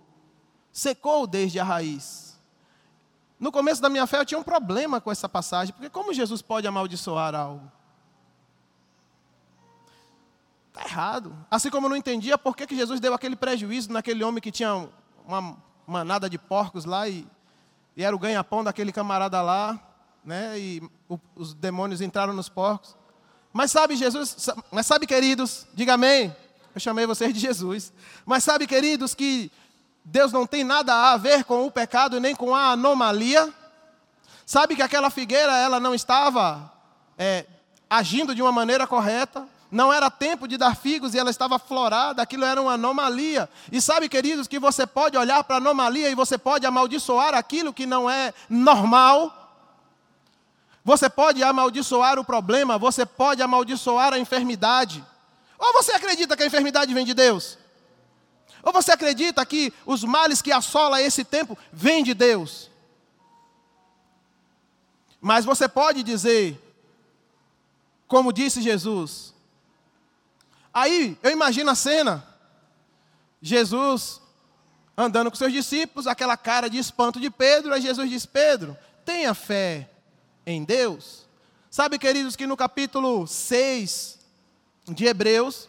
secou 0.71 1.27
desde 1.27 1.59
a 1.59 1.63
raiz. 1.63 2.39
No 3.39 3.51
começo 3.51 3.81
da 3.81 3.89
minha 3.89 4.07
fé 4.07 4.19
eu 4.19 4.25
tinha 4.25 4.39
um 4.39 4.43
problema 4.43 5.01
com 5.01 5.11
essa 5.11 5.27
passagem, 5.27 5.73
porque 5.73 5.89
como 5.89 6.13
Jesus 6.13 6.41
pode 6.41 6.67
amaldiçoar 6.67 7.35
algo? 7.35 7.71
Está 10.69 10.83
errado. 10.89 11.35
Assim 11.49 11.69
como 11.69 11.85
eu 11.85 11.89
não 11.89 11.97
entendia 11.97 12.37
por 12.37 12.55
que, 12.55 12.65
que 12.65 12.75
Jesus 12.75 12.99
deu 12.99 13.13
aquele 13.13 13.35
prejuízo 13.35 13.91
naquele 13.91 14.23
homem 14.23 14.41
que 14.41 14.51
tinha 14.51 14.89
uma 15.25 15.57
manada 15.85 16.29
de 16.29 16.37
porcos 16.37 16.85
lá 16.85 17.07
e, 17.07 17.27
e 17.95 18.03
era 18.03 18.15
o 18.15 18.19
ganha-pão 18.19 18.63
daquele 18.63 18.91
camarada 18.91 19.41
lá, 19.41 19.79
né? 20.25 20.59
E 20.59 20.81
o, 21.07 21.19
os 21.35 21.53
demônios 21.53 22.01
entraram 22.01 22.33
nos 22.33 22.49
porcos. 22.49 22.95
Mas 23.53 23.71
sabe, 23.71 23.95
Jesus, 23.95 24.49
mas 24.71 24.85
sabe, 24.85 25.07
queridos, 25.07 25.65
diga 25.73 25.93
amém. 25.93 26.35
Eu 26.73 26.81
chamei 26.81 27.05
vocês 27.05 27.33
de 27.33 27.39
Jesus. 27.39 27.93
Mas 28.25 28.43
sabe, 28.43 28.67
queridos, 28.67 29.15
que 29.15 29.49
Deus 30.03 30.33
não 30.33 30.45
tem 30.45 30.63
nada 30.63 31.13
a 31.13 31.17
ver 31.17 31.45
com 31.45 31.65
o 31.65 31.71
pecado 31.71 32.19
nem 32.19 32.35
com 32.35 32.53
a 32.53 32.71
anomalia. 32.71 33.53
Sabe 34.45 34.75
que 34.75 34.81
aquela 34.81 35.09
figueira 35.09 35.57
ela 35.57 35.79
não 35.79 35.95
estava 35.95 36.71
é, 37.17 37.45
agindo 37.89 38.35
de 38.35 38.41
uma 38.41 38.51
maneira 38.51 38.85
correta. 38.85 39.47
Não 39.71 39.91
era 39.91 40.11
tempo 40.11 40.47
de 40.47 40.57
dar 40.57 40.75
figos 40.75 41.13
e 41.13 41.17
ela 41.17 41.29
estava 41.29 41.57
florada, 41.57 42.21
aquilo 42.21 42.45
era 42.45 42.61
uma 42.61 42.73
anomalia. 42.73 43.49
E 43.71 43.81
sabe, 43.81 44.07
queridos, 44.07 44.47
que 44.47 44.59
você 44.59 44.85
pode 44.85 45.17
olhar 45.17 45.43
para 45.43 45.55
a 45.55 45.57
anomalia 45.57 46.09
e 46.09 46.15
você 46.15 46.37
pode 46.37 46.65
amaldiçoar 46.65 47.33
aquilo 47.33 47.73
que 47.73 47.85
não 47.85 48.09
é 48.09 48.33
normal. 48.49 49.44
Você 50.85 51.09
pode 51.09 51.41
amaldiçoar 51.41 52.19
o 52.19 52.23
problema, 52.23 52.77
você 52.77 53.07
pode 53.07 53.41
amaldiçoar 53.41 54.13
a 54.13 54.19
enfermidade. 54.19 55.03
Ou 55.57 55.73
você 55.73 55.91
acredita 55.93 56.37
que 56.37 56.43
a 56.43 56.45
enfermidade 56.45 56.93
vem 56.93 57.03
de 57.03 57.15
Deus? 57.15 57.57
Ou 58.61 58.71
você 58.71 58.91
acredita 58.91 59.43
que 59.47 59.73
os 59.83 60.03
males 60.03 60.43
que 60.43 60.51
assola 60.51 61.01
esse 61.01 61.23
tempo 61.23 61.57
vêm 61.73 62.03
de 62.03 62.13
Deus? 62.13 62.69
Mas 65.19 65.43
você 65.43 65.67
pode 65.67 66.03
dizer, 66.03 66.61
como 68.07 68.31
disse 68.31 68.61
Jesus. 68.61 69.33
Aí 70.71 71.17
eu 71.23 71.31
imagino 71.31 71.71
a 71.71 71.75
cena: 71.75 72.23
Jesus 73.41 74.21
andando 74.95 75.31
com 75.31 75.35
seus 75.35 75.51
discípulos, 75.51 76.05
aquela 76.05 76.37
cara 76.37 76.69
de 76.69 76.77
espanto 76.77 77.19
de 77.19 77.31
Pedro, 77.31 77.73
aí 77.73 77.81
Jesus 77.81 78.07
diz: 78.07 78.27
Pedro, 78.27 78.77
tenha 79.03 79.33
fé 79.33 79.89
em 80.45 80.63
Deus. 80.63 81.25
Sabe, 81.69 81.99
queridos, 81.99 82.35
que 82.35 82.47
no 82.47 82.55
capítulo 82.55 83.27
6 83.27 84.19
de 84.87 85.05
Hebreus, 85.05 85.67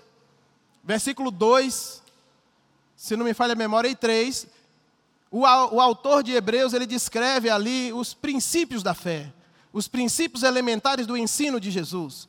versículo 0.84 1.30
2, 1.30 2.02
se 2.94 3.16
não 3.16 3.24
me 3.24 3.34
falha 3.34 3.54
a 3.54 3.56
memória, 3.56 3.88
e 3.88 3.94
3, 3.94 4.46
o, 5.30 5.40
o 5.40 5.80
autor 5.80 6.22
de 6.22 6.32
Hebreus 6.32 6.72
ele 6.72 6.86
descreve 6.86 7.50
ali 7.50 7.92
os 7.92 8.14
princípios 8.14 8.82
da 8.82 8.94
fé, 8.94 9.32
os 9.72 9.88
princípios 9.88 10.42
elementares 10.42 11.06
do 11.06 11.16
ensino 11.16 11.58
de 11.58 11.70
Jesus. 11.70 12.28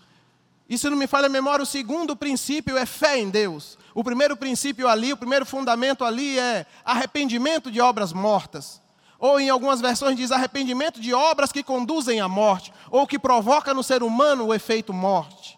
E 0.70 0.78
se 0.78 0.90
não 0.90 0.98
me 0.98 1.08
falha 1.08 1.28
a 1.28 1.30
memória, 1.30 1.64
o 1.64 1.68
segundo 1.68 2.16
princípio 2.16 2.78
é 2.78 2.86
fé 2.86 3.20
em 3.20 3.30
Deus. 3.30 3.78
O 3.94 4.04
primeiro 4.04 4.36
princípio 4.36 4.88
ali, 4.88 5.14
o 5.14 5.18
primeiro 5.18 5.46
fundamento 5.46 6.04
ali 6.04 6.38
é 6.38 6.66
arrependimento 6.84 7.72
de 7.72 7.80
obras 7.80 8.12
mortas. 8.12 8.82
Ou 9.20 9.40
em 9.40 9.50
algumas 9.50 9.82
versões 9.82 10.16
diz 10.16 10.32
arrependimento 10.32 11.00
de 11.00 11.14
obras 11.14 11.52
que 11.52 11.64
conduzem 11.64 12.20
à 12.20 12.28
morte, 12.28 12.72
ou 12.92 13.08
que 13.08 13.18
provoca 13.18 13.74
no 13.74 13.84
ser 13.84 14.04
humano 14.04 14.46
o 14.46 14.54
efeito 14.54 14.94
morte. 14.94 15.58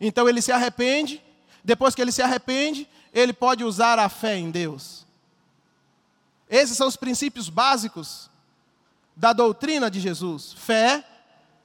Então 0.00 0.28
ele 0.28 0.40
se 0.40 0.50
arrepende, 0.50 1.22
depois 1.62 1.94
que 1.94 2.02
ele 2.02 2.12
se 2.12 2.22
arrepende, 2.22 2.88
ele 3.12 3.32
pode 3.32 3.62
usar 3.62 3.98
a 3.98 4.08
fé 4.08 4.36
em 4.36 4.50
Deus. 4.50 5.06
Esses 6.48 6.76
são 6.76 6.88
os 6.88 6.96
princípios 6.96 7.48
básicos 7.48 8.30
da 9.14 9.32
doutrina 9.32 9.90
de 9.90 10.00
Jesus: 10.00 10.54
fé 10.54 11.04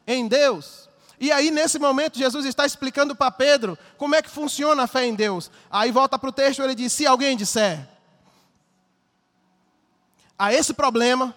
em 0.05 0.27
Deus. 0.27 0.87
E 1.19 1.31
aí, 1.31 1.49
nesse 1.49 1.79
momento, 1.79 2.17
Jesus 2.17 2.45
está 2.45 2.65
explicando 2.65 3.15
para 3.15 3.31
Pedro 3.31 3.77
como 3.97 4.13
é 4.13 4.21
que 4.21 4.29
funciona 4.29 4.83
a 4.83 4.87
fé 4.87 5.05
em 5.05 5.15
Deus. 5.15 5.49
Aí 5.71 5.91
volta 5.91 6.19
para 6.19 6.29
o 6.29 6.33
texto, 6.33 6.61
ele 6.61 6.75
diz: 6.75 6.93
se 6.93 7.07
alguém 7.07 7.35
disser 7.35 7.96
a 10.37 10.53
esse 10.53 10.73
problema. 10.73 11.35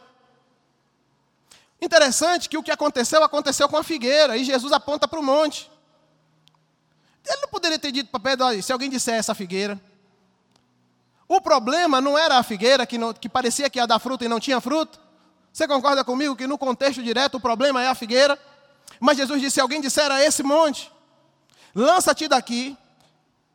Interessante 1.80 2.48
que 2.48 2.58
o 2.58 2.62
que 2.62 2.70
aconteceu, 2.70 3.22
aconteceu 3.24 3.68
com 3.68 3.76
a 3.76 3.82
figueira, 3.82 4.36
e 4.36 4.44
Jesus 4.44 4.72
aponta 4.72 5.08
para 5.08 5.18
o 5.18 5.22
monte. 5.22 5.70
Ele 7.26 7.40
não 7.40 7.48
poderia 7.48 7.78
ter 7.78 7.92
dito 7.92 8.10
para 8.10 8.20
Pedro, 8.20 8.62
se 8.62 8.72
alguém 8.72 8.90
disser 8.90 9.14
essa 9.14 9.34
figueira. 9.34 9.80
O 11.28 11.40
problema 11.40 12.00
não 12.00 12.18
era 12.18 12.38
a 12.38 12.42
figueira 12.42 12.84
que, 12.84 12.98
não, 12.98 13.14
que 13.14 13.28
parecia 13.28 13.70
que 13.70 13.78
ia 13.78 13.86
dar 13.86 13.98
fruto 13.98 14.24
e 14.24 14.28
não 14.28 14.40
tinha 14.40 14.60
fruto. 14.60 14.98
Você 15.52 15.66
concorda 15.66 16.04
comigo 16.04 16.36
que 16.36 16.46
no 16.46 16.58
contexto 16.58 17.02
direto 17.02 17.36
o 17.36 17.40
problema 17.40 17.82
é 17.82 17.88
a 17.88 17.94
figueira? 17.94 18.38
Mas 18.98 19.16
Jesus 19.16 19.40
disse: 19.40 19.54
se 19.54 19.60
alguém 19.60 19.80
disser 19.80 20.10
a 20.10 20.22
esse 20.22 20.42
monte, 20.42 20.90
lança-te 21.74 22.26
daqui, 22.28 22.76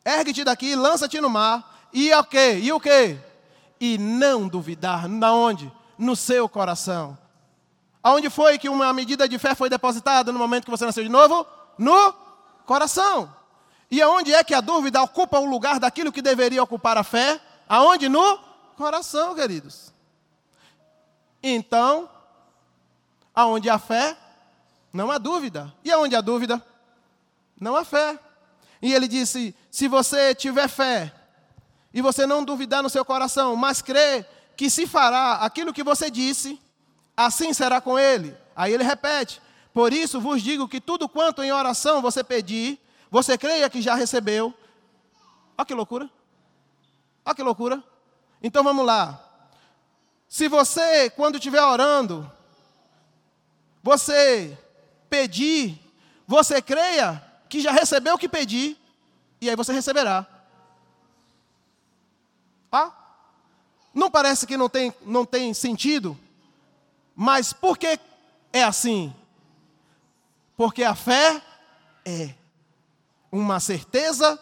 ergue-te 0.04 0.44
daqui, 0.44 0.76
lança-te 0.76 1.20
no 1.20 1.30
mar, 1.30 1.88
e 1.92 2.14
o 2.14 2.24
quê? 2.24 2.60
E 2.62 2.72
o 2.72 2.80
quê? 2.80 3.18
E 3.80 3.98
não 3.98 4.48
duvidar, 4.48 5.08
na 5.08 5.34
onde? 5.34 5.72
No 5.98 6.16
seu 6.16 6.48
coração. 6.48 7.18
Aonde 8.02 8.30
foi 8.30 8.58
que 8.58 8.70
uma 8.70 8.94
medida 8.94 9.28
de 9.28 9.40
fé 9.40 9.56
foi 9.56 9.70
depositada 9.70 10.32
no 10.32 10.40
momento 10.40 10.66
que 10.66 10.72
você 10.72 10.86
nasceu 10.86 11.04
de 11.04 11.10
novo? 11.10 11.46
No 11.78 12.14
coração. 12.66 13.34
E 13.90 14.02
aonde 14.02 14.34
é 14.34 14.44
que 14.44 14.54
a 14.54 14.62
dúvida 14.62 15.02
ocupa 15.02 15.40
o 15.40 15.46
lugar 15.46 15.80
daquilo 15.80 16.12
que 16.12 16.22
deveria 16.22 16.62
ocupar 16.62 16.98
a 16.98 17.04
fé? 17.04 17.40
Aonde? 17.68 18.08
No 18.08 18.40
coração, 18.78 19.34
queridos. 19.36 19.94
Então, 21.42 22.10
aonde 23.34 23.70
há 23.70 23.78
fé, 23.78 24.18
não 24.92 25.12
há 25.12 25.18
dúvida. 25.18 25.74
E 25.84 25.92
aonde 25.92 26.16
há 26.16 26.22
dúvida, 26.22 26.64
não 27.60 27.76
há 27.76 27.84
fé. 27.84 28.20
E 28.82 28.94
ele 28.94 29.08
disse: 29.08 29.56
se 29.72 29.88
você 29.88 30.36
tiver 30.36 30.68
fé, 30.68 31.14
e 31.96 32.02
você 32.02 32.28
não 32.28 32.44
duvidar 32.44 32.84
no 32.84 32.90
seu 32.90 33.06
coração, 33.06 33.56
mas 33.56 33.82
crer 33.82 34.28
que 34.58 34.70
se 34.70 34.86
fará 34.86 35.36
aquilo 35.36 35.72
que 35.72 35.82
você 35.82 36.12
disse, 36.12 36.60
assim 37.16 37.54
será 37.54 37.80
com 37.80 37.98
ele. 37.98 38.36
Aí 38.54 38.74
ele 38.74 38.84
repete: 38.84 39.42
Por 39.74 39.94
isso 39.94 40.20
vos 40.20 40.44
digo 40.44 40.68
que 40.68 40.82
tudo 40.82 41.08
quanto 41.08 41.42
em 41.42 41.54
oração 41.54 42.02
você 42.02 42.22
pedir, 42.22 42.78
você 43.10 43.38
creia 43.38 43.70
que 43.70 43.82
já 43.82 43.96
recebeu. 43.96 44.54
Olha 45.58 45.66
que 45.66 45.74
loucura. 45.74 46.10
Olha 47.26 47.34
que 47.34 47.42
loucura. 47.42 47.82
Então 48.44 48.62
vamos 48.62 48.86
lá. 48.86 49.18
Se 50.28 50.50
você, 50.50 51.10
quando 51.10 51.36
estiver 51.36 51.64
orando, 51.64 52.30
você 53.82 54.58
pedir, 55.10 55.80
você 56.28 56.62
creia 56.62 57.24
que 57.48 57.62
já 57.62 57.72
recebeu 57.72 58.16
o 58.16 58.18
que 58.18 58.28
pedir, 58.28 58.78
e 59.40 59.50
aí 59.50 59.56
você 59.56 59.72
receberá. 59.72 60.35
Não 63.96 64.12
parece 64.12 64.46
que 64.46 64.58
não 64.58 64.68
tem, 64.68 64.94
não 65.06 65.26
tem 65.26 65.54
sentido? 65.54 66.20
Mas 67.16 67.54
por 67.54 67.78
que 67.78 67.98
é 68.52 68.62
assim? 68.62 69.16
Porque 70.58 70.84
a 70.84 70.94
fé 70.94 71.42
é 72.04 72.36
uma 73.32 73.62
certeza 73.62 74.38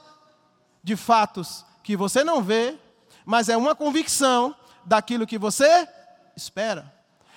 de 0.83 0.95
fatos 0.95 1.63
que 1.83 1.95
você 1.95 2.23
não 2.23 2.41
vê, 2.41 2.75
mas 3.23 3.47
é 3.47 3.55
uma 3.55 3.75
convicção 3.75 4.55
daquilo 4.83 5.27
que 5.27 5.37
você 5.37 5.87
espera. 6.35 6.91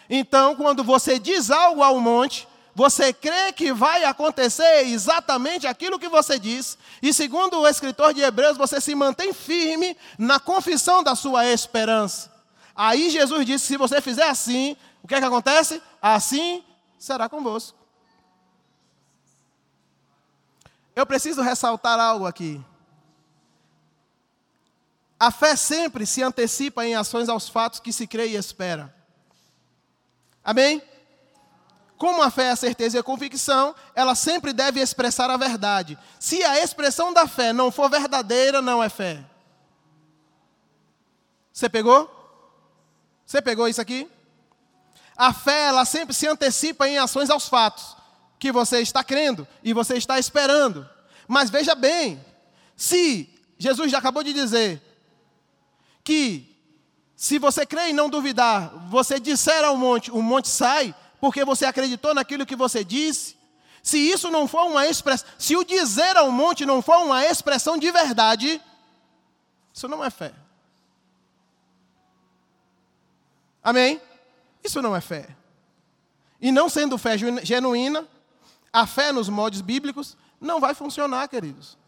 Então, 0.09 0.57
quando 0.57 0.83
você 0.83 1.19
diz 1.19 1.51
algo 1.51 1.83
ao 1.83 2.01
monte, 2.01 2.49
você 2.77 3.11
crê 3.11 3.55
que 3.55 3.73
vai 3.73 4.05
acontecer 4.05 4.83
exatamente 4.83 5.67
aquilo 5.67 5.99
que 5.99 6.11
você 6.11 6.39
diz, 6.39 6.77
e 7.01 7.11
segundo 7.11 7.59
o 7.59 7.67
escritor 7.67 8.13
de 8.13 8.21
Hebreus, 8.21 8.59
você 8.59 8.83
se 8.83 8.95
mantém 8.95 9.33
firme 9.33 9.97
na 10.19 10.39
confissão 10.39 11.03
da 11.03 11.15
sua 11.15 11.47
esperança. 11.47 12.31
Aí 12.75 13.09
Jesus 13.09 13.47
disse: 13.47 13.65
se 13.65 13.77
você 13.79 14.03
fizer 14.03 14.29
assim, 14.29 14.77
o 15.03 15.09
que 15.09 15.15
é 15.15 15.21
que 15.21 15.25
acontece? 15.25 15.83
Assim 16.03 16.63
será 16.99 17.31
convosco. 17.31 17.79
Eu 20.95 21.07
preciso 21.07 21.41
ressaltar 21.41 21.99
algo 21.99 22.27
aqui. 22.27 22.63
A 25.19 25.31
fé 25.31 25.57
sempre 25.57 26.05
se 26.05 26.23
antecipa 26.23 26.85
em 26.85 26.95
ações 26.95 27.31
aos 27.31 27.49
fatos 27.49 27.81
que 27.81 27.91
se 27.91 28.07
crê 28.07 28.27
e 28.27 28.37
espera. 28.37 28.95
Amém? 30.45 30.83
Como 31.97 32.23
a 32.23 32.31
fé 32.31 32.45
é 32.45 32.51
a 32.51 32.57
certeza 32.57 32.97
e 32.97 33.01
a 33.01 33.03
convicção, 33.03 33.75
ela 33.95 34.15
sempre 34.15 34.53
deve 34.53 34.81
expressar 34.81 35.31
a 35.31 35.37
verdade. 35.37 35.99
Se 36.21 36.43
a 36.45 36.63
expressão 36.63 37.13
da 37.13 37.27
fé 37.27 37.53
não 37.53 37.71
for 37.71 37.89
verdadeira, 37.89 38.61
não 38.61 38.83
é 38.83 38.89
fé. 38.89 39.25
Você 41.53 41.69
pegou? 41.69 42.11
Você 43.25 43.41
pegou 43.41 43.67
isso 43.67 43.81
aqui? 43.81 44.09
A 45.17 45.33
fé, 45.33 45.69
ela 45.69 45.87
sempre 45.87 46.15
se 46.15 46.29
antecipa 46.29 46.87
em 46.87 46.99
ações 46.99 47.31
aos 47.31 47.49
fatos 47.49 47.97
que 48.39 48.53
você 48.53 48.81
está 48.81 49.03
crendo 49.03 49.49
e 49.63 49.73
você 49.73 49.97
está 49.97 50.19
esperando. 50.19 50.87
Mas 51.27 51.49
veja 51.49 51.75
bem, 51.75 52.23
se 52.77 53.29
Jesus 53.59 53.91
já 53.91 53.99
acabou 53.99 54.23
de 54.23 54.35
dizer 54.35 54.83
que 56.05 56.55
se 57.17 57.39
você 57.39 57.65
crê 57.65 57.89
e 57.89 57.93
não 57.95 58.11
duvidar, 58.11 58.69
você 58.91 59.19
disser 59.19 59.65
ao 59.65 59.77
monte, 59.77 60.11
o 60.11 60.21
monte 60.21 60.49
sai, 60.49 60.95
porque 61.21 61.45
você 61.45 61.65
acreditou 61.65 62.15
naquilo 62.15 62.47
que 62.47 62.57
você 62.57 62.85
disse, 62.85 63.37
se 63.83 63.99
isso 63.99 64.31
não 64.31 64.49
for 64.49 64.65
uma 64.67 64.87
expressão, 64.87 65.29
se 65.39 65.57
o 65.57 65.65
dizer 65.65 66.17
ao 66.17 66.31
monte 66.31 66.67
não 66.67 66.83
for 66.83 66.99
uma 67.05 67.25
expressão 67.25 67.79
de 67.79 67.91
verdade, 67.91 68.61
isso 69.73 69.87
não 69.87 70.05
é 70.05 70.11
fé. 70.11 70.35
Amém? 73.63 74.01
Isso 74.63 74.83
não 74.83 74.95
é 74.95 75.01
fé. 75.01 75.29
E 76.41 76.51
não 76.53 76.69
sendo 76.69 76.99
fé 76.99 77.17
genuína, 77.43 78.07
a 78.73 78.87
fé 78.87 79.13
nos 79.13 79.29
modos 79.29 79.61
bíblicos 79.61 80.17
não 80.41 80.61
vai 80.61 80.75
funcionar, 80.75 81.29
queridos. 81.29 81.79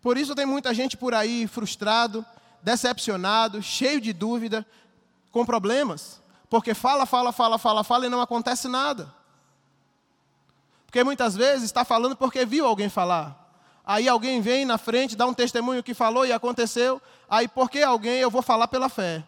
Por 0.00 0.16
isso 0.16 0.34
tem 0.34 0.46
muita 0.46 0.72
gente 0.72 0.96
por 0.96 1.12
aí 1.12 1.46
frustrado, 1.46 2.24
decepcionado, 2.62 3.62
cheio 3.62 4.00
de 4.00 4.12
dúvida, 4.12 4.66
com 5.30 5.44
problemas. 5.44 6.22
Porque 6.48 6.74
fala, 6.74 7.04
fala, 7.04 7.32
fala, 7.32 7.58
fala, 7.58 7.84
fala 7.84 8.06
e 8.06 8.08
não 8.08 8.20
acontece 8.20 8.68
nada. 8.68 9.12
Porque 10.86 11.04
muitas 11.04 11.36
vezes 11.36 11.64
está 11.64 11.84
falando 11.84 12.16
porque 12.16 12.46
viu 12.46 12.66
alguém 12.66 12.88
falar. 12.88 13.46
Aí 13.84 14.08
alguém 14.08 14.40
vem 14.40 14.64
na 14.64 14.78
frente, 14.78 15.16
dá 15.16 15.26
um 15.26 15.34
testemunho 15.34 15.82
que 15.82 15.92
falou 15.92 16.24
e 16.24 16.32
aconteceu. 16.32 17.00
Aí 17.28 17.46
porque 17.46 17.82
alguém 17.82 18.18
eu 18.18 18.30
vou 18.30 18.40
falar 18.40 18.68
pela 18.68 18.88
fé. 18.88 19.22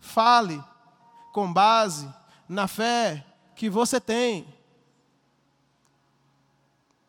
Fale 0.00 0.62
com 1.32 1.52
base 1.52 2.12
na 2.48 2.66
fé 2.66 3.24
que 3.54 3.70
você 3.70 4.00
tem. 4.00 4.52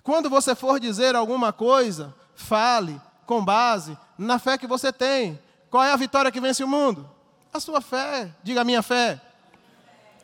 Quando 0.03 0.29
você 0.29 0.53
for 0.53 0.79
dizer 0.79 1.15
alguma 1.15 1.51
coisa, 1.51 2.13
fale 2.35 2.99
com 3.25 3.43
base 3.43 3.97
na 4.17 4.37
fé 4.37 4.57
que 4.57 4.67
você 4.67 4.93
tem. 4.93 5.39
Qual 5.71 5.83
é 5.83 5.91
a 5.91 5.95
vitória 5.95 6.31
que 6.31 6.41
vence 6.41 6.63
o 6.63 6.67
mundo? 6.67 7.09
A 7.51 7.59
sua 7.59 7.81
fé. 7.81 8.31
Diga 8.43 8.61
a 8.61 8.65
minha 8.65 8.83
fé 8.83 9.19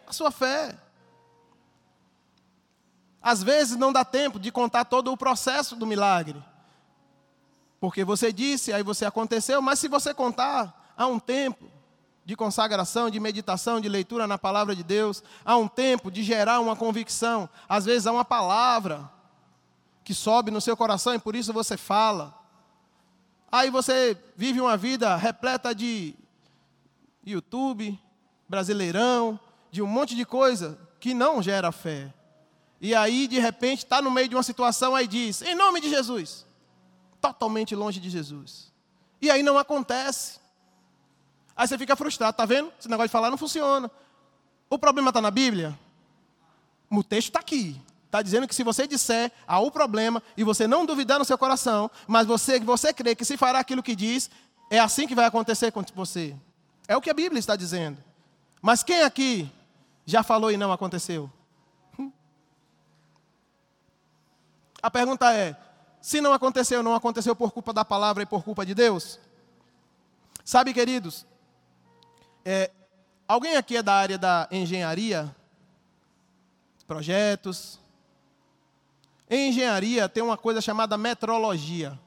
a 0.08 0.14
sua 0.14 0.32
fé. 0.32 0.78
Às 3.22 3.42
vezes 3.42 3.76
não 3.78 3.92
dá 3.92 4.06
tempo 4.06 4.40
de 4.40 4.52
contar 4.52 4.86
todo 4.86 5.12
o 5.12 5.18
processo 5.18 5.76
do 5.76 5.88
milagre. 5.88 6.44
Porque 7.80 8.04
você 8.04 8.32
disse, 8.32 8.72
aí 8.72 8.84
você 8.84 9.06
aconteceu, 9.06 9.62
mas 9.62 9.80
se 9.80 9.88
você 9.88 10.14
contar, 10.14 10.94
há 10.96 11.08
um 11.08 11.20
tempo 11.20 11.70
de 12.24 12.36
consagração, 12.36 13.10
de 13.10 13.20
meditação, 13.20 13.80
de 13.80 13.88
leitura 13.88 14.26
na 14.26 14.38
palavra 14.38 14.76
de 14.76 14.84
Deus, 14.84 15.24
há 15.44 15.56
um 15.58 15.68
tempo 15.68 16.10
de 16.10 16.24
gerar 16.24 16.60
uma 16.60 16.76
convicção. 16.76 17.48
Às 17.70 17.86
vezes 17.86 18.08
há 18.08 18.12
uma 18.12 18.26
palavra 18.26 19.10
que 20.04 20.14
sobe 20.14 20.50
no 20.52 20.62
seu 20.62 20.76
coração 20.76 21.14
e 21.14 21.20
por 21.20 21.36
isso 21.36 21.54
você 21.54 21.78
fala. 21.78 22.34
Aí 23.52 23.70
você 23.70 24.18
vive 24.36 24.60
uma 24.60 24.76
vida 24.76 25.16
repleta 25.16 25.74
de 25.74 26.16
YouTube, 27.24 28.00
brasileirão, 28.50 29.40
de 29.76 29.82
um 29.82 29.88
monte 29.88 30.16
de 30.16 30.24
coisa 30.24 30.80
que 31.02 31.14
não 31.14 31.44
gera 31.44 31.70
fé. 31.70 32.14
E 32.80 32.96
aí, 32.96 33.28
de 33.28 33.40
repente, 33.40 33.80
está 33.80 34.02
no 34.02 34.10
meio 34.10 34.30
de 34.30 34.34
uma 34.34 34.42
situação, 34.42 34.96
aí 34.96 35.06
diz, 35.06 35.42
em 35.42 35.54
nome 35.54 35.82
de 35.82 35.90
Jesus. 35.90 36.46
Totalmente 37.20 37.76
longe 37.76 38.00
de 38.00 38.10
Jesus. 38.10 38.72
E 39.22 39.30
aí 39.30 39.44
não 39.44 39.58
acontece. 39.58 40.40
Aí 41.54 41.68
você 41.68 41.78
fica 41.78 41.94
frustrado, 41.94 42.32
está 42.32 42.46
vendo? 42.46 42.72
Esse 42.80 42.88
negócio 42.88 43.10
de 43.10 43.12
falar 43.12 43.30
não 43.30 43.38
funciona. 43.38 43.92
O 44.70 44.80
problema 44.80 45.10
está 45.10 45.20
na 45.20 45.30
Bíblia? 45.30 45.78
O 46.90 47.04
texto 47.04 47.28
está 47.28 47.42
aqui. 47.42 47.82
Está 48.06 48.22
dizendo 48.22 48.48
que 48.48 48.56
se 48.56 48.64
você 48.64 48.88
disser 48.88 49.30
há 49.46 49.60
o 49.60 49.70
problema 49.70 50.24
e 50.38 50.44
você 50.46 50.68
não 50.68 50.86
duvidar 50.86 51.20
no 51.20 51.26
seu 51.26 51.38
coração, 51.38 51.92
mas 52.08 52.26
você, 52.26 52.62
você 52.62 52.94
crê 52.94 53.14
que 53.14 53.26
se 53.26 53.36
fará 53.36 53.60
aquilo 53.60 53.84
que 53.84 53.94
diz, 53.94 54.30
é 54.70 54.80
assim 54.80 55.06
que 55.06 55.16
vai 55.16 55.26
acontecer 55.26 55.70
com 55.70 55.84
você. 55.94 56.34
É 56.88 56.96
o 56.96 57.02
que 57.02 57.10
a 57.10 57.14
Bíblia 57.14 57.40
está 57.40 57.58
dizendo. 57.58 58.02
Mas 58.62 58.84
quem 58.84 59.02
aqui 59.02 59.52
já 60.06 60.24
falou 60.24 60.52
e 60.52 60.58
não 60.58 60.72
aconteceu? 60.72 61.32
Hum. 61.98 62.12
A 64.82 64.92
pergunta 64.92 65.34
é: 65.34 65.56
se 66.02 66.22
não 66.22 66.34
aconteceu, 66.34 66.84
não 66.84 66.94
aconteceu 66.94 67.36
por 67.36 67.52
culpa 67.52 67.74
da 67.74 67.84
palavra 67.84 68.24
e 68.24 68.26
por 68.26 68.44
culpa 68.44 68.66
de 68.66 68.76
Deus? 68.76 69.20
Sabe, 70.44 70.74
queridos, 70.74 71.26
é, 72.44 72.70
alguém 73.28 73.58
aqui 73.58 73.78
é 73.78 73.82
da 73.82 73.96
área 73.96 74.18
da 74.18 74.48
engenharia? 74.52 75.36
Projetos? 76.88 77.80
Em 79.28 79.50
engenharia 79.50 80.08
tem 80.08 80.22
uma 80.22 80.38
coisa 80.38 80.62
chamada 80.62 80.98
metrologia. 80.98 82.00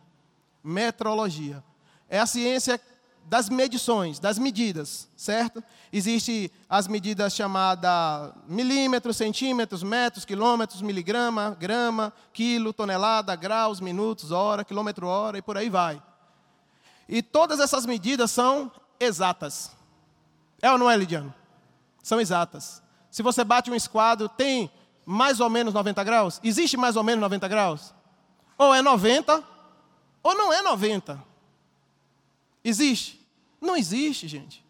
Metrologia. 0.62 1.64
É 2.08 2.20
a 2.20 2.26
ciência 2.26 2.80
das 3.28 3.50
medições, 3.50 4.18
das 4.18 4.38
medidas, 4.38 5.06
certo? 5.14 5.62
Existem 5.92 6.50
as 6.66 6.88
medidas 6.88 7.34
chamadas 7.34 8.32
milímetros, 8.46 9.18
centímetros, 9.18 9.82
metros, 9.82 10.24
quilômetros, 10.24 10.80
miligrama, 10.80 11.54
grama, 11.60 12.10
quilo, 12.32 12.72
tonelada, 12.72 13.36
graus, 13.36 13.80
minutos, 13.80 14.32
hora, 14.32 14.64
quilômetro 14.64 15.06
hora 15.06 15.36
e 15.36 15.42
por 15.42 15.58
aí 15.58 15.68
vai. 15.68 16.02
E 17.06 17.22
todas 17.22 17.60
essas 17.60 17.84
medidas 17.84 18.30
são 18.30 18.72
exatas. 18.98 19.72
É 20.62 20.72
ou 20.72 20.78
não 20.78 20.90
é, 20.90 20.96
Lidiano? 20.96 21.32
São 22.02 22.18
exatas. 22.18 22.82
Se 23.10 23.22
você 23.22 23.44
bate 23.44 23.70
um 23.70 23.74
esquadro, 23.74 24.26
tem 24.26 24.70
mais 25.04 25.38
ou 25.38 25.50
menos 25.50 25.74
90 25.74 26.02
graus? 26.02 26.40
Existe 26.42 26.78
mais 26.78 26.96
ou 26.96 27.04
menos 27.04 27.20
90 27.20 27.46
graus? 27.46 27.94
Ou 28.56 28.74
é 28.74 28.80
90, 28.80 29.44
ou 30.22 30.34
não 30.34 30.50
é 30.50 30.62
90. 30.62 31.22
Existe? 32.64 33.17
Não 33.60 33.76
existe, 33.76 34.28
gente. 34.28 34.64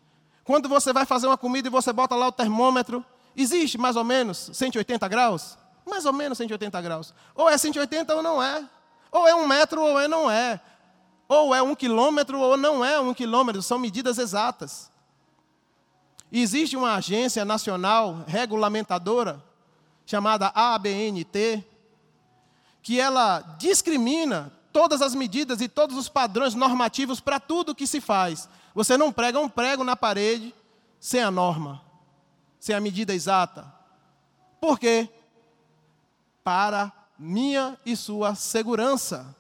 Quando 0.45 0.69
você 0.69 0.93
vai 0.93 1.05
fazer 1.05 1.27
uma 1.27 1.37
comida 1.37 1.69
e 1.69 1.71
você 1.71 1.93
bota 1.93 2.15
lá 2.15 2.29
o 2.29 2.33
termômetro, 2.33 3.05
existe 3.37 3.77
mais 3.77 3.97
ou 3.97 4.05
menos 4.05 4.51
180 4.53 5.07
graus? 5.09 5.59
Mais 5.87 6.07
ou 6.07 6.13
menos 6.13 6.39
180 6.39 6.81
graus. 6.81 7.15
Ou 7.35 7.49
é 7.49 7.59
180 7.59 8.15
ou 8.15 8.23
não 8.23 8.43
é. 8.43 8.65
Ou 9.11 9.27
é 9.29 9.35
um 9.35 9.47
metro 9.47 9.83
ou 9.83 9.99
é 9.99 10.09
não 10.09 10.31
é. 10.31 10.61
Ou 11.29 11.55
é 11.55 11.63
um 11.63 11.75
quilômetro 11.75 12.39
ou 12.39 12.57
não 12.57 12.85
é 12.85 12.99
um 12.99 13.13
quilômetro. 13.13 13.63
São 13.63 13.79
medidas 13.79 14.19
exatas. 14.19 14.91
Existe 16.31 16.77
uma 16.77 16.95
agência 16.95 17.45
nacional 17.45 18.25
regulamentadora, 18.27 19.43
chamada 20.05 20.53
ABNT, 20.55 21.65
que 22.83 23.01
ela 23.01 23.41
discrimina 23.59 24.53
todas 24.73 25.03
as 25.03 25.15
medidas 25.15 25.61
e 25.61 25.69
todos 25.69 25.97
os 25.97 26.09
padrões 26.09 26.55
normativos 26.55 27.21
para 27.21 27.41
tudo 27.41 27.75
que 27.75 27.87
se 27.87 28.01
faz. 28.01 28.49
Você 28.79 28.97
não 28.97 29.13
prega 29.13 29.41
um 29.41 29.49
prego 29.49 29.83
na 29.83 29.97
parede 29.97 30.55
sem 31.01 31.21
a 31.21 31.33
norma, 31.33 31.83
sem 32.61 32.77
a 32.77 32.81
medida 32.81 33.13
exata. 33.13 33.75
Por 34.61 34.79
quê? 34.79 35.09
Para 36.45 36.93
minha 37.19 37.77
e 37.85 37.97
sua 37.97 38.37
segurança. 38.37 39.35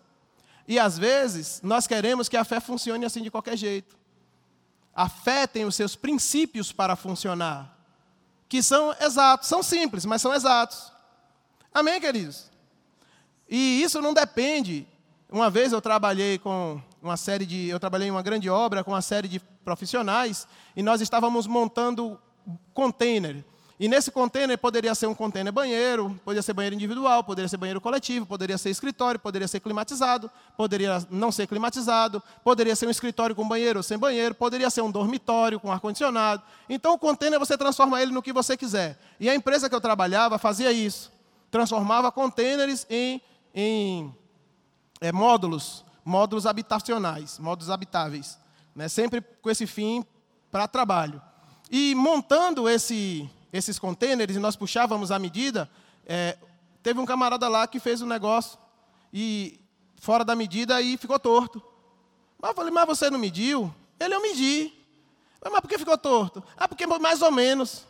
E 0.66 0.76
às 0.76 0.99
vezes 0.99 1.61
nós 1.62 1.86
queremos 1.86 2.28
que 2.28 2.36
a 2.36 2.43
fé 2.43 2.59
funcione 2.59 3.05
assim 3.05 3.22
de 3.22 3.30
qualquer 3.30 3.57
jeito. 3.57 3.97
A 4.93 5.09
fé 5.09 5.47
tem 5.47 5.64
os 5.64 5.76
seus 5.76 5.95
princípios 5.95 6.72
para 6.72 6.97
funcionar, 6.97 7.78
que 8.49 8.61
são 8.61 8.93
exatos, 9.01 9.47
são 9.47 9.62
simples, 9.62 10.05
mas 10.05 10.20
são 10.20 10.34
exatos. 10.34 10.93
Amém, 11.72 12.01
queridos? 12.01 12.51
E 13.49 13.84
isso 13.84 14.03
não 14.03 14.12
depende. 14.12 14.84
Uma 15.30 15.49
vez 15.49 15.72
eu 15.72 15.80
trabalhei 15.80 16.41
com 16.41 16.82
uma 17.03 17.17
série 17.17 17.47
de, 17.47 17.69
eu 17.69 17.79
trabalhei 17.79 18.09
em 18.09 18.11
uma 18.11 18.23
grande 18.23 18.49
obra 18.51 18.83
com 18.83 18.93
uma 18.93 19.03
série 19.03 19.29
de 19.29 19.41
profissionais 19.65 20.47
e 20.77 20.83
nós 20.83 21.01
estávamos 21.01 21.47
montando 21.47 22.19
container. 22.75 23.45
E 23.81 23.87
nesse 23.87 24.11
container 24.11 24.59
poderia 24.59 24.93
ser 24.93 25.07
um 25.07 25.15
container 25.15 25.53
banheiro, 25.53 26.19
poderia 26.25 26.43
ser 26.43 26.53
banheiro 26.53 26.75
individual, 26.75 27.23
poderia 27.23 27.49
ser 27.49 27.57
banheiro 27.57 27.81
coletivo, 27.81 28.27
poderia 28.27 28.59
ser 28.59 28.71
escritório, 28.71 29.21
poderia 29.21 29.47
ser 29.47 29.61
climatizado, 29.61 30.29
poderia 30.57 31.07
não 31.09 31.31
ser 31.31 31.47
climatizado, 31.47 32.21
poderia 32.43 32.75
ser 32.75 32.89
um 32.89 32.91
escritório 32.91 33.37
com 33.37 33.47
banheiro 33.47 33.79
ou 33.79 33.83
sem 33.85 33.97
banheiro, 33.97 34.35
poderia 34.35 34.69
ser 34.69 34.81
um 34.81 34.91
dormitório 34.91 35.61
com 35.61 35.71
ar-condicionado. 35.71 36.43
Então 36.69 36.95
o 36.95 36.99
container 36.99 37.39
você 37.39 37.57
transforma 37.57 38.03
ele 38.03 38.11
no 38.11 38.21
que 38.21 38.33
você 38.33 38.57
quiser. 38.57 38.99
E 39.21 39.31
a 39.31 39.35
empresa 39.35 39.69
que 39.69 39.75
eu 39.75 39.81
trabalhava 39.81 40.39
fazia 40.39 40.73
isso. 40.73 41.13
Transformava 41.49 42.11
containers 42.11 42.85
em, 42.91 43.23
em 43.55 44.13
é, 45.01 45.13
módulos, 45.13 45.85
módulos 46.09 46.47
habitacionais, 46.47 47.39
módulos 47.39 47.71
habitáveis. 47.71 48.39
Né? 48.75 48.89
Sempre 48.89 49.21
com 49.21 49.51
esse 49.51 49.67
fim 49.67 50.03
para 50.51 50.67
trabalho. 50.67 51.21
E 51.71 51.95
montando 51.95 52.67
esse 52.67 53.31
esses 53.53 53.79
contêineres 53.79 54.37
e 54.37 54.39
nós 54.39 54.57
puxávamos 54.57 55.11
a 55.11 55.19
medida, 55.19 55.71
é, 56.07 56.37
teve 56.83 57.01
um 57.01 57.07
camarada 57.07 57.49
lá 57.49 57.67
que 57.67 57.81
fez 57.81 58.03
um 58.03 58.07
negócio 58.07 58.59
e 59.13 59.59
fora 59.97 60.23
da 60.23 60.35
medida 60.35 60.81
e 60.83 60.97
ficou 60.97 61.19
torto. 61.19 61.63
Mas 62.39 62.51
eu 62.51 62.55
falei, 62.55 62.71
mas 62.71 62.87
você 62.87 63.11
não 63.11 63.19
mediu? 63.19 63.75
Ele, 63.99 64.15
eu 64.15 64.23
medi. 64.23 64.73
Mas 65.43 65.61
por 65.61 65.69
que 65.69 65.79
ficou 65.79 65.97
torto? 65.97 66.43
Ah, 66.57 66.69
porque 66.69 66.87
mais 66.87 67.23
ou 67.23 67.31
menos. 67.31 67.87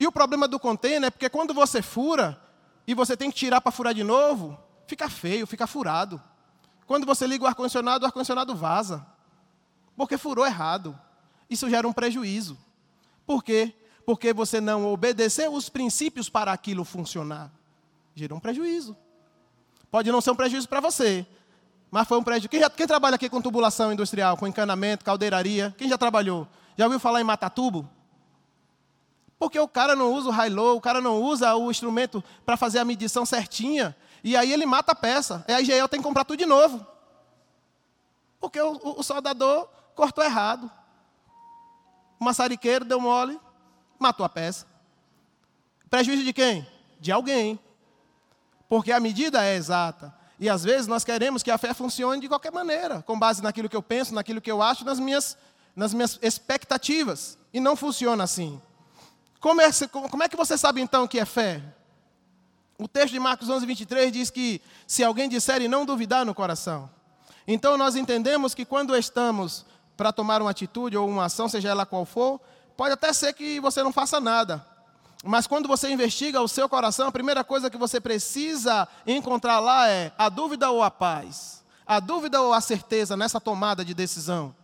E 0.00 0.06
o 0.06 0.12
problema 0.12 0.48
do 0.48 0.58
container 0.58 1.08
é 1.08 1.10
porque 1.10 1.28
quando 1.28 1.52
você 1.52 1.82
fura 1.82 2.40
e 2.86 2.94
você 2.94 3.16
tem 3.16 3.30
que 3.30 3.36
tirar 3.36 3.60
para 3.60 3.72
furar 3.72 3.92
de 3.92 4.02
novo, 4.02 4.58
fica 4.88 5.08
feio, 5.08 5.46
fica 5.46 5.66
furado. 5.66 6.20
Quando 6.86 7.06
você 7.06 7.26
liga 7.26 7.44
o 7.44 7.46
ar-condicionado, 7.46 8.04
o 8.04 8.06
ar-condicionado 8.06 8.56
vaza. 8.56 9.06
Porque 9.94 10.16
furou 10.16 10.46
errado. 10.46 10.98
Isso 11.48 11.68
gera 11.68 11.86
um 11.86 11.92
prejuízo. 11.92 12.58
Por 13.26 13.44
quê? 13.44 13.74
Porque 14.06 14.32
você 14.32 14.60
não 14.60 14.86
obedeceu 14.90 15.52
os 15.52 15.68
princípios 15.68 16.30
para 16.30 16.50
aquilo 16.50 16.84
funcionar. 16.84 17.52
Gerou 18.14 18.38
um 18.38 18.40
prejuízo. 18.40 18.96
Pode 19.90 20.10
não 20.10 20.22
ser 20.22 20.30
um 20.30 20.36
prejuízo 20.36 20.68
para 20.68 20.80
você, 20.80 21.26
mas 21.90 22.08
foi 22.08 22.18
um 22.18 22.22
prejuízo. 22.22 22.48
Quem, 22.48 22.60
já, 22.60 22.70
quem 22.70 22.86
trabalha 22.86 23.16
aqui 23.16 23.28
com 23.28 23.40
tubulação 23.40 23.92
industrial, 23.92 24.36
com 24.36 24.46
encanamento, 24.46 25.04
caldeiraria? 25.04 25.74
Quem 25.76 25.88
já 25.88 25.98
trabalhou? 25.98 26.48
Já 26.76 26.84
ouviu 26.86 26.98
falar 26.98 27.20
em 27.20 27.24
matatubo? 27.24 27.88
Porque 29.38 29.58
o 29.58 29.68
cara 29.68 29.94
não 29.94 30.12
usa 30.12 30.28
o 30.28 30.32
high-low, 30.32 30.76
o 30.76 30.80
cara 30.80 31.00
não 31.00 31.22
usa 31.22 31.54
o 31.54 31.70
instrumento 31.70 32.24
para 32.44 32.56
fazer 32.56 32.78
a 32.78 32.84
medição 32.84 33.24
certinha, 33.24 33.94
e 34.22 34.36
aí 34.36 34.52
ele 34.52 34.66
mata 34.66 34.92
a 34.92 34.94
peça. 34.94 35.44
E 35.48 35.52
a 35.52 35.60
IGL 35.60 35.88
tem 35.88 36.00
que 36.00 36.06
comprar 36.06 36.24
tudo 36.24 36.38
de 36.38 36.46
novo. 36.46 36.84
Porque 38.40 38.60
o, 38.60 38.72
o, 38.72 39.00
o 39.00 39.02
soldador 39.02 39.68
cortou 39.94 40.24
errado. 40.24 40.70
O 42.18 42.24
maçariqueiro 42.24 42.84
deu 42.84 43.00
mole, 43.00 43.38
matou 43.98 44.24
a 44.24 44.28
peça. 44.28 44.66
Prejuízo 45.88 46.24
de 46.24 46.32
quem? 46.32 46.66
De 47.00 47.12
alguém. 47.12 47.58
Porque 48.68 48.92
a 48.92 49.00
medida 49.00 49.44
é 49.44 49.54
exata. 49.54 50.14
E 50.38 50.48
às 50.48 50.62
vezes 50.62 50.86
nós 50.86 51.04
queremos 51.04 51.42
que 51.42 51.50
a 51.50 51.58
fé 51.58 51.74
funcione 51.74 52.20
de 52.20 52.28
qualquer 52.28 52.52
maneira, 52.52 53.02
com 53.02 53.18
base 53.18 53.42
naquilo 53.42 53.68
que 53.68 53.76
eu 53.76 53.82
penso, 53.82 54.14
naquilo 54.14 54.40
que 54.40 54.50
eu 54.50 54.62
acho, 54.62 54.84
nas 54.84 55.00
minhas, 55.00 55.36
nas 55.74 55.92
minhas 55.92 56.18
expectativas. 56.22 57.38
E 57.52 57.58
não 57.58 57.74
funciona 57.74 58.24
assim. 58.24 58.60
Como 59.40 59.60
é, 59.60 59.70
como 60.10 60.22
é 60.22 60.28
que 60.28 60.36
você 60.36 60.58
sabe 60.58 60.80
então 60.80 61.06
que 61.06 61.18
é 61.18 61.24
fé? 61.24 61.62
O 62.80 62.86
texto 62.86 63.12
de 63.12 63.18
Marcos 63.18 63.48
11, 63.48 63.66
23 63.66 64.12
diz 64.12 64.30
que 64.30 64.62
se 64.86 65.02
alguém 65.02 65.28
disser 65.28 65.60
e 65.60 65.66
não 65.66 65.84
duvidar 65.84 66.24
no 66.24 66.32
coração. 66.32 66.88
Então 67.44 67.76
nós 67.76 67.96
entendemos 67.96 68.54
que 68.54 68.64
quando 68.64 68.96
estamos 68.96 69.66
para 69.96 70.12
tomar 70.12 70.40
uma 70.40 70.52
atitude 70.52 70.96
ou 70.96 71.08
uma 71.08 71.24
ação, 71.24 71.48
seja 71.48 71.70
ela 71.70 71.84
qual 71.84 72.04
for, 72.04 72.40
pode 72.76 72.92
até 72.92 73.12
ser 73.12 73.32
que 73.32 73.58
você 73.58 73.82
não 73.82 73.92
faça 73.92 74.20
nada. 74.20 74.64
Mas 75.24 75.48
quando 75.48 75.66
você 75.66 75.90
investiga 75.90 76.40
o 76.40 76.46
seu 76.46 76.68
coração, 76.68 77.08
a 77.08 77.12
primeira 77.12 77.42
coisa 77.42 77.68
que 77.68 77.76
você 77.76 78.00
precisa 78.00 78.86
encontrar 79.04 79.58
lá 79.58 79.88
é 79.88 80.12
a 80.16 80.28
dúvida 80.28 80.70
ou 80.70 80.80
a 80.80 80.90
paz. 80.90 81.64
A 81.84 81.98
dúvida 81.98 82.40
ou 82.40 82.52
a 82.52 82.60
certeza 82.60 83.16
nessa 83.16 83.40
tomada 83.40 83.84
de 83.84 83.92
decisão. 83.92 84.54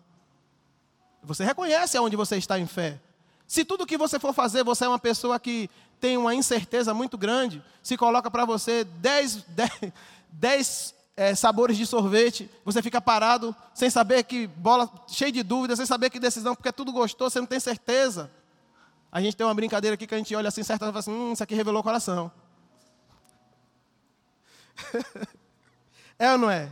Você 1.21 1.43
reconhece 1.43 1.97
aonde 1.97 2.15
você 2.15 2.37
está 2.37 2.61
em 2.61 2.67
fé. 2.67 3.01
Se 3.47 3.65
tudo 3.65 3.87
que 3.87 3.99
você 3.99 4.19
for 4.19 4.33
fazer, 4.33 4.63
você 4.63 4.85
é 4.85 4.89
uma 4.89 4.99
pessoa 4.99 5.41
que 5.41 5.69
tem 6.01 6.17
uma 6.17 6.35
incerteza 6.35 6.93
muito 6.93 7.17
grande, 7.17 7.63
se 7.83 7.97
coloca 7.97 8.31
para 8.31 8.45
você 8.45 8.85
10, 8.85 9.45
10, 9.49 9.71
10 10.31 10.95
é, 11.17 11.35
sabores 11.35 11.77
de 11.77 11.87
sorvete, 11.87 12.51
você 12.65 12.83
fica 12.83 13.01
parado 13.01 13.55
sem 13.73 13.89
saber 13.89 14.25
que 14.25 14.47
bola, 14.47 14.91
cheio 15.07 15.33
de 15.33 15.43
dúvidas, 15.43 15.79
sem 15.79 15.87
saber 15.87 16.11
que 16.11 16.19
decisão, 16.19 16.55
porque 16.55 16.69
é 16.69 16.73
tudo 16.73 16.93
gostoso, 16.93 17.31
você 17.31 17.41
não 17.41 17.47
tem 17.47 17.61
certeza. 17.61 18.31
A 19.11 19.21
gente 19.21 19.37
tem 19.37 19.47
uma 19.47 19.55
brincadeira 19.55 19.95
aqui 19.95 20.07
que 20.07 20.15
a 20.15 20.19
gente 20.19 20.35
olha 20.35 20.49
assim, 20.49 20.63
certa 20.63 20.87
e 20.87 20.89
fala 20.89 20.99
assim, 20.99 21.13
hum, 21.13 21.33
isso 21.33 21.43
aqui 21.43 21.55
revelou 21.55 21.81
o 21.81 21.85
coração. 21.85 22.33
é 26.19 26.33
ou 26.33 26.39
não 26.39 26.51
é? 26.51 26.69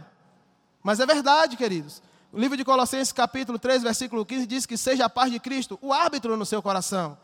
Mas 0.82 0.98
é 0.98 1.06
verdade, 1.06 1.56
queridos. 1.56 2.02
O 2.32 2.38
livro 2.38 2.56
de 2.56 2.64
Colossenses, 2.64 3.12
capítulo 3.12 3.58
3, 3.58 3.82
versículo 3.82 4.26
15, 4.26 4.46
diz 4.46 4.66
que 4.66 4.76
seja 4.76 5.04
a 5.04 5.10
paz 5.10 5.30
de 5.30 5.38
Cristo 5.38 5.78
o 5.80 5.92
árbitro 5.92 6.36
no 6.36 6.44
seu 6.44 6.60
coração, 6.60 7.16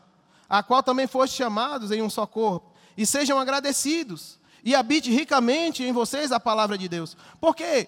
a 0.49 0.63
qual 0.63 0.81
também 0.81 1.07
foste 1.07 1.35
chamados 1.35 1.91
em 1.91 2.01
um 2.01 2.09
só 2.09 2.25
corpo, 2.25 2.73
e 2.97 3.05
sejam 3.05 3.37
agradecidos 3.39 4.39
e 4.63 4.75
habite 4.75 5.09
ricamente 5.11 5.83
em 5.83 5.91
vocês 5.91 6.31
a 6.31 6.39
palavra 6.39 6.77
de 6.77 6.87
Deus. 6.87 7.15
Porque, 7.39 7.87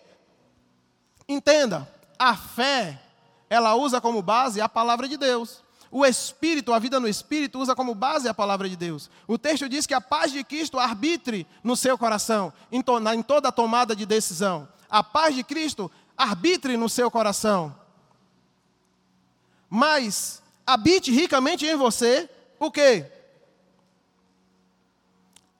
entenda, 1.28 1.88
a 2.18 2.36
fé, 2.36 3.02
ela 3.50 3.76
usa 3.76 4.00
como 4.00 4.22
base 4.22 4.62
a 4.62 4.70
palavra 4.70 5.08
de 5.08 5.18
Deus. 5.18 5.62
O 5.90 6.06
Espírito, 6.06 6.72
a 6.72 6.80
vida 6.80 7.00
no 7.00 7.08
Espírito, 7.08 7.60
usa 7.60 7.76
como 7.76 7.94
base 7.94 8.30
a 8.30 8.34
palavra 8.34 8.70
de 8.70 8.78
Deus. 8.78 9.10
O 9.28 9.38
texto 9.38 9.68
diz 9.68 9.86
que 9.86 9.94
a 9.94 10.00
paz 10.00 10.32
de 10.32 10.44
Cristo 10.44 10.80
arbitre 10.80 11.46
no 11.62 11.76
seu 11.76 11.98
coração, 11.98 12.54
em, 12.72 12.82
to 12.82 12.98
em 13.14 13.22
toda 13.22 13.50
a 13.50 13.52
tomada 13.52 13.94
de 13.94 14.06
decisão. 14.06 14.68
A 14.90 15.04
paz 15.04 15.36
de 15.36 15.44
Cristo 15.44 15.92
arbitre 16.18 16.78
no 16.78 16.88
seu 16.88 17.12
coração. 17.12 17.76
Mas 19.70 20.42
habite 20.66 21.12
ricamente 21.12 21.66
em 21.66 21.76
você 21.76 22.30
o 22.68 22.72
quê? 22.72 23.12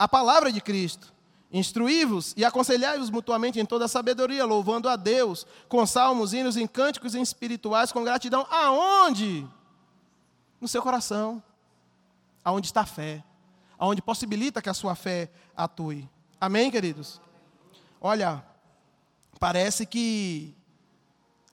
a 0.02 0.08
palavra 0.08 0.52
de 0.52 0.60
Cristo. 0.60 1.14
Instruí-vos 1.54 2.34
e 2.36 2.44
aconselhai-vos 2.44 3.12
mutuamente 3.12 3.60
em 3.60 3.66
toda 3.68 3.86
a 3.86 3.88
sabedoria, 3.88 4.44
louvando 4.46 4.90
a 4.90 4.96
Deus, 4.96 5.46
com 5.70 5.86
salmos, 5.86 6.34
hinos 6.34 6.58
e 6.58 6.68
cânticos 6.68 7.14
espirituais, 7.14 7.92
com 7.92 8.04
gratidão. 8.04 8.48
Aonde? 8.50 9.48
No 10.60 10.68
seu 10.68 10.82
coração. 10.82 11.44
Aonde 12.44 12.66
está 12.66 12.82
a 12.82 12.86
fé. 12.86 13.24
Aonde 13.78 14.02
possibilita 14.02 14.60
que 14.60 14.70
a 14.70 14.74
sua 14.74 14.96
fé 14.96 15.30
atue. 15.56 16.10
Amém, 16.40 16.72
queridos? 16.72 17.22
Olha, 18.02 18.44
parece 19.40 19.86
que 19.86 20.56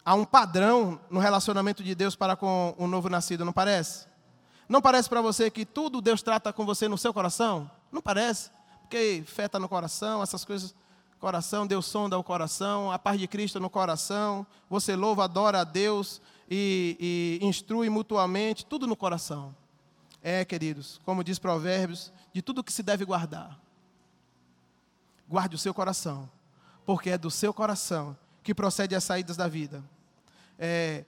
há 0.03 0.15
um 0.15 0.25
padrão 0.25 0.99
no 1.11 1.21
relacionamento 1.21 1.85
de 1.85 1.95
Deus 1.95 2.17
para 2.17 2.35
com 2.35 2.75
o 2.79 2.87
novo 2.87 3.11
nascido, 3.11 3.45
não 3.45 3.53
parece? 3.53 4.08
Não 4.69 4.83
parece 4.83 5.09
para 5.09 5.23
você 5.23 5.51
que 5.51 5.65
tudo 5.65 6.01
Deus 6.01 6.21
trata 6.21 6.53
com 6.53 6.67
você 6.67 6.87
no 6.89 6.99
seu 6.99 7.15
coração? 7.15 7.71
Não 7.91 8.03
parece? 8.03 8.51
Porque 8.83 9.23
fé 9.27 9.47
está 9.47 9.59
no 9.59 9.69
coração, 9.69 10.23
essas 10.23 10.45
coisas. 10.45 10.75
Coração, 11.19 11.67
Deus 11.67 11.87
sonda 11.87 12.17
o 12.17 12.23
coração, 12.23 12.93
a 12.93 12.99
paz 12.99 13.19
de 13.19 13.27
Cristo 13.27 13.59
no 13.59 13.69
coração. 13.69 14.47
Você 14.71 14.95
louva, 14.95 15.25
adora 15.25 15.63
a 15.63 15.65
Deus 15.65 16.21
e, 16.49 17.39
e 17.41 17.47
instrui 17.47 17.89
mutuamente, 17.89 18.65
tudo 18.65 18.87
no 18.87 18.95
coração. 18.95 19.55
É, 20.23 20.45
queridos, 20.45 21.01
como 21.05 21.25
diz 21.25 21.39
Provérbios, 21.39 22.13
de 22.33 22.43
tudo 22.43 22.63
que 22.63 22.73
se 22.73 22.83
deve 22.83 23.05
guardar. 23.05 23.59
Guarde 25.29 25.57
o 25.57 25.59
seu 25.59 25.75
coração, 25.75 26.31
porque 26.87 27.11
é 27.11 27.19
do 27.19 27.31
seu 27.31 27.53
coração 27.53 28.17
que 28.43 28.55
procede 28.55 28.95
as 28.95 29.05
saídas 29.05 29.37
da 29.37 29.49
vida. 29.49 29.83
É, 30.59 31.05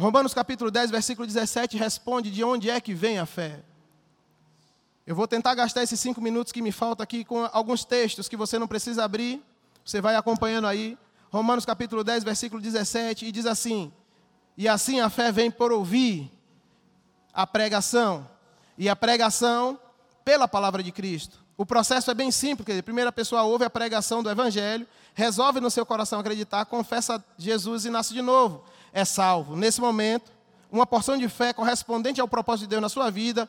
Romanos 0.00 0.32
capítulo 0.32 0.70
10, 0.70 0.90
versículo 0.90 1.26
17 1.26 1.76
responde 1.76 2.30
de 2.30 2.42
onde 2.42 2.70
é 2.70 2.80
que 2.80 2.94
vem 2.94 3.18
a 3.18 3.26
fé. 3.26 3.60
Eu 5.06 5.14
vou 5.14 5.28
tentar 5.28 5.54
gastar 5.54 5.82
esses 5.82 6.00
cinco 6.00 6.22
minutos 6.22 6.54
que 6.54 6.62
me 6.62 6.72
faltam 6.72 7.04
aqui 7.04 7.22
com 7.22 7.46
alguns 7.52 7.84
textos 7.84 8.26
que 8.26 8.34
você 8.34 8.58
não 8.58 8.66
precisa 8.66 9.04
abrir. 9.04 9.42
Você 9.84 10.00
vai 10.00 10.16
acompanhando 10.16 10.66
aí. 10.66 10.96
Romanos 11.30 11.66
capítulo 11.66 12.02
10, 12.02 12.24
versículo 12.24 12.62
17, 12.62 13.26
e 13.26 13.30
diz 13.30 13.44
assim: 13.44 13.92
E 14.56 14.66
assim 14.66 15.00
a 15.00 15.10
fé 15.10 15.30
vem 15.30 15.50
por 15.50 15.70
ouvir 15.70 16.32
a 17.30 17.46
pregação, 17.46 18.26
e 18.78 18.88
a 18.88 18.96
pregação 18.96 19.78
pela 20.24 20.48
palavra 20.48 20.82
de 20.82 20.90
Cristo. 20.92 21.44
O 21.58 21.66
processo 21.66 22.10
é 22.10 22.14
bem 22.14 22.30
simples, 22.30 22.64
quer 22.64 22.72
dizer, 22.72 22.80
a 22.80 22.84
primeira 22.84 23.12
pessoa 23.12 23.42
ouve 23.42 23.66
a 23.66 23.70
pregação 23.70 24.22
do 24.22 24.30
Evangelho, 24.30 24.86
resolve 25.12 25.60
no 25.60 25.70
seu 25.70 25.84
coração 25.84 26.20
acreditar, 26.20 26.64
confessa 26.64 27.22
Jesus 27.36 27.84
e 27.84 27.90
nasce 27.90 28.14
de 28.14 28.22
novo. 28.22 28.64
É 28.92 29.04
salvo. 29.04 29.56
Nesse 29.56 29.80
momento, 29.80 30.30
uma 30.70 30.86
porção 30.86 31.16
de 31.16 31.28
fé 31.28 31.52
correspondente 31.52 32.20
ao 32.20 32.28
propósito 32.28 32.62
de 32.62 32.70
Deus 32.70 32.82
na 32.82 32.88
sua 32.88 33.10
vida 33.10 33.48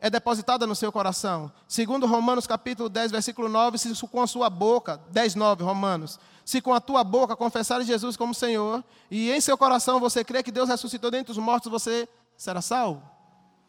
é 0.00 0.10
depositada 0.10 0.66
no 0.66 0.74
seu 0.74 0.92
coração. 0.92 1.50
Segundo 1.66 2.06
Romanos 2.06 2.46
capítulo 2.46 2.88
10, 2.88 3.10
versículo 3.10 3.48
9, 3.48 3.78
se 3.78 4.06
com 4.06 4.20
a 4.20 4.26
sua 4.26 4.50
boca, 4.50 5.00
10, 5.10 5.34
9, 5.34 5.64
Romanos, 5.64 6.18
se 6.44 6.60
com 6.60 6.74
a 6.74 6.80
tua 6.80 7.02
boca 7.02 7.34
confessares 7.34 7.86
Jesus 7.86 8.16
como 8.16 8.34
Senhor, 8.34 8.84
e 9.10 9.30
em 9.30 9.40
seu 9.40 9.56
coração 9.56 9.98
você 9.98 10.22
crê 10.22 10.42
que 10.42 10.52
Deus 10.52 10.68
ressuscitou 10.68 11.10
dentre 11.10 11.32
os 11.32 11.38
mortos, 11.38 11.70
você 11.70 12.08
será 12.36 12.60
salvo. 12.60 13.02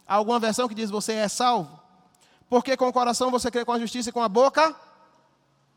Há 0.06 0.16
alguma 0.16 0.40
versão 0.40 0.68
que 0.68 0.76
diz 0.76 0.90
você 0.90 1.14
é 1.14 1.28
salvo? 1.28 1.80
Porque 2.50 2.78
com 2.78 2.88
o 2.88 2.94
coração 2.94 3.32
você 3.32 3.50
crê 3.50 3.66
com 3.66 3.72
a 3.72 3.80
justiça 3.80 4.10
e 4.10 4.14
com 4.14 4.22
a 4.22 4.30
boca 4.30 4.76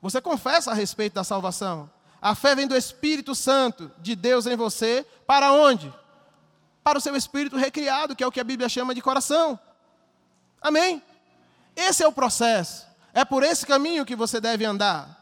você 0.02 0.20
confessa 0.20 0.70
a 0.70 0.74
respeito 0.74 1.14
da 1.14 1.24
salvação. 1.24 1.90
A 2.21 2.35
fé 2.35 2.55
vem 2.55 2.66
do 2.66 2.77
Espírito 2.77 3.35
Santo 3.35 3.91
de 3.99 4.14
Deus 4.14 4.47
em 4.47 4.57
você, 4.57 5.07
para 5.27 5.53
onde? 5.53 5.93
Para 6.83 6.99
o 6.99 7.01
seu 7.01 7.16
espírito 7.16 7.57
recriado, 7.57 8.14
que 8.14 8.23
é 8.23 8.27
o 8.27 8.33
que 8.33 8.41
a 8.41 8.45
Bíblia 8.45 8.68
chama 8.68 8.95
de 8.95 9.01
coração. 9.01 9.59
Amém? 10.61 11.03
Esse 11.75 12.03
é 12.03 12.09
o 12.09 12.12
processo. 12.12 12.87
É 13.14 13.25
por 13.25 13.43
esse 13.43 13.66
caminho 13.66 14.05
que 14.05 14.14
você 14.14 14.41
deve 14.41 14.64
andar. 14.64 15.18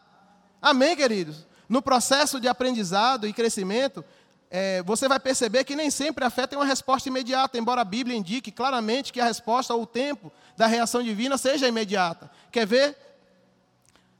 Amém, 0.61 0.97
queridos? 0.97 1.47
No 1.69 1.81
processo 1.81 2.41
de 2.41 2.49
aprendizado 2.49 3.27
e 3.27 3.33
crescimento, 3.33 4.05
é, 4.51 4.83
você 4.83 5.07
vai 5.07 5.21
perceber 5.21 5.65
que 5.65 5.77
nem 5.77 5.91
sempre 5.91 6.25
a 6.25 6.31
fé 6.31 6.47
tem 6.47 6.59
uma 6.59 6.65
resposta 6.65 7.09
imediata, 7.09 7.59
embora 7.59 7.83
a 7.83 7.85
Bíblia 7.85 8.17
indique 8.17 8.51
claramente 8.51 9.13
que 9.13 9.21
a 9.21 9.25
resposta 9.25 9.75
ou 9.75 9.83
o 9.83 9.87
tempo 9.87 10.33
da 10.57 10.67
reação 10.67 11.03
divina 11.03 11.39
seja 11.39 11.69
imediata. 11.69 12.31
Quer 12.51 12.67
ver? 12.67 13.08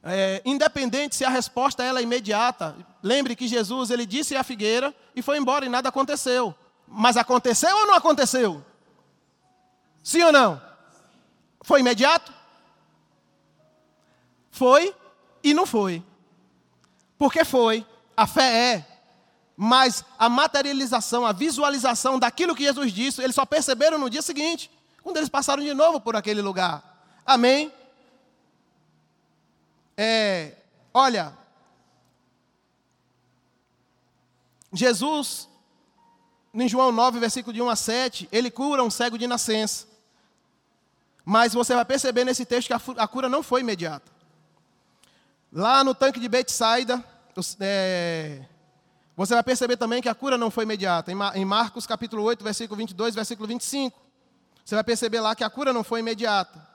É, 0.01 0.41
independente 0.45 1.15
se 1.15 1.25
a 1.25 1.29
resposta 1.29 1.83
ela 1.83 1.99
é 1.99 2.03
imediata, 2.03 2.75
lembre 3.03 3.35
que 3.35 3.47
Jesus 3.47 3.89
ele 3.89 4.05
disse 4.05 4.35
à 4.35 4.43
figueira 4.43 4.95
e 5.15 5.21
foi 5.21 5.37
embora 5.37 5.65
e 5.65 5.69
nada 5.69 5.89
aconteceu. 5.89 6.55
Mas 6.87 7.17
aconteceu 7.17 7.75
ou 7.75 7.87
não 7.87 7.95
aconteceu? 7.95 8.63
Sim 10.01 10.23
ou 10.23 10.31
não? 10.31 10.61
Foi 11.61 11.81
imediato? 11.81 12.33
Foi 14.49 14.95
e 15.43 15.53
não 15.53 15.65
foi. 15.65 16.03
Porque 17.17 17.43
foi, 17.43 17.85
a 18.15 18.25
fé 18.25 18.75
é. 18.75 18.85
Mas 19.55 20.05
a 20.17 20.29
materialização, 20.29 21.25
a 21.25 21.33
visualização 21.33 22.17
daquilo 22.17 22.55
que 22.55 22.63
Jesus 22.63 22.93
disse, 22.93 23.21
eles 23.21 23.35
só 23.35 23.45
perceberam 23.45 23.97
no 23.97 24.09
dia 24.09 24.21
seguinte, 24.21 24.71
quando 25.03 25.17
eles 25.17 25.27
passaram 25.27 25.61
de 25.61 25.73
novo 25.73 25.99
por 25.99 26.15
aquele 26.15 26.41
lugar. 26.41 26.81
Amém? 27.25 27.71
É, 30.01 30.53
olha, 30.93 31.37
Jesus, 34.71 35.49
em 36.53 36.69
João 36.69 36.89
9, 36.89 37.19
versículo 37.19 37.53
de 37.53 37.61
1 37.61 37.69
a 37.69 37.75
7, 37.75 38.29
ele 38.31 38.49
cura 38.49 38.81
um 38.81 38.89
cego 38.89 39.17
de 39.17 39.27
nascença. 39.27 39.85
Mas 41.25 41.53
você 41.53 41.75
vai 41.75 41.83
perceber 41.83 42.23
nesse 42.23 42.45
texto 42.45 42.67
que 42.67 42.93
a 42.97 43.07
cura 43.09 43.27
não 43.27 43.43
foi 43.43 43.59
imediata. 43.59 44.09
Lá 45.51 45.83
no 45.83 45.93
tanque 45.93 46.21
de 46.21 46.29
Betsaida, 46.29 47.03
é, 47.59 48.45
você 49.17 49.33
vai 49.33 49.43
perceber 49.43 49.75
também 49.75 50.01
que 50.01 50.07
a 50.07 50.15
cura 50.15 50.37
não 50.37 50.49
foi 50.49 50.63
imediata. 50.63 51.11
Em 51.11 51.43
Marcos 51.43 51.85
capítulo 51.85 52.23
8, 52.23 52.41
versículo 52.41 52.77
22, 52.77 53.15
versículo 53.15 53.49
25. 53.49 53.99
Você 54.63 54.75
vai 54.75 54.83
perceber 54.85 55.19
lá 55.19 55.35
que 55.35 55.43
a 55.43 55.49
cura 55.49 55.73
não 55.73 55.83
foi 55.83 55.99
imediata. 55.99 56.68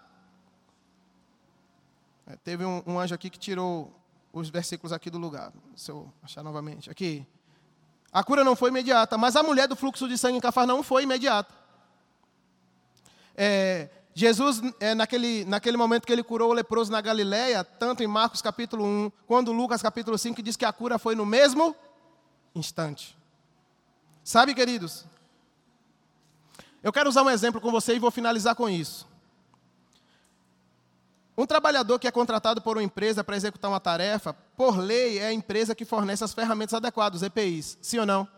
É, 2.26 2.36
teve 2.36 2.64
um, 2.64 2.82
um, 2.86 2.98
anjo 2.98 3.14
aqui 3.14 3.28
que 3.28 3.38
tirou 3.38 3.92
os 4.32 4.48
versículos 4.48 4.92
aqui 4.92 5.10
do 5.10 5.18
lugar. 5.18 5.52
Se 5.76 5.90
eu 5.90 6.12
achar 6.22 6.42
novamente. 6.42 6.90
Aqui. 6.90 7.26
A 8.12 8.22
cura 8.22 8.44
não 8.44 8.54
foi 8.54 8.70
imediata, 8.70 9.18
mas 9.18 9.36
a 9.36 9.42
mulher 9.42 9.66
do 9.66 9.76
fluxo 9.76 10.08
de 10.08 10.16
sangue 10.16 10.38
em 10.38 10.40
Cafarnaum 10.40 10.82
foi 10.82 11.02
imediata. 11.02 11.52
É, 13.36 13.90
Jesus, 14.14 14.62
é, 14.78 14.94
naquele, 14.94 15.44
naquele 15.44 15.76
momento 15.76 16.06
que 16.06 16.12
ele 16.12 16.22
curou 16.22 16.50
o 16.50 16.54
leproso 16.54 16.92
na 16.92 17.00
Galileia, 17.00 17.64
tanto 17.64 18.02
em 18.02 18.06
Marcos 18.06 18.40
capítulo 18.40 18.84
1, 18.84 19.10
quanto 19.26 19.50
Lucas 19.52 19.82
capítulo 19.82 20.16
5, 20.16 20.40
diz 20.40 20.56
que 20.56 20.64
a 20.64 20.72
cura 20.72 20.98
foi 20.98 21.16
no 21.16 21.26
mesmo 21.26 21.74
instante. 22.54 23.18
Sabe, 24.22 24.54
queridos? 24.54 25.04
Eu 26.80 26.92
quero 26.92 27.08
usar 27.08 27.22
um 27.22 27.30
exemplo 27.30 27.60
com 27.60 27.72
você 27.72 27.96
e 27.96 27.98
vou 27.98 28.12
finalizar 28.12 28.54
com 28.54 28.68
isso. 28.68 29.06
Um 31.36 31.46
trabalhador 31.46 31.98
que 31.98 32.06
é 32.06 32.10
contratado 32.10 32.62
por 32.62 32.76
uma 32.76 32.82
empresa 32.82 33.24
para 33.24 33.36
executar 33.36 33.70
uma 33.70 33.80
tarefa, 33.80 34.34
por 34.56 34.78
lei, 34.78 35.18
é 35.18 35.26
a 35.26 35.32
empresa 35.32 35.74
que 35.74 35.84
fornece 35.84 36.22
as 36.22 36.32
ferramentas 36.32 36.74
adequadas, 36.74 37.22
os 37.22 37.26
EPIs. 37.26 37.76
Sim 37.82 37.98
ou 37.98 38.06
não? 38.06 38.28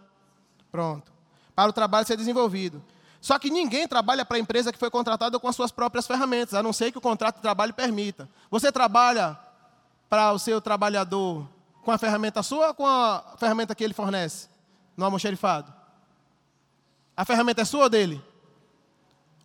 Pronto. 0.72 1.12
Para 1.54 1.68
o 1.68 1.72
trabalho 1.72 2.06
ser 2.06 2.16
desenvolvido. 2.16 2.82
Só 3.20 3.38
que 3.38 3.50
ninguém 3.50 3.86
trabalha 3.86 4.24
para 4.24 4.36
a 4.36 4.40
empresa 4.40 4.72
que 4.72 4.78
foi 4.78 4.90
contratada 4.90 5.38
com 5.38 5.48
as 5.48 5.56
suas 5.56 5.70
próprias 5.70 6.06
ferramentas, 6.06 6.54
a 6.54 6.62
não 6.62 6.72
ser 6.72 6.90
que 6.90 6.98
o 6.98 7.00
contrato 7.00 7.36
de 7.36 7.42
trabalho 7.42 7.74
permita. 7.74 8.28
Você 8.50 8.72
trabalha 8.72 9.38
para 10.08 10.32
o 10.32 10.38
seu 10.38 10.60
trabalhador 10.60 11.46
com 11.82 11.90
a 11.90 11.98
ferramenta 11.98 12.42
sua 12.42 12.68
ou 12.68 12.74
com 12.74 12.86
a 12.86 13.34
ferramenta 13.38 13.74
que 13.74 13.84
ele 13.84 13.94
fornece 13.94 14.48
no 14.96 15.04
almoxerifado? 15.04 15.72
A 17.16 17.24
ferramenta 17.24 17.62
é 17.62 17.64
sua 17.64 17.84
ou 17.84 17.88
dele? 17.88 18.22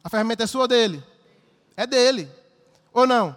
A 0.04 0.10
ferramenta 0.10 0.44
é 0.44 0.48
sua 0.48 0.62
ou 0.62 0.68
dele? 0.68 1.04
É 1.76 1.88
dele. 1.88 2.32
Ou 2.94 3.08
não? 3.08 3.36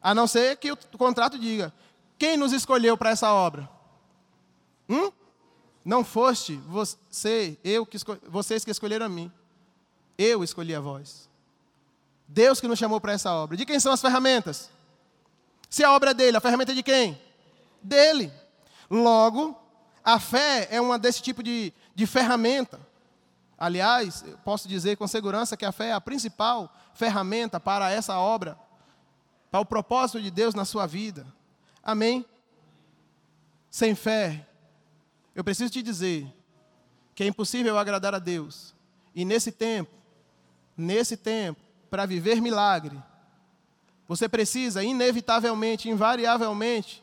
A 0.00 0.14
não 0.14 0.26
ser 0.26 0.56
que 0.56 0.70
o 0.70 0.76
contrato 0.98 1.38
diga: 1.38 1.72
quem 2.18 2.36
nos 2.36 2.52
escolheu 2.52 2.96
para 2.96 3.10
essa 3.10 3.32
obra? 3.32 3.68
Hum? 4.88 5.10
Não 5.84 6.04
foste 6.04 6.56
você, 6.66 7.56
eu 7.62 7.86
que 7.86 7.98
vocês 8.28 8.64
que 8.64 8.70
escolheram 8.70 9.06
a 9.06 9.08
mim. 9.08 9.30
Eu 10.18 10.42
escolhi 10.42 10.74
a 10.74 10.80
vós. 10.80 11.28
Deus 12.26 12.60
que 12.60 12.66
nos 12.66 12.78
chamou 12.78 13.00
para 13.00 13.12
essa 13.12 13.32
obra. 13.32 13.56
De 13.56 13.64
quem 13.64 13.78
são 13.78 13.92
as 13.92 14.00
ferramentas? 14.00 14.70
Se 15.68 15.84
a 15.84 15.92
obra 15.92 16.10
é 16.10 16.14
dele, 16.14 16.36
a 16.36 16.40
ferramenta 16.40 16.72
é 16.72 16.74
de 16.74 16.82
quem? 16.82 17.20
Dele. 17.82 18.32
Logo, 18.90 19.56
a 20.02 20.18
fé 20.18 20.68
é 20.70 20.80
uma 20.80 20.98
desse 20.98 21.22
tipo 21.22 21.42
de, 21.42 21.72
de 21.94 22.06
ferramenta. 22.06 22.80
Aliás, 23.58 24.24
posso 24.44 24.68
dizer 24.68 24.96
com 24.96 25.06
segurança 25.06 25.56
que 25.56 25.64
a 25.64 25.72
fé 25.72 25.88
é 25.88 25.92
a 25.92 26.00
principal 26.00 26.72
ferramenta 26.94 27.58
para 27.58 27.90
essa 27.90 28.18
obra, 28.18 28.58
para 29.50 29.60
o 29.60 29.66
propósito 29.66 30.20
de 30.20 30.30
Deus 30.30 30.54
na 30.54 30.64
sua 30.64 30.86
vida. 30.86 31.26
Amém? 31.82 32.24
Sem 33.70 33.94
fé, 33.94 34.46
eu 35.34 35.44
preciso 35.44 35.70
te 35.70 35.82
dizer 35.82 36.26
que 37.14 37.22
é 37.22 37.26
impossível 37.26 37.78
agradar 37.78 38.14
a 38.14 38.18
Deus. 38.18 38.74
E 39.14 39.24
nesse 39.24 39.50
tempo, 39.50 39.92
nesse 40.76 41.16
tempo, 41.16 41.60
para 41.88 42.04
viver 42.04 42.40
milagre, 42.40 43.02
você 44.06 44.28
precisa 44.28 44.84
inevitavelmente, 44.84 45.88
invariavelmente, 45.88 47.02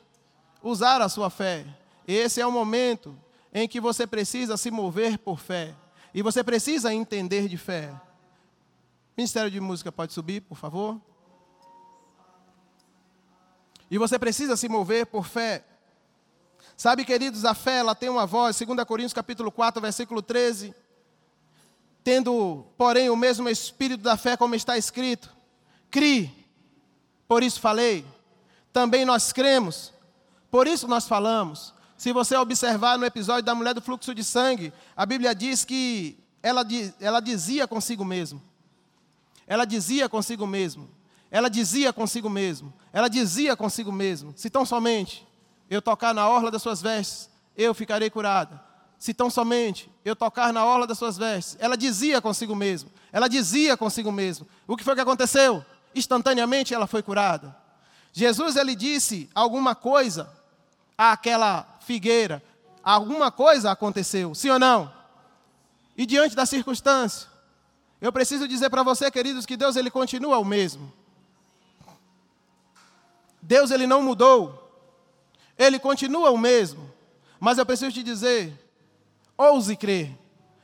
usar 0.61 1.01
a 1.01 1.09
sua 1.09 1.29
fé. 1.29 1.65
Esse 2.07 2.39
é 2.39 2.45
o 2.45 2.51
momento 2.51 3.17
em 3.53 3.67
que 3.67 3.79
você 3.79 4.05
precisa 4.05 4.55
se 4.57 4.71
mover 4.71 5.17
por 5.17 5.39
fé. 5.39 5.73
E 6.14 6.22
você 6.22 6.43
precisa 6.43 6.93
entender 6.93 7.47
de 7.47 7.57
fé. 7.57 7.93
Ministério 9.18 9.49
de 9.49 9.59
Música 9.59 9.91
pode 9.91 10.14
subir, 10.14 10.41
por 10.41 10.55
favor. 10.55 11.01
E 13.89 13.97
você 13.97 14.18
precisa 14.18 14.55
se 14.55 14.70
mover 14.70 15.05
por 15.05 15.26
fé. 15.26 15.64
Sabe, 16.76 17.05
queridos, 17.05 17.45
a 17.45 17.53
fé, 17.53 17.78
ela 17.78 17.93
tem 17.93 18.09
uma 18.09 18.26
voz, 18.26 18.59
2 18.59 18.84
Coríntios 18.86 19.14
capítulo 19.14 19.51
4, 19.51 19.82
versículo 19.82 20.22
13. 20.22 20.74
Tendo, 22.03 22.66
porém, 22.78 23.09
o 23.09 23.16
mesmo 23.16 23.47
espírito 23.47 24.01
da 24.01 24.18
fé, 24.18 24.36
como 24.36 24.55
está 24.55 24.78
escrito. 24.78 25.36
Crie, 25.91 26.32
por 27.28 27.43
isso 27.43 27.59
falei. 27.59 28.05
Também 28.72 29.05
nós 29.05 29.32
cremos, 29.32 29.93
por 30.49 30.68
isso 30.68 30.88
nós 30.88 31.07
falamos. 31.07 31.74
Se 32.03 32.11
você 32.11 32.35
observar 32.35 32.97
no 32.97 33.05
episódio 33.05 33.43
da 33.43 33.55
mulher 33.55 33.73
do 33.73 33.81
fluxo 33.81 34.13
de 34.13 34.25
sangue, 34.25 34.73
a 34.93 35.05
Bíblia 35.05 35.33
diz 35.33 35.63
que 35.63 36.19
ela, 36.43 36.61
ela 36.99 37.21
dizia 37.21 37.65
consigo 37.65 38.03
mesmo. 38.03 38.43
Ela 39.47 39.63
dizia 39.63 40.09
consigo 40.09 40.45
mesmo. 40.45 40.89
Ela 41.31 41.47
dizia 41.47 41.93
consigo 41.93 42.29
mesmo. 42.29 42.73
Ela 42.91 43.07
dizia 43.07 43.55
consigo 43.55 43.89
mesmo. 43.89 44.33
Se 44.35 44.49
tão 44.49 44.65
somente 44.65 45.25
eu 45.69 45.81
tocar 45.81 46.13
na 46.13 46.27
orla 46.27 46.51
das 46.51 46.61
suas 46.61 46.81
vestes, 46.81 47.29
eu 47.55 47.73
ficarei 47.73 48.09
curada. 48.09 48.61
Se 48.99 49.13
tão 49.13 49.29
somente 49.29 49.89
eu 50.03 50.13
tocar 50.13 50.51
na 50.51 50.65
orla 50.65 50.85
das 50.85 50.97
suas 50.97 51.17
vestes. 51.17 51.55
Ela 51.57 51.77
dizia 51.77 52.21
consigo 52.21 52.53
mesmo. 52.53 52.91
Ela 53.13 53.29
dizia 53.29 53.77
consigo 53.77 54.11
mesmo. 54.11 54.45
O 54.67 54.75
que 54.75 54.83
foi 54.83 54.93
que 54.93 54.99
aconteceu? 54.99 55.63
Instantaneamente 55.95 56.73
ela 56.73 56.85
foi 56.85 57.01
curada. 57.01 57.55
Jesus 58.11 58.57
ele 58.57 58.75
disse 58.75 59.29
alguma 59.33 59.73
coisa 59.73 60.29
àquela 60.97 61.72
figueira, 61.86 62.41
alguma 62.84 63.31
coisa 63.31 63.71
aconteceu, 63.71 64.34
sim 64.34 64.49
ou 64.49 64.59
não? 64.59 64.91
E 65.95 66.05
diante 66.05 66.36
da 66.36 66.45
circunstância, 66.45 67.27
eu 68.01 68.11
preciso 68.11 68.47
dizer 68.47 68.69
para 68.69 68.84
você, 68.84 69.09
queridos, 69.11 69.45
que 69.45 69.55
Deus 69.55 69.75
ele 69.75 69.91
continua 69.91 70.38
o 70.39 70.45
mesmo. 70.45 70.91
Deus 73.41 73.71
ele 73.71 73.86
não 73.86 74.01
mudou. 74.01 74.59
Ele 75.57 75.77
continua 75.77 76.31
o 76.31 76.38
mesmo. 76.38 76.91
Mas 77.39 77.57
eu 77.57 77.65
preciso 77.65 77.91
te 77.91 78.01
dizer, 78.01 78.57
Ouse 79.38 79.75
crer. 79.75 80.17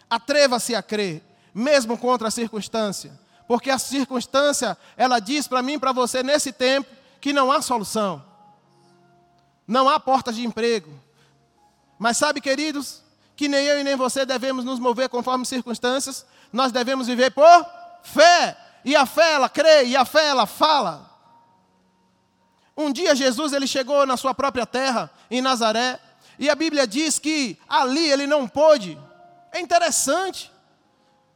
Atreva-se 0.09 0.73
a 0.73 0.81
crer, 0.81 1.21
mesmo 1.53 1.97
contra 1.97 2.27
a 2.27 2.31
circunstância. 2.31 3.17
Porque 3.47 3.69
a 3.69 3.77
circunstância, 3.77 4.77
ela 4.95 5.19
diz 5.19 5.47
para 5.47 5.61
mim 5.61 5.79
para 5.79 5.91
você 5.91 6.23
nesse 6.23 6.51
tempo 6.51 6.89
que 7.21 7.33
não 7.33 7.51
há 7.51 7.61
solução. 7.61 8.23
Não 9.67 9.87
há 9.87 9.99
portas 9.99 10.35
de 10.35 10.45
emprego. 10.45 10.91
Mas 11.99 12.15
sabe, 12.15 12.39
queridos, 12.39 13.03
que 13.35 13.49
nem 13.49 13.65
eu 13.65 13.81
e 13.81 13.83
nem 13.83 13.97
você 13.97 14.25
devemos 14.25 14.63
nos 14.63 14.79
mover 14.79 15.09
conforme 15.09 15.45
circunstâncias, 15.45 16.25
nós 16.51 16.71
devemos 16.71 17.07
viver 17.07 17.29
por 17.31 17.65
fé. 18.01 18.57
E 18.85 18.95
a 18.95 19.05
fé 19.05 19.33
ela 19.33 19.49
crê, 19.49 19.85
e 19.85 19.97
a 19.97 20.05
fé 20.05 20.27
ela 20.27 20.45
fala. 20.45 21.09
Um 22.75 22.93
dia 22.93 23.13
Jesus 23.13 23.51
ele 23.51 23.67
chegou 23.67 24.05
na 24.05 24.15
sua 24.15 24.33
própria 24.33 24.65
terra, 24.65 25.11
em 25.29 25.41
Nazaré, 25.41 25.99
e 26.39 26.49
a 26.49 26.55
Bíblia 26.55 26.87
diz 26.87 27.19
que 27.19 27.59
ali 27.67 28.09
ele 28.09 28.25
não 28.25 28.47
pôde. 28.47 28.97
É 29.51 29.59
interessante. 29.59 30.49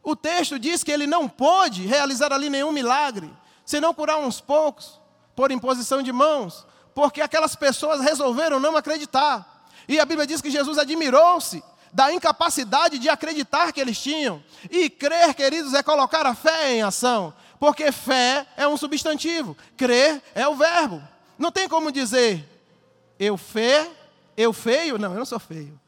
O 0.01 0.15
texto 0.15 0.57
diz 0.57 0.81
que 0.81 0.91
ele 0.91 1.05
não 1.05 1.27
pôde 1.27 1.85
realizar 1.85 2.31
ali 2.31 2.49
nenhum 2.49 2.71
milagre, 2.71 3.29
senão 3.65 3.93
curar 3.93 4.17
uns 4.17 4.39
poucos, 4.39 4.99
por 5.35 5.51
imposição 5.51 6.01
de 6.01 6.13
mãos, 6.13 6.65
porque 6.95 7.21
aquelas 7.21 7.55
pessoas 7.55 7.99
resolveram 7.99 8.59
não 8.59 8.77
acreditar. 8.77 9.52
E 9.87 9.99
a 9.99 10.05
Bíblia 10.05 10.27
diz 10.27 10.41
que 10.41 10.49
Jesus 10.49 10.77
admirou-se 10.77 11.63
da 11.91 12.11
incapacidade 12.11 12.97
de 12.97 13.07
acreditar 13.07 13.71
que 13.71 13.79
eles 13.79 13.99
tinham. 13.99 14.43
E 14.69 14.89
crer, 14.89 15.33
queridos, 15.35 15.73
é 15.73 15.83
colocar 15.83 16.25
a 16.25 16.33
fé 16.33 16.73
em 16.73 16.81
ação, 16.81 17.33
porque 17.59 17.91
fé 17.91 18.45
é 18.57 18.67
um 18.67 18.75
substantivo, 18.75 19.55
crer 19.77 20.21
é 20.33 20.47
o 20.47 20.55
verbo. 20.55 21.01
Não 21.37 21.51
tem 21.51 21.69
como 21.69 21.91
dizer 21.91 22.49
eu 23.19 23.37
fé, 23.37 23.89
eu 24.35 24.51
feio, 24.51 24.97
não, 24.97 25.11
eu 25.11 25.19
não 25.19 25.25
sou 25.25 25.39
feio. 25.39 25.79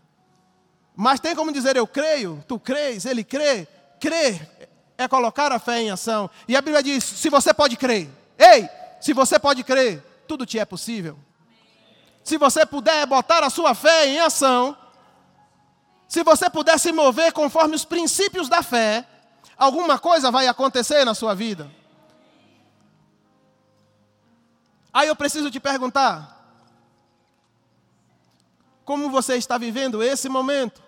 Mas 0.95 1.19
tem 1.19 1.35
como 1.35 1.51
dizer 1.51 1.75
eu 1.75 1.87
creio, 1.87 2.43
tu 2.47 2.59
crês, 2.59 3.05
ele 3.05 3.23
crê. 3.23 3.67
Crer 3.99 4.69
é 4.97 5.07
colocar 5.07 5.51
a 5.51 5.59
fé 5.59 5.81
em 5.81 5.91
ação. 5.91 6.29
E 6.47 6.55
a 6.55 6.61
Bíblia 6.61 6.83
diz: 6.83 7.03
se 7.03 7.29
você 7.29 7.53
pode 7.53 7.75
crer, 7.75 8.07
ei, 8.37 8.69
se 9.01 9.11
você 9.13 9.37
pode 9.37 9.63
crer, 9.63 10.01
tudo 10.27 10.45
te 10.45 10.57
é 10.59 10.65
possível. 10.65 11.17
Se 12.25 12.39
você 12.39 12.65
puder 12.65 13.05
botar 13.05 13.43
a 13.43 13.51
sua 13.51 13.75
fé 13.75 14.07
em 14.07 14.19
ação, 14.19 14.75
se 16.07 16.23
você 16.23 16.49
puder 16.49 16.79
se 16.79 16.91
mover 16.91 17.31
conforme 17.31 17.75
os 17.75 17.85
princípios 17.85 18.49
da 18.49 18.63
fé, 18.63 19.07
alguma 19.55 19.99
coisa 19.99 20.31
vai 20.31 20.47
acontecer 20.47 21.05
na 21.05 21.13
sua 21.13 21.35
vida. 21.35 21.71
Aí 24.91 25.07
eu 25.07 25.15
preciso 25.15 25.51
te 25.51 25.59
perguntar: 25.59 26.35
como 28.83 29.11
você 29.11 29.35
está 29.35 29.59
vivendo 29.59 30.01
esse 30.01 30.27
momento? 30.27 30.81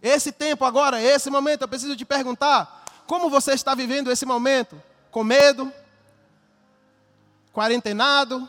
Esse 0.00 0.30
tempo 0.30 0.64
agora, 0.64 1.02
esse 1.02 1.28
momento, 1.28 1.62
eu 1.62 1.68
preciso 1.68 1.96
te 1.96 2.04
perguntar: 2.04 2.84
como 3.04 3.28
você 3.28 3.54
está 3.54 3.74
vivendo 3.74 4.12
esse 4.12 4.24
momento? 4.24 4.80
Com 5.10 5.24
medo? 5.24 5.72
Quarentenado? 7.52 8.48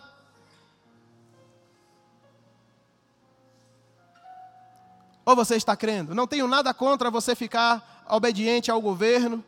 Ou 5.25 5.35
você 5.35 5.55
está 5.55 5.75
crendo? 5.75 6.15
Não 6.15 6.27
tenho 6.27 6.47
nada 6.47 6.73
contra 6.73 7.11
você 7.11 7.35
ficar 7.35 8.03
obediente 8.09 8.71
ao 8.71 8.81
governo, 8.81 9.43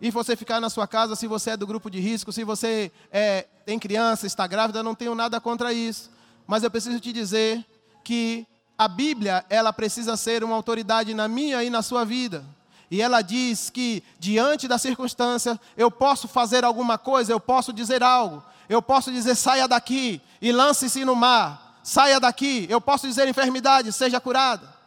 e 0.00 0.10
você 0.10 0.34
ficar 0.34 0.60
na 0.60 0.70
sua 0.70 0.86
casa 0.86 1.14
se 1.14 1.26
você 1.26 1.50
é 1.50 1.56
do 1.56 1.66
grupo 1.66 1.90
de 1.90 2.00
risco, 2.00 2.32
se 2.32 2.42
você 2.42 2.90
é, 3.12 3.46
tem 3.66 3.78
criança, 3.78 4.26
está 4.26 4.46
grávida, 4.46 4.82
não 4.82 4.94
tenho 4.94 5.14
nada 5.14 5.38
contra 5.40 5.72
isso. 5.72 6.10
Mas 6.46 6.62
eu 6.62 6.70
preciso 6.70 6.98
te 6.98 7.12
dizer 7.12 7.64
que 8.02 8.46
a 8.78 8.88
Bíblia, 8.88 9.44
ela 9.50 9.72
precisa 9.72 10.16
ser 10.16 10.42
uma 10.42 10.56
autoridade 10.56 11.12
na 11.12 11.28
minha 11.28 11.62
e 11.62 11.68
na 11.68 11.82
sua 11.82 12.02
vida. 12.04 12.42
E 12.90 13.02
ela 13.02 13.20
diz 13.20 13.68
que, 13.68 14.02
diante 14.18 14.66
da 14.66 14.78
circunstância, 14.78 15.60
eu 15.76 15.90
posso 15.90 16.26
fazer 16.26 16.64
alguma 16.64 16.96
coisa, 16.96 17.30
eu 17.30 17.38
posso 17.38 17.72
dizer 17.72 18.02
algo. 18.02 18.42
Eu 18.68 18.80
posso 18.80 19.12
dizer, 19.12 19.34
saia 19.34 19.68
daqui 19.68 20.20
e 20.40 20.50
lance-se 20.50 21.04
no 21.04 21.14
mar. 21.14 21.78
Saia 21.82 22.18
daqui. 22.18 22.66
Eu 22.70 22.80
posso 22.80 23.06
dizer, 23.06 23.28
enfermidade, 23.28 23.92
seja 23.92 24.18
curada. 24.18 24.79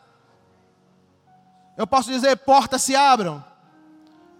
Eu 1.75 1.87
posso 1.87 2.11
dizer, 2.11 2.35
portas 2.37 2.81
se 2.81 2.95
abram. 2.95 3.43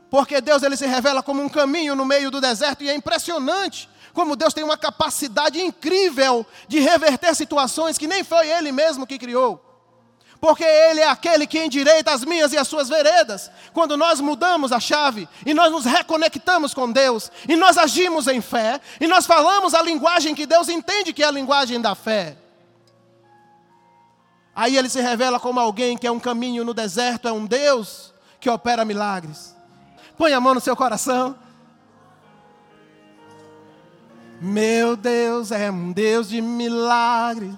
Porque 0.09 0.39
Deus 0.39 0.61
ele 0.61 0.77
se 0.77 0.85
revela 0.85 1.23
como 1.23 1.41
um 1.41 1.49
caminho 1.49 1.95
no 1.95 2.05
meio 2.05 2.29
do 2.29 2.39
deserto 2.39 2.83
e 2.83 2.89
é 2.89 2.95
impressionante 2.95 3.89
como 4.13 4.35
Deus 4.35 4.53
tem 4.53 4.63
uma 4.63 4.77
capacidade 4.77 5.59
incrível 5.59 6.45
de 6.67 6.79
reverter 6.79 7.35
situações 7.35 7.97
que 7.97 8.07
nem 8.07 8.23
foi 8.23 8.47
Ele 8.47 8.71
mesmo 8.71 9.07
que 9.07 9.17
criou. 9.17 9.59
Porque 10.39 10.63
Ele 10.63 10.99
é 10.99 11.07
aquele 11.07 11.47
que 11.47 11.57
endireita 11.57 12.11
as 12.11 12.23
minhas 12.23 12.53
e 12.53 12.57
as 12.57 12.67
suas 12.67 12.89
veredas. 12.89 13.49
Quando 13.73 13.97
nós 13.97 14.19
mudamos 14.19 14.71
a 14.71 14.79
chave 14.79 15.27
e 15.45 15.53
nós 15.53 15.71
nos 15.71 15.85
reconectamos 15.85 16.73
com 16.73 16.91
Deus, 16.91 17.31
e 17.47 17.55
nós 17.55 17.77
agimos 17.77 18.27
em 18.27 18.41
fé, 18.41 18.79
e 18.99 19.07
nós 19.07 19.25
falamos 19.25 19.73
a 19.73 19.81
linguagem 19.81 20.35
que 20.35 20.45
Deus 20.45 20.69
entende 20.69 21.13
que 21.13 21.23
é 21.23 21.27
a 21.27 21.31
linguagem 21.31 21.81
da 21.81 21.95
fé. 21.95 22.37
Aí 24.55 24.77
ele 24.77 24.89
se 24.89 25.01
revela 25.01 25.39
como 25.39 25.59
alguém 25.59 25.97
que 25.97 26.05
é 26.05 26.11
um 26.11 26.19
caminho 26.19 26.63
no 26.63 26.73
deserto, 26.73 27.27
é 27.27 27.31
um 27.31 27.45
Deus 27.45 28.13
que 28.39 28.49
opera 28.49 28.85
milagres. 28.85 29.55
Põe 30.17 30.33
a 30.33 30.39
mão 30.39 30.53
no 30.53 30.61
seu 30.61 30.75
coração. 30.75 31.35
Meu 34.39 34.95
Deus 34.95 35.51
é 35.51 35.71
um 35.71 35.91
Deus 35.91 36.29
de 36.29 36.41
milagre. 36.41 37.57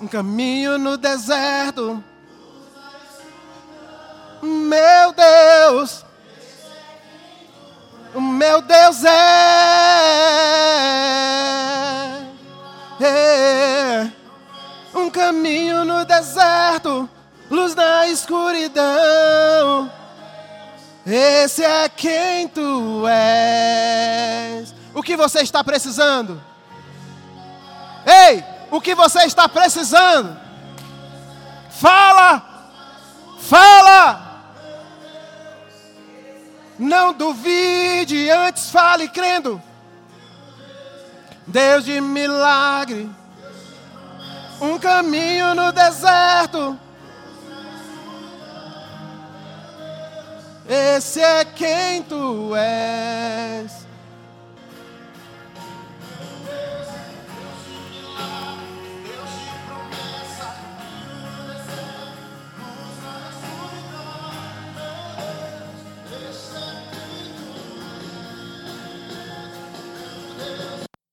Um 0.00 0.06
caminho 0.06 0.78
no 0.78 0.96
deserto. 0.96 2.04
Meu 4.40 5.12
Deus. 5.12 6.04
O 8.14 8.20
meu 8.20 8.62
Deus 8.62 9.04
é, 9.04 9.08
é 13.00 14.17
um 14.98 15.10
caminho 15.10 15.84
no 15.84 16.04
deserto, 16.04 17.08
luz 17.50 17.74
na 17.74 18.06
escuridão. 18.08 19.90
Esse 21.06 21.64
é 21.64 21.88
quem 21.88 22.48
tu 22.48 23.06
és. 23.06 24.74
O 24.94 25.02
que 25.02 25.16
você 25.16 25.40
está 25.40 25.64
precisando? 25.64 26.42
Ei, 28.04 28.44
o 28.70 28.80
que 28.80 28.94
você 28.94 29.20
está 29.20 29.48
precisando? 29.48 30.36
Fala! 31.70 32.42
Fala! 33.40 34.28
Não 36.78 37.12
duvide, 37.12 38.30
antes 38.30 38.70
fale 38.70 39.08
crendo. 39.08 39.60
Deus 41.46 41.84
de 41.84 42.00
milagre, 42.00 43.10
um 44.60 44.78
caminho 44.78 45.54
no 45.54 45.72
deserto 45.72 46.78
Esse 50.68 51.18
é 51.22 51.46
quem 51.46 52.02
tu 52.02 52.54
és. 52.54 53.77